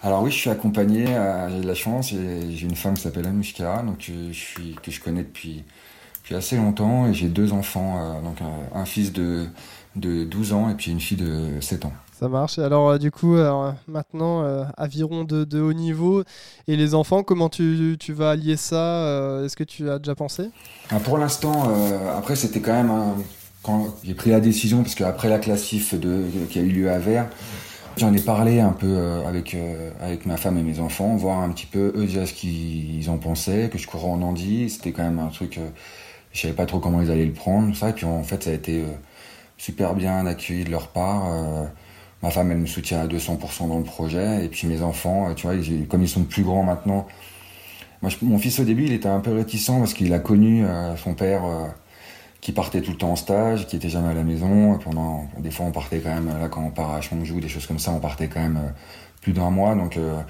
Alors 0.02 0.22
oui, 0.22 0.30
je 0.30 0.36
suis 0.36 0.50
accompagné, 0.50 1.06
euh, 1.08 1.48
j'ai 1.50 1.62
de 1.62 1.66
la 1.66 1.74
chance, 1.74 2.10
j'ai 2.10 2.62
une 2.66 2.76
femme 2.76 2.94
qui 2.94 3.02
s'appelle 3.02 3.26
Anushka, 3.26 3.82
donc 3.82 4.06
euh, 4.10 4.28
je 4.30 4.38
suis, 4.38 4.76
que 4.82 4.90
je 4.90 5.00
connais 5.00 5.22
depuis, 5.22 5.64
depuis 6.18 6.34
assez 6.34 6.56
longtemps, 6.56 7.06
et 7.06 7.14
j'ai 7.14 7.28
deux 7.28 7.52
enfants, 7.52 7.96
euh, 7.98 8.20
donc 8.20 8.36
un 8.74 8.84
fils 8.84 9.12
de, 9.12 9.46
de 9.96 10.24
12 10.24 10.52
ans 10.52 10.68
et 10.68 10.74
puis 10.74 10.90
une 10.90 11.00
fille 11.00 11.16
de 11.16 11.58
7 11.60 11.86
ans. 11.86 11.92
Ça 12.12 12.28
marche. 12.28 12.58
Alors, 12.58 12.90
euh, 12.90 12.98
du 12.98 13.10
coup, 13.10 13.36
maintenant, 13.88 14.42
euh, 14.42 14.64
aviron 14.78 15.24
de, 15.24 15.44
de 15.44 15.60
haut 15.60 15.74
niveau. 15.74 16.22
Et 16.68 16.76
les 16.76 16.94
enfants, 16.94 17.22
comment 17.22 17.48
tu, 17.50 17.96
tu 17.98 18.12
vas 18.12 18.30
allier 18.30 18.56
ça 18.56 19.42
Est-ce 19.44 19.56
que 19.56 19.64
tu 19.64 19.90
as 19.90 19.98
déjà 19.98 20.14
pensé? 20.14 20.50
Ah, 20.90 21.00
pour 21.00 21.18
l'instant, 21.18 21.64
après 22.16 22.36
c'était 22.36 22.60
quand 22.60 22.72
même 22.72 22.90
un- 22.90 23.16
quand 23.66 23.88
j'ai 24.04 24.14
pris 24.14 24.30
la 24.30 24.38
décision 24.40 24.82
parce 24.82 24.94
qu'après 24.94 25.28
la 25.28 25.38
classif 25.38 25.94
qui 26.50 26.58
a 26.58 26.62
eu 26.62 26.68
lieu 26.68 26.90
à 26.90 26.98
Vers, 26.98 27.28
j'en 27.96 28.14
ai 28.14 28.20
parlé 28.20 28.60
un 28.60 28.70
peu 28.70 28.86
euh, 28.86 29.26
avec 29.26 29.54
euh, 29.54 29.90
avec 30.00 30.24
ma 30.24 30.36
femme 30.36 30.56
et 30.56 30.62
mes 30.62 30.78
enfants, 30.78 31.16
voir 31.16 31.40
un 31.40 31.50
petit 31.50 31.66
peu 31.66 31.92
eux 31.96 32.06
déjà 32.06 32.26
ce 32.26 32.32
qu'ils 32.32 33.10
en 33.10 33.18
pensaient, 33.18 33.68
que 33.68 33.78
je 33.78 33.88
courais 33.88 34.08
en 34.08 34.22
Andy, 34.22 34.70
c'était 34.70 34.92
quand 34.92 35.02
même 35.02 35.18
un 35.18 35.28
truc, 35.28 35.58
euh, 35.58 35.68
je 36.32 36.42
savais 36.42 36.54
pas 36.54 36.66
trop 36.66 36.78
comment 36.78 37.00
ils 37.02 37.10
allaient 37.10 37.26
le 37.26 37.32
prendre, 37.32 37.74
ça, 37.74 37.90
et 37.90 37.92
puis 37.92 38.06
en 38.06 38.22
fait 38.22 38.44
ça 38.44 38.50
a 38.50 38.52
été 38.52 38.84
super 39.58 39.94
bien 39.94 40.24
accueilli 40.26 40.64
de 40.64 40.70
leur 40.70 40.88
part. 40.88 41.24
ma 42.22 42.30
femme 42.30 42.50
elle 42.52 42.58
me 42.58 42.66
soutient 42.66 43.00
à 43.00 43.06
200% 43.06 43.68
dans 43.68 43.78
le 43.78 43.84
projet, 43.84 44.44
et 44.44 44.48
puis 44.48 44.68
mes 44.68 44.82
enfants, 44.82 45.34
tu 45.34 45.46
vois, 45.46 45.56
comme 45.88 46.02
ils 46.02 46.08
sont 46.08 46.24
plus 46.24 46.44
grands 46.44 46.62
maintenant. 46.62 47.06
Mon 48.22 48.38
fils 48.38 48.60
au 48.60 48.64
début, 48.64 48.84
il 48.84 48.92
était 48.92 49.08
un 49.08 49.20
peu 49.20 49.32
réticent 49.32 49.78
parce 49.78 49.94
qu'il 49.94 50.12
a 50.12 50.18
connu 50.18 50.64
son 50.96 51.14
père 51.14 51.42
qui 52.46 52.52
partait 52.52 52.80
tout 52.80 52.92
le 52.92 52.96
temps 52.96 53.10
en 53.10 53.16
stage, 53.16 53.66
qui 53.66 53.74
était 53.74 53.88
jamais 53.88 54.10
à 54.10 54.14
la 54.14 54.22
maison. 54.22 54.78
Pendant, 54.78 55.28
des 55.36 55.50
fois, 55.50 55.66
on 55.66 55.72
partait 55.72 55.98
quand 55.98 56.14
même 56.14 56.28
là 56.28 56.48
quand 56.48 56.62
on 56.62 56.70
part 56.70 56.92
à 56.92 57.00
Chongju, 57.00 57.40
des 57.40 57.48
choses 57.48 57.66
comme 57.66 57.80
ça, 57.80 57.90
on 57.90 57.98
partait 57.98 58.28
quand 58.28 58.38
même 58.38 58.58
euh, 58.58 58.70
plus 59.20 59.32
d'un 59.32 59.50
mois. 59.50 59.74
Donc, 59.74 59.96
euh, 59.96 60.22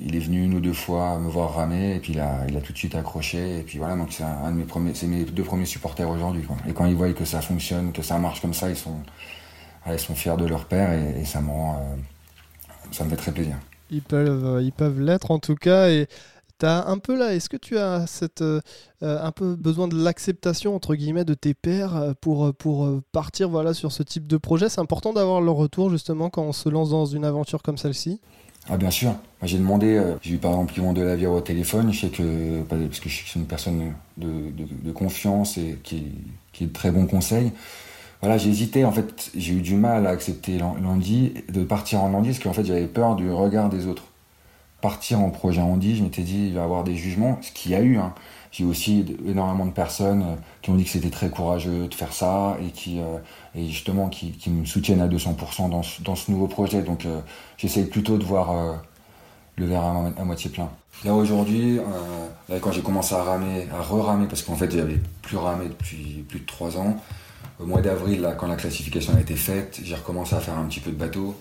il 0.00 0.14
est 0.14 0.20
venu 0.20 0.44
une 0.44 0.54
ou 0.54 0.60
deux 0.60 0.72
fois 0.72 1.18
me 1.18 1.28
voir 1.28 1.56
ramer 1.56 1.96
et 1.96 1.98
puis 1.98 2.12
il 2.12 2.20
a, 2.20 2.46
il 2.48 2.56
a 2.56 2.60
tout 2.60 2.72
de 2.72 2.78
suite 2.78 2.94
accroché. 2.94 3.58
Et 3.58 3.62
puis 3.62 3.78
voilà, 3.78 3.96
donc 3.96 4.12
c'est 4.12 4.22
un, 4.22 4.52
de 4.52 4.56
mes 4.56 4.62
premiers, 4.62 4.94
c'est 4.94 5.08
mes 5.08 5.24
deux 5.24 5.42
premiers 5.42 5.66
supporters 5.66 6.08
aujourd'hui. 6.08 6.44
Et 6.68 6.72
quand 6.72 6.86
ils 6.86 6.94
voient 6.94 7.12
que 7.12 7.24
ça 7.24 7.40
fonctionne, 7.40 7.90
que 7.90 8.02
ça 8.02 8.18
marche 8.18 8.40
comme 8.40 8.54
ça, 8.54 8.70
ils 8.70 8.76
sont, 8.76 9.00
ouais, 9.84 9.96
ils 9.96 9.98
sont 9.98 10.14
fiers 10.14 10.36
de 10.38 10.46
leur 10.46 10.66
père 10.66 10.92
et, 10.92 11.24
ça 11.24 11.40
me 11.40 11.50
euh, 11.50 11.96
ça 12.92 13.02
me 13.02 13.10
fait 13.10 13.16
très 13.16 13.32
plaisir. 13.32 13.56
Ils 13.90 14.02
peuvent 14.02 14.62
ils 14.62 14.72
peuvent 14.72 15.00
l'être 15.00 15.32
en 15.32 15.40
tout 15.40 15.56
cas. 15.56 15.88
Tu 16.58 16.66
as 16.66 16.86
un 16.88 16.98
peu 16.98 17.16
là, 17.18 17.34
est-ce 17.34 17.48
que 17.48 17.56
tu 17.56 17.78
as 17.78 18.06
cette, 18.06 18.42
euh, 18.42 18.60
un 19.00 19.32
peu 19.32 19.56
besoin 19.56 19.88
de 19.88 19.96
l'acceptation, 19.96 20.74
entre 20.74 20.94
guillemets, 20.94 21.24
de 21.24 21.34
tes 21.34 21.54
pairs 21.54 21.96
euh, 21.96 22.12
pour, 22.20 22.46
euh, 22.46 23.02
partir 23.12 23.48
voilà, 23.48 23.74
sur 23.74 23.92
ce 23.92 24.02
type 24.02 24.26
de 24.26 24.36
projet? 24.36 24.68
C'est 24.68 24.80
important 24.80 25.12
d'avoir 25.12 25.40
leur 25.40 25.54
retour 25.56 25.90
justement 25.90 26.30
quand 26.30 26.42
on 26.42 26.52
se 26.52 26.68
lance 26.68 26.90
dans 26.90 27.06
une 27.06 27.24
aventure 27.24 27.62
comme 27.62 27.78
celle-ci? 27.78 28.20
Ah 28.68 28.78
bien 28.78 28.90
sûr. 28.90 29.14
J'ai 29.42 29.58
demandé, 29.58 30.02
j'ai 30.22 30.34
eu 30.34 30.38
par 30.38 30.52
exemple 30.52 30.72
Yvon 30.78 30.94
Delavière 30.94 31.32
au 31.32 31.40
téléphone, 31.42 31.92
je 31.92 32.00
sais 32.00 32.08
que, 32.08 32.62
parce 32.62 32.98
que 32.98 33.10
je 33.10 33.22
c'est 33.26 33.38
une 33.38 33.44
personne 33.44 33.92
de, 34.16 34.90
confiance 34.92 35.58
et 35.58 35.78
qui, 35.84 36.04
qui 36.52 36.64
est 36.64 36.66
de 36.68 36.72
très 36.72 36.90
bons 36.90 37.06
conseils. 37.06 37.52
Voilà, 38.22 38.38
j'ai 38.38 38.48
hésité, 38.48 38.86
en 38.86 38.92
fait, 38.92 39.30
j'ai 39.34 39.52
eu 39.52 39.60
du 39.60 39.74
mal 39.74 40.06
à 40.06 40.10
accepter 40.10 40.56
l'an- 40.56 40.76
l'Andy, 40.82 41.34
de 41.52 41.62
partir 41.62 42.02
en 42.02 42.14
Andy, 42.14 42.30
parce 42.30 42.38
qu'en 42.42 42.54
fait 42.54 42.64
j'avais 42.64 42.86
peur 42.86 43.16
du 43.16 43.30
regard 43.30 43.68
des 43.68 43.86
autres. 43.86 44.04
Partir 44.84 45.18
en 45.20 45.30
projet 45.30 45.62
Andy, 45.62 45.96
je 45.96 46.02
m'étais 46.02 46.20
dit, 46.20 46.48
il 46.48 46.52
va 46.52 46.60
y 46.60 46.62
avoir 46.62 46.84
des 46.84 46.94
jugements, 46.94 47.38
ce 47.40 47.50
qu'il 47.52 47.70
y 47.70 47.74
a 47.74 47.80
eu. 47.80 47.96
Hein. 47.96 48.12
J'ai 48.52 48.66
aussi 48.66 49.16
énormément 49.26 49.64
de 49.64 49.70
personnes 49.70 50.20
euh, 50.20 50.34
qui 50.60 50.68
ont 50.68 50.74
dit 50.74 50.84
que 50.84 50.90
c'était 50.90 51.08
très 51.08 51.30
courageux 51.30 51.88
de 51.88 51.94
faire 51.94 52.12
ça 52.12 52.58
et 52.62 52.68
qui, 52.68 53.00
euh, 53.00 53.16
et 53.54 53.66
justement, 53.66 54.10
qui, 54.10 54.36
me 54.48 54.66
soutiennent 54.66 55.00
à 55.00 55.08
200% 55.08 55.70
dans 55.70 55.82
ce, 55.82 56.02
dans 56.02 56.14
ce 56.14 56.30
nouveau 56.30 56.48
projet. 56.48 56.82
Donc, 56.82 57.06
euh, 57.06 57.20
j'essaye 57.56 57.86
plutôt 57.86 58.18
de 58.18 58.24
voir 58.24 58.52
le 59.56 59.64
verre 59.64 59.84
à, 59.84 59.92
mo- 59.94 60.12
à 60.18 60.24
moitié 60.24 60.50
plein. 60.50 60.68
Là 61.02 61.14
aujourd'hui, 61.14 61.80
là, 62.50 62.56
quand 62.60 62.70
j'ai 62.70 62.82
commencé 62.82 63.14
à 63.14 63.22
ramer, 63.22 63.66
à 63.74 63.80
re-ramer, 63.80 64.26
parce 64.28 64.42
qu'en 64.42 64.54
fait 64.54 64.70
j'avais 64.70 65.00
plus 65.22 65.38
ramé 65.38 65.64
depuis 65.68 66.26
plus 66.28 66.40
de 66.40 66.46
trois 66.46 66.76
ans, 66.76 66.94
au 67.58 67.64
mois 67.64 67.80
d'avril, 67.80 68.28
quand 68.38 68.48
la 68.48 68.56
classification 68.56 69.14
a 69.16 69.20
été 69.20 69.34
faite, 69.34 69.80
j'ai 69.82 69.94
recommencé 69.94 70.34
à 70.34 70.40
faire 70.40 70.58
un 70.58 70.66
petit 70.66 70.80
peu 70.80 70.90
de 70.90 70.96
bateau. 70.96 71.34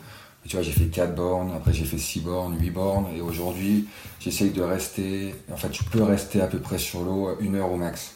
Tu 0.47 0.55
vois, 0.55 0.63
j'ai 0.63 0.71
fait 0.71 0.85
4 0.85 1.15
bornes, 1.15 1.51
après 1.55 1.73
j'ai 1.73 1.85
fait 1.85 1.97
6 1.97 2.19
bornes, 2.19 2.57
8 2.59 2.69
bornes, 2.69 3.05
et 3.15 3.21
aujourd'hui, 3.21 3.87
j'essaye 4.19 4.51
de 4.51 4.61
rester, 4.61 5.35
en 5.51 5.57
fait, 5.57 5.73
je 5.73 5.83
peux 5.83 6.03
rester 6.03 6.41
à 6.41 6.47
peu 6.47 6.59
près 6.59 6.77
sur 6.77 7.01
l'eau 7.01 7.37
une 7.39 7.55
heure 7.55 7.71
au 7.71 7.77
max. 7.77 8.15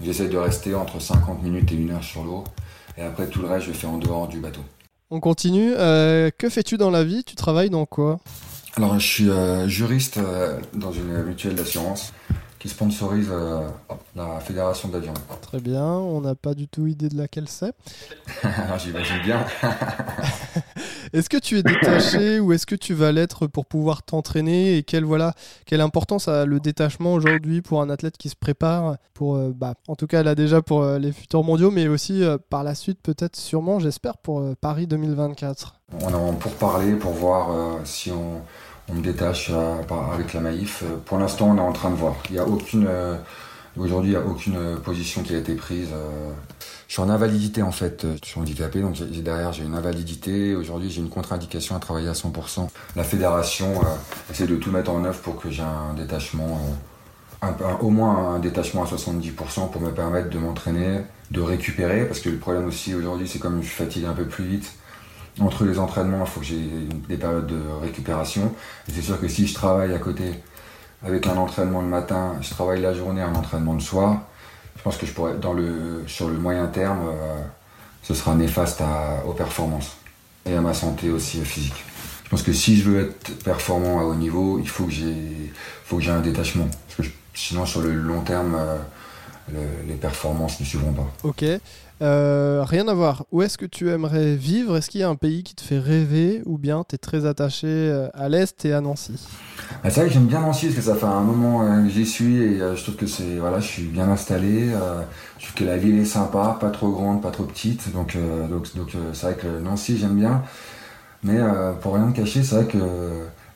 J'essaye 0.00 0.28
de 0.28 0.38
rester 0.38 0.74
entre 0.74 1.00
50 1.00 1.42
minutes 1.42 1.72
et 1.72 1.74
une 1.74 1.90
heure 1.90 2.04
sur 2.04 2.24
l'eau, 2.24 2.44
et 2.96 3.02
après 3.02 3.26
tout 3.26 3.42
le 3.42 3.48
reste, 3.48 3.66
je 3.66 3.72
fais 3.72 3.86
en 3.86 3.98
dehors 3.98 4.28
du 4.28 4.38
bateau. 4.38 4.62
On 5.12 5.18
continue. 5.18 5.72
Euh, 5.76 6.30
que 6.38 6.48
fais-tu 6.48 6.76
dans 6.76 6.90
la 6.90 7.02
vie? 7.02 7.24
Tu 7.24 7.34
travailles 7.34 7.70
dans 7.70 7.84
quoi? 7.84 8.20
Alors, 8.76 8.96
je 9.00 9.06
suis 9.06 9.28
euh, 9.28 9.66
juriste 9.66 10.18
euh, 10.18 10.60
dans 10.72 10.92
une 10.92 11.24
mutuelle 11.24 11.56
d'assurance 11.56 12.12
qui 12.60 12.68
sponsorise 12.68 13.32
la 14.14 14.38
fédération 14.40 14.88
d'aviron. 14.88 15.14
Très 15.40 15.60
bien, 15.60 15.82
on 15.82 16.20
n'a 16.20 16.34
pas 16.34 16.52
du 16.52 16.68
tout 16.68 16.86
idée 16.86 17.08
de 17.08 17.16
laquelle 17.16 17.48
c'est. 17.48 17.72
J'imagine 18.78 19.22
bien. 19.24 19.46
Est-ce 21.12 21.28
que 21.28 21.38
tu 21.38 21.58
es 21.58 21.62
détaché 21.64 22.38
ou 22.40 22.52
est-ce 22.52 22.66
que 22.66 22.76
tu 22.76 22.94
vas 22.94 23.10
l'être 23.10 23.48
pour 23.48 23.66
pouvoir 23.66 24.04
t'entraîner 24.04 24.76
et 24.76 24.84
quelle 24.84 25.04
voilà 25.04 25.34
quelle 25.66 25.80
importance 25.80 26.28
a 26.28 26.44
le 26.44 26.60
détachement 26.60 27.14
aujourd'hui 27.14 27.62
pour 27.62 27.82
un 27.82 27.90
athlète 27.90 28.16
qui 28.16 28.28
se 28.28 28.36
prépare 28.36 28.96
pour 29.12 29.34
euh, 29.34 29.52
bah, 29.54 29.74
en 29.88 29.96
tout 29.96 30.06
cas 30.06 30.22
là 30.22 30.36
déjà 30.36 30.62
pour 30.62 30.82
euh, 30.82 30.98
les 30.98 31.10
futurs 31.10 31.42
mondiaux 31.42 31.72
mais 31.72 31.88
aussi 31.88 32.22
euh, 32.22 32.38
par 32.48 32.62
la 32.62 32.76
suite 32.76 33.00
peut-être 33.02 33.34
sûrement 33.34 33.80
j'espère 33.80 34.18
pour 34.18 34.54
Paris 34.60 34.86
2024. 34.86 35.74
On 36.00 36.08
a 36.08 36.32
pour 36.34 36.52
parler 36.52 36.94
pour 36.94 37.12
voir 37.12 37.78
si 37.84 38.12
on, 38.12 38.42
on 38.88 38.94
me 38.94 39.02
détache 39.02 39.50
avec 40.14 40.32
la 40.32 40.40
Maïf. 40.40 40.84
Pour 41.06 41.18
l'instant 41.18 41.50
on 41.50 41.56
est 41.56 41.60
en 41.60 41.72
train 41.72 41.90
de 41.90 41.96
voir. 41.96 42.14
Il 42.30 42.36
y 42.36 42.38
a 42.38 42.46
aucune 42.46 42.86
aujourd'hui 43.78 44.12
il 44.12 44.18
n'y 44.18 44.22
a 44.22 44.26
aucune 44.26 44.76
position 44.84 45.22
qui 45.22 45.34
a 45.34 45.38
été 45.38 45.54
prise. 45.54 45.88
Je 46.90 46.94
suis 46.94 47.02
en 47.02 47.08
invalidité 47.08 47.62
en 47.62 47.70
fait, 47.70 48.04
je 48.20 48.28
suis 48.28 48.40
handicapé, 48.40 48.80
donc 48.80 49.00
derrière 49.00 49.52
j'ai 49.52 49.62
une 49.62 49.76
invalidité. 49.76 50.56
Aujourd'hui 50.56 50.90
j'ai 50.90 51.00
une 51.00 51.08
contre-indication 51.08 51.76
à 51.76 51.78
travailler 51.78 52.08
à 52.08 52.14
100%. 52.14 52.68
La 52.96 53.04
fédération 53.04 53.80
euh, 53.80 53.84
essaie 54.28 54.48
de 54.48 54.56
tout 54.56 54.72
mettre 54.72 54.90
en 54.90 55.04
œuvre 55.04 55.20
pour 55.20 55.40
que 55.40 55.50
j'ai 55.50 55.62
un 55.62 55.94
détachement, 55.96 56.60
euh, 57.44 57.46
au 57.80 57.90
moins 57.90 58.34
un 58.34 58.38
détachement 58.40 58.82
à 58.82 58.86
70% 58.86 59.70
pour 59.70 59.80
me 59.80 59.92
permettre 59.92 60.30
de 60.30 60.38
m'entraîner, 60.38 61.02
de 61.30 61.40
récupérer, 61.40 62.06
parce 62.06 62.18
que 62.18 62.28
le 62.28 62.38
problème 62.38 62.66
aussi 62.66 62.92
aujourd'hui 62.92 63.28
c'est 63.28 63.38
comme 63.38 63.62
je 63.62 63.68
fatigue 63.68 64.06
un 64.06 64.14
peu 64.14 64.26
plus 64.26 64.46
vite. 64.46 64.72
Entre 65.38 65.64
les 65.64 65.78
entraînements, 65.78 66.24
il 66.24 66.28
faut 66.28 66.40
que 66.40 66.46
j'ai 66.46 66.68
des 67.08 67.16
périodes 67.16 67.46
de 67.46 67.60
récupération. 67.80 68.52
C'est 68.92 69.00
sûr 69.00 69.20
que 69.20 69.28
si 69.28 69.46
je 69.46 69.54
travaille 69.54 69.94
à 69.94 70.00
côté 70.00 70.24
avec 71.04 71.26
un 71.26 71.36
entraînement 71.36 71.80
le 71.80 71.88
matin, 71.88 72.36
je 72.40 72.50
travaille 72.50 72.80
la 72.80 72.94
journée, 72.94 73.22
un 73.22 73.34
entraînement 73.34 73.74
le 73.74 73.80
soir, 73.80 74.18
je 74.76 74.82
pense 74.82 74.96
que 74.96 75.06
je 75.06 75.12
pourrais, 75.12 75.34
sur 76.06 76.28
le 76.28 76.38
moyen 76.38 76.66
terme, 76.66 77.00
euh, 77.08 77.42
ce 78.02 78.14
sera 78.14 78.34
néfaste 78.34 78.82
aux 79.26 79.32
performances 79.32 79.96
et 80.46 80.54
à 80.54 80.60
ma 80.60 80.74
santé 80.74 81.10
aussi 81.10 81.44
physique. 81.44 81.84
Je 82.24 82.30
pense 82.30 82.42
que 82.42 82.52
si 82.52 82.76
je 82.76 82.88
veux 82.88 83.00
être 83.00 83.42
performant 83.42 84.00
à 84.00 84.04
haut 84.04 84.14
niveau, 84.14 84.58
il 84.60 84.68
faut 84.68 84.84
que 84.84 84.92
j'ai, 84.92 86.10
un 86.10 86.20
détachement. 86.20 86.68
Parce 86.96 87.08
que 87.08 87.14
sinon, 87.34 87.66
sur 87.66 87.80
le 87.80 87.92
long 87.92 88.20
terme, 88.20 88.56
euh, 88.56 89.82
les 89.88 89.94
performances 89.94 90.60
ne 90.60 90.64
suivront 90.64 90.92
pas. 90.92 91.08
Ok. 91.24 91.44
Euh, 92.02 92.64
rien 92.66 92.88
à 92.88 92.94
voir. 92.94 93.24
Où 93.32 93.42
est-ce 93.42 93.58
que 93.58 93.66
tu 93.66 93.90
aimerais 93.90 94.34
vivre? 94.34 94.76
Est-ce 94.76 94.88
qu'il 94.88 95.00
y 95.00 95.04
a 95.04 95.08
un 95.08 95.16
pays 95.16 95.42
qui 95.42 95.54
te 95.54 95.60
fait 95.60 95.78
rêver 95.78 96.42
ou 96.46 96.56
bien 96.56 96.84
tu 96.88 96.94
es 96.94 96.98
très 96.98 97.26
attaché 97.26 97.66
euh, 97.66 98.08
à 98.14 98.28
l'Est 98.28 98.64
et 98.64 98.72
à 98.72 98.80
Nancy? 98.80 99.20
Bah, 99.82 99.90
C'est 99.90 100.00
vrai 100.00 100.08
que 100.08 100.14
j'aime 100.14 100.26
bien 100.26 100.40
Nancy 100.40 100.66
parce 100.66 100.76
que 100.76 100.82
ça 100.82 100.94
fait 100.94 101.06
un 101.06 101.20
moment 101.20 101.62
euh, 101.62 101.82
que 101.84 101.90
j'y 101.90 102.06
suis 102.06 102.36
et 102.36 102.58
je 102.58 102.82
trouve 102.82 102.96
que 102.96 103.06
c'est 103.06 103.36
voilà, 103.38 103.60
je 103.60 103.66
suis 103.66 103.84
bien 103.84 104.08
installé. 104.08 104.68
je 105.38 105.44
trouve 105.44 105.54
que 105.54 105.64
la 105.64 105.76
ville 105.76 105.98
est 105.98 106.04
sympa, 106.04 106.56
pas 106.60 106.70
trop 106.70 106.90
grande, 106.90 107.22
pas 107.22 107.30
trop 107.30 107.44
petite. 107.44 107.92
Donc, 107.92 108.16
c'est 109.12 109.26
vrai 109.26 109.34
que 109.34 109.60
Nancy 109.62 109.98
j'aime 109.98 110.16
bien. 110.16 110.42
Mais 111.22 111.38
pour 111.82 111.94
rien 111.94 112.06
me 112.06 112.12
cacher, 112.12 112.42
c'est 112.42 112.54
vrai 112.54 112.64
que 112.64 112.78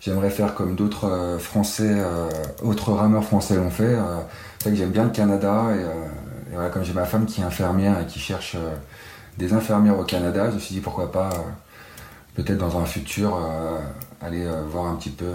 j'aimerais 0.01 0.31
faire 0.31 0.55
comme 0.55 0.75
d'autres 0.75 1.39
Français, 1.39 1.97
autres 2.63 2.93
rameurs 2.93 3.25
français 3.25 3.57
l'ont 3.57 3.71
fait. 3.71 3.97
c'est 4.59 4.69
vrai 4.69 4.71
que 4.71 4.77
j'aime 4.77 4.91
bien 4.91 5.05
le 5.05 5.11
Canada 5.11 5.69
et 5.75 5.85
comme 6.73 6.85
j'ai 6.85 6.93
ma 6.93 7.05
femme 7.05 7.27
qui 7.27 7.41
est 7.41 7.45
infirmière 7.45 8.01
et 8.01 8.07
qui 8.07 8.19
cherche 8.19 8.55
euh, 8.55 8.75
des 9.39 9.53
infirmières 9.53 9.99
au 9.99 10.05
Canada, 10.05 10.51
je 10.51 10.55
me 10.55 10.61
suis 10.61 10.75
dit 10.75 10.81
pourquoi 10.81 11.11
pas, 11.11 11.31
euh, 11.31 11.39
peut-être 12.37 12.59
dans 12.59 12.79
un 12.79 12.85
futur, 12.85 13.37
euh, 13.37 13.79
aller 14.21 14.47
voir 14.69 14.87
un 14.87 14.97
petit 14.97 15.11
peu 15.11 15.27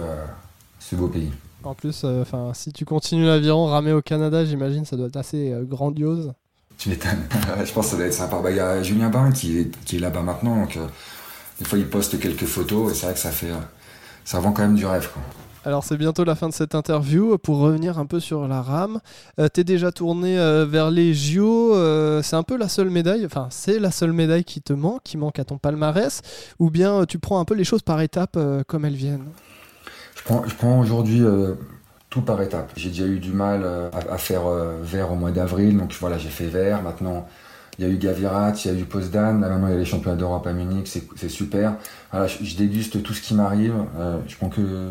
ce 0.80 0.96
beau 0.96 1.06
pays. 1.06 1.30
En 1.62 1.74
plus, 1.74 2.04
enfin, 2.04 2.50
si 2.54 2.72
tu 2.72 2.84
continues 2.84 3.26
l'aviron, 3.26 3.66
ramer 3.66 3.92
au 3.92 4.02
Canada, 4.02 4.44
j'imagine, 4.44 4.84
ça 4.84 4.96
doit 4.96 5.06
être 5.06 5.16
assez 5.16 5.54
grandiose. 5.62 6.32
Tu 6.78 6.88
m'étonnes. 6.88 7.28
je 7.64 7.72
pense 7.72 7.86
que 7.86 7.90
ça 7.92 7.96
doit 7.98 8.06
être 8.06 8.14
sympa. 8.14 8.40
Bah, 8.42 8.50
il 8.50 8.56
y 8.56 8.60
a 8.60 8.82
Julien 8.82 9.10
Bain 9.10 9.30
qui 9.30 9.58
est, 9.58 9.84
qui 9.84 9.96
est 9.96 10.00
là-bas 10.00 10.22
maintenant, 10.22 10.56
donc 10.56 10.78
des 11.58 11.64
fois 11.64 11.78
il 11.78 11.86
poste 11.86 12.18
quelques 12.18 12.46
photos 12.46 12.90
et 12.90 12.94
c'est 12.94 13.06
vrai 13.06 13.14
que 13.14 13.20
ça 13.20 13.30
fait, 13.30 13.52
ça 14.24 14.40
vend 14.40 14.52
quand 14.52 14.62
même 14.62 14.74
du 14.74 14.86
rêve. 14.86 15.10
Quoi. 15.12 15.22
Alors 15.62 15.84
c'est 15.84 15.98
bientôt 15.98 16.24
la 16.24 16.34
fin 16.34 16.48
de 16.48 16.54
cette 16.54 16.74
interview. 16.74 17.36
Pour 17.36 17.58
revenir 17.58 17.98
un 17.98 18.06
peu 18.06 18.18
sur 18.18 18.48
la 18.48 18.62
rame, 18.62 19.00
euh, 19.38 19.48
tu 19.52 19.60
es 19.60 19.64
déjà 19.64 19.92
tourné 19.92 20.38
euh, 20.38 20.64
vers 20.64 20.90
les 20.90 21.12
JO. 21.12 21.74
Euh, 21.74 22.22
c'est 22.22 22.36
un 22.36 22.42
peu 22.42 22.56
la 22.56 22.68
seule 22.68 22.88
médaille, 22.88 23.26
enfin 23.26 23.48
c'est 23.50 23.78
la 23.78 23.90
seule 23.90 24.12
médaille 24.12 24.44
qui 24.44 24.62
te 24.62 24.72
manque, 24.72 25.02
qui 25.02 25.18
manque 25.18 25.38
à 25.38 25.44
ton 25.44 25.58
palmarès, 25.58 26.22
ou 26.58 26.70
bien 26.70 27.04
tu 27.04 27.18
prends 27.18 27.40
un 27.40 27.44
peu 27.44 27.54
les 27.54 27.64
choses 27.64 27.82
par 27.82 28.00
étapes 28.00 28.38
comme 28.66 28.84
elles 28.86 28.94
viennent? 28.94 29.26
Je 30.26 30.54
prends, 30.54 30.78
aujourd'hui 30.78 31.22
tout 32.10 32.22
par 32.22 32.40
étapes. 32.42 32.72
J'ai 32.76 32.90
déjà 32.90 33.06
eu 33.06 33.18
du 33.18 33.32
mal 33.32 33.64
à, 33.92 34.18
faire 34.18 34.42
vert 34.82 35.12
au 35.12 35.16
mois 35.16 35.30
d'avril, 35.30 35.76
donc 35.76 35.94
voilà 36.00 36.18
j'ai 36.18 36.28
fait 36.28 36.46
vert. 36.46 36.82
Maintenant 36.82 37.26
il 37.78 37.86
y 37.86 37.88
a 37.88 37.90
eu 37.90 37.96
Gavirat, 37.96 38.52
il 38.64 38.70
y 38.70 38.74
a 38.74 38.78
eu 38.78 38.86
là 39.12 39.32
maintenant 39.32 39.68
il 39.68 39.72
y 39.72 39.76
a 39.76 39.78
les 39.78 39.84
championnats 39.84 40.16
d'Europe 40.16 40.46
à 40.46 40.52
Munich, 40.52 40.88
c'est 41.16 41.28
super. 41.28 41.74
Voilà, 42.10 42.26
je, 42.26 42.56
déguste 42.56 43.02
tout 43.02 43.14
ce 43.14 43.22
qui 43.22 43.34
m'arrive. 43.34 43.74
je 44.26 44.36
prends 44.36 44.48
que 44.48 44.90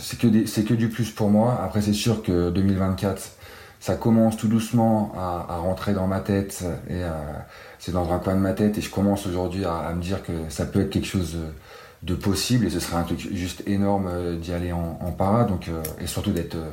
c'est 0.00 0.18
que, 0.18 0.62
que 0.62 0.74
du 0.74 0.88
plus 0.88 1.10
pour 1.10 1.30
moi. 1.30 1.60
Après, 1.62 1.80
c'est 1.80 1.92
sûr 1.92 2.22
que 2.22 2.50
2024, 2.50 3.22
ça 3.78 3.94
commence 3.94 4.36
tout 4.36 4.48
doucement 4.48 5.12
à, 5.16 5.56
rentrer 5.56 5.94
dans 5.94 6.06
ma 6.06 6.20
tête 6.20 6.64
et 6.88 7.02
c'est 7.78 7.92
dans 7.92 8.12
un 8.12 8.18
coin 8.18 8.34
de 8.34 8.40
ma 8.40 8.52
tête 8.52 8.76
et 8.78 8.80
je 8.80 8.90
commence 8.90 9.26
aujourd'hui 9.26 9.64
à, 9.64 9.92
me 9.94 10.02
dire 10.02 10.22
que 10.22 10.32
ça 10.48 10.66
peut 10.66 10.80
être 10.80 10.90
quelque 10.90 11.06
chose 11.06 11.36
de, 12.02 12.14
possible 12.14 12.66
et 12.66 12.70
ce 12.70 12.80
serait 12.80 12.96
un 12.96 13.02
truc 13.02 13.20
juste 13.32 13.62
énorme 13.66 14.08
euh, 14.08 14.36
d'y 14.36 14.52
aller 14.52 14.72
en, 14.72 15.12
para 15.12 15.44
donc, 15.44 15.68
euh, 15.68 15.82
et 16.00 16.06
surtout 16.06 16.32
d'être 16.32 16.56
euh, 16.56 16.70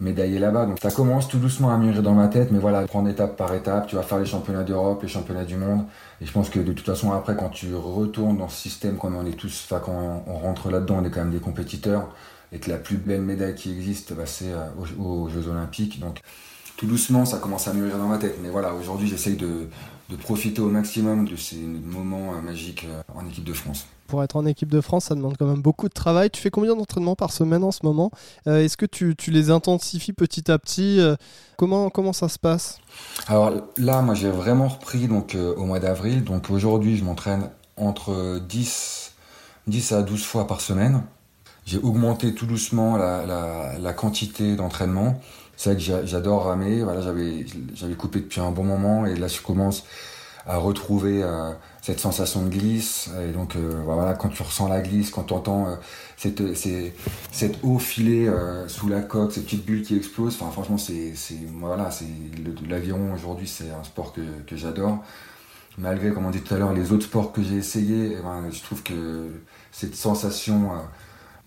médaillé 0.00 0.38
là-bas. 0.38 0.66
Donc 0.66 0.78
ça 0.80 0.90
commence 0.90 1.28
tout 1.28 1.38
doucement 1.38 1.70
à 1.70 1.76
mûrir 1.76 2.02
dans 2.02 2.14
ma 2.14 2.28
tête, 2.28 2.50
mais 2.50 2.58
voilà, 2.58 2.86
prendre 2.86 3.08
étape 3.08 3.36
par 3.36 3.54
étape, 3.54 3.86
tu 3.86 3.96
vas 3.96 4.02
faire 4.02 4.18
les 4.18 4.26
championnats 4.26 4.64
d'Europe, 4.64 5.02
les 5.02 5.08
championnats 5.08 5.44
du 5.44 5.56
monde. 5.56 5.84
Et 6.20 6.26
je 6.26 6.32
pense 6.32 6.50
que 6.50 6.58
de 6.58 6.72
toute 6.72 6.86
façon, 6.86 7.12
après, 7.12 7.36
quand 7.36 7.48
tu 7.48 7.74
retournes 7.74 8.38
dans 8.38 8.48
ce 8.48 8.60
système, 8.60 8.96
comme 8.96 9.16
on 9.16 9.26
est 9.26 9.36
tous, 9.36 9.66
enfin, 9.66 9.80
quand 9.84 10.24
on 10.26 10.34
rentre 10.34 10.70
là-dedans, 10.70 10.98
on 11.00 11.04
est 11.04 11.10
quand 11.10 11.20
même 11.20 11.32
des 11.32 11.40
compétiteurs, 11.40 12.08
et 12.52 12.58
que 12.58 12.70
la 12.70 12.76
plus 12.76 12.96
belle 12.96 13.22
médaille 13.22 13.54
qui 13.54 13.72
existe, 13.72 14.12
bah, 14.14 14.26
c'est 14.26 14.52
aux, 14.98 15.28
Jeux 15.28 15.48
Olympiques. 15.48 16.00
Donc 16.00 16.20
tout 16.76 16.86
doucement, 16.86 17.24
ça 17.24 17.38
commence 17.38 17.66
à 17.68 17.72
mûrir 17.72 17.98
dans 17.98 18.08
ma 18.08 18.18
tête. 18.18 18.38
Mais 18.42 18.50
voilà, 18.50 18.74
aujourd'hui, 18.74 19.08
j'essaye 19.08 19.36
de, 19.36 19.68
profiter 20.20 20.60
au 20.60 20.68
maximum 20.68 21.26
de 21.26 21.36
ces 21.36 21.56
moments 21.56 22.40
magiques 22.42 22.86
en 23.14 23.26
équipe 23.26 23.44
de 23.44 23.52
France. 23.52 23.86
Pour 24.06 24.22
être 24.22 24.36
en 24.36 24.46
équipe 24.46 24.70
de 24.70 24.80
France, 24.80 25.06
ça 25.06 25.14
demande 25.14 25.36
quand 25.36 25.46
même 25.46 25.62
beaucoup 25.62 25.88
de 25.88 25.94
travail. 25.94 26.30
Tu 26.30 26.40
fais 26.40 26.50
combien 26.50 26.74
d'entraînements 26.74 27.16
par 27.16 27.32
semaine 27.32 27.64
en 27.64 27.72
ce 27.72 27.80
moment? 27.84 28.10
Est-ce 28.46 28.76
que 28.76 28.86
tu, 28.86 29.14
les 29.28 29.50
intensifies 29.50 30.12
petit 30.12 30.50
à 30.50 30.58
petit? 30.58 31.00
Comment, 31.56 31.90
comment 31.90 32.12
ça 32.12 32.28
se 32.28 32.38
passe? 32.38 32.78
Alors 33.26 33.52
là, 33.76 34.02
moi, 34.02 34.14
j'ai 34.14 34.30
vraiment 34.30 34.68
repris 34.68 35.08
donc, 35.08 35.36
au 35.56 35.64
mois 35.64 35.80
d'avril. 35.80 36.24
Donc 36.24 36.50
aujourd'hui, 36.50 36.96
je 36.96 37.04
m'entraîne 37.04 37.50
entre 37.76 38.40
10, 38.40 39.12
10 39.66 39.92
à 39.92 40.02
12 40.02 40.24
fois 40.24 40.46
par 40.46 40.60
semaine 40.60 41.02
j'ai 41.66 41.78
augmenté 41.78 42.32
tout 42.32 42.46
doucement 42.46 42.96
la, 42.96 43.76
la, 43.78 43.92
quantité 43.92 44.54
d'entraînement. 44.54 45.20
C'est 45.56 45.74
vrai 45.74 45.82
que 45.82 46.06
j'adore 46.06 46.44
ramer. 46.44 46.82
Voilà, 46.82 47.00
j'avais 47.02 47.94
coupé 47.94 48.20
depuis 48.20 48.40
un 48.40 48.52
bon 48.52 48.62
moment 48.62 49.04
et 49.04 49.16
là 49.16 49.26
je 49.26 49.40
commence 49.40 49.84
à 50.46 50.58
retrouver 50.58 51.24
euh, 51.24 51.52
cette 51.86 52.00
sensation 52.00 52.42
de 52.42 52.48
glisse. 52.48 53.10
Et 53.22 53.32
donc 53.32 53.54
euh, 53.54 53.80
voilà, 53.84 54.14
quand 54.14 54.28
tu 54.28 54.42
ressens 54.42 54.68
la 54.68 54.80
glisse, 54.80 55.10
quand 55.10 55.24
tu 55.24 55.34
entends 55.34 55.68
euh, 55.68 55.76
cette, 56.16 56.54
c'est, 56.56 56.92
cette 57.30 57.62
eau 57.62 57.78
filée 57.78 58.30
sous 58.66 58.88
la 58.88 59.00
coque, 59.00 59.32
ces 59.32 59.42
petites 59.42 59.64
bulles 59.64 59.82
qui 59.82 59.96
explosent. 59.96 60.36
Enfin 60.40 60.50
franchement 60.50 60.78
c'est 60.78 61.14
c'est 61.14 61.38
voilà 61.54 61.90
c'est 61.90 62.06
l'aviron 62.68 63.14
aujourd'hui 63.14 63.46
c'est 63.46 63.70
un 63.70 63.84
sport 63.84 64.12
que, 64.12 64.22
que 64.46 64.56
j'adore. 64.56 65.04
Malgré 65.78 66.12
comme 66.12 66.26
on 66.26 66.30
dit 66.30 66.40
tout 66.40 66.54
à 66.54 66.58
l'heure 66.58 66.72
les 66.72 66.90
autres 66.92 67.04
sports 67.04 67.32
que 67.32 67.42
j'ai 67.42 67.56
essayé, 67.56 68.16
eh 68.18 68.22
ben, 68.22 68.50
je 68.50 68.62
trouve 68.62 68.82
que 68.82 69.30
cette 69.70 69.94
sensation 69.94 70.70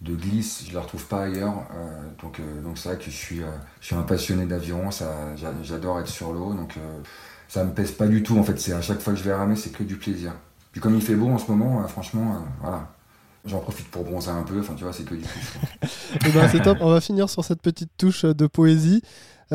de 0.02 0.16
glisse, 0.16 0.64
je 0.68 0.74
la 0.74 0.82
retrouve 0.82 1.06
pas 1.06 1.24
ailleurs. 1.24 1.66
Euh, 1.76 2.02
donc 2.22 2.40
euh, 2.40 2.62
donc 2.62 2.78
c'est 2.78 2.90
vrai 2.90 2.98
que 2.98 3.06
je 3.06 3.10
suis, 3.10 3.42
euh, 3.42 3.52
je 3.82 3.88
suis 3.88 3.96
un 3.96 4.04
passionné 4.04 4.46
d'aviron, 4.46 4.90
j'adore 5.64 6.00
être 6.00 6.08
sur 6.08 6.32
l'eau, 6.32 6.54
donc 6.54 6.76
ça 7.50 7.66
me 7.66 7.72
pèse 7.72 7.92
pas 7.92 8.08
du 8.08 8.24
tout 8.24 8.38
en 8.38 8.44
fait. 8.44 8.58
C'est 8.58 8.72
à 8.72 8.82
chaque 8.82 9.02
fois 9.02 9.12
que 9.12 9.20
je 9.20 9.24
vais 9.26 9.34
ramer, 9.34 9.58
c'est 9.58 9.72
que 9.72 9.84
du 9.84 9.98
plaisir. 9.98 10.32
Puis 10.72 10.80
comme 10.80 10.96
il 10.96 11.02
fait 11.02 11.16
beau 11.16 11.28
en 11.28 11.38
ce 11.38 11.52
moment, 11.52 11.86
franchement, 11.90 12.46
voilà. 12.62 12.88
J'en 13.46 13.60
profite 13.60 13.88
pour 13.90 14.04
bronzer 14.04 14.32
un 14.32 14.44
peu, 14.44 14.60
enfin 14.60 14.74
tu 14.76 14.84
vois, 14.84 14.94
c'est 14.94 15.04
que 15.04 15.16
du. 15.16 15.24
Eh 16.26 16.32
ben, 16.32 16.48
c'est 16.50 16.62
top, 16.62 16.78
on 16.82 16.90
va 16.92 17.02
finir 17.02 17.30
sur 17.30 17.44
cette 17.44 17.62
petite 17.62 17.90
touche 17.98 18.26
de 18.26 18.48
poésie. 18.48 19.02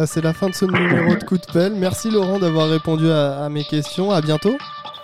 c'est 0.07 0.23
la 0.23 0.33
fin 0.33 0.49
de 0.49 0.55
ce 0.55 0.65
numéro 0.65 1.15
de 1.15 1.25
coup 1.25 1.39
de 1.39 1.47
pelle. 1.53 1.75
Merci 1.75 2.11
Laurent 2.11 2.39
d'avoir 2.39 2.69
répondu 2.69 3.09
à, 3.11 3.45
à 3.45 3.49
mes 3.49 3.65
questions. 3.65 4.11
À 4.11 4.21
bientôt. 4.21 4.57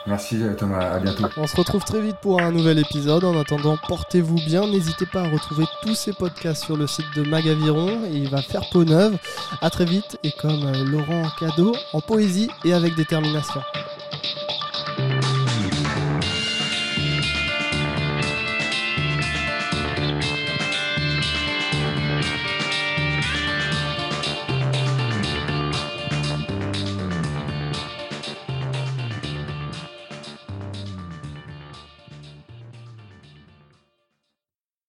Merci 0.06 0.40
Thomas, 0.56 0.92
à 0.92 0.98
bientôt. 0.98 1.24
On 1.36 1.46
se 1.46 1.56
retrouve 1.56 1.84
très 1.84 2.00
vite 2.00 2.16
pour 2.22 2.40
un 2.40 2.50
nouvel 2.50 2.78
épisode. 2.78 3.24
En 3.24 3.38
attendant, 3.38 3.76
portez-vous 3.88 4.36
bien. 4.46 4.66
N'hésitez 4.66 5.06
pas 5.06 5.22
à 5.22 5.28
retrouver 5.28 5.64
tous 5.82 5.94
ces 5.94 6.12
podcasts 6.12 6.64
sur 6.64 6.76
le 6.76 6.86
site 6.86 7.06
de 7.16 7.22
Magaviron. 7.22 8.00
il 8.10 8.28
va 8.28 8.42
faire 8.42 8.68
peau 8.70 8.84
neuve. 8.84 9.16
À 9.60 9.70
très 9.70 9.84
vite 9.84 10.18
et 10.24 10.32
comme 10.32 10.70
Laurent 10.90 11.24
Cadeau, 11.38 11.74
en 11.92 12.00
poésie 12.00 12.50
et 12.64 12.72
avec 12.72 12.94
détermination. 12.94 13.60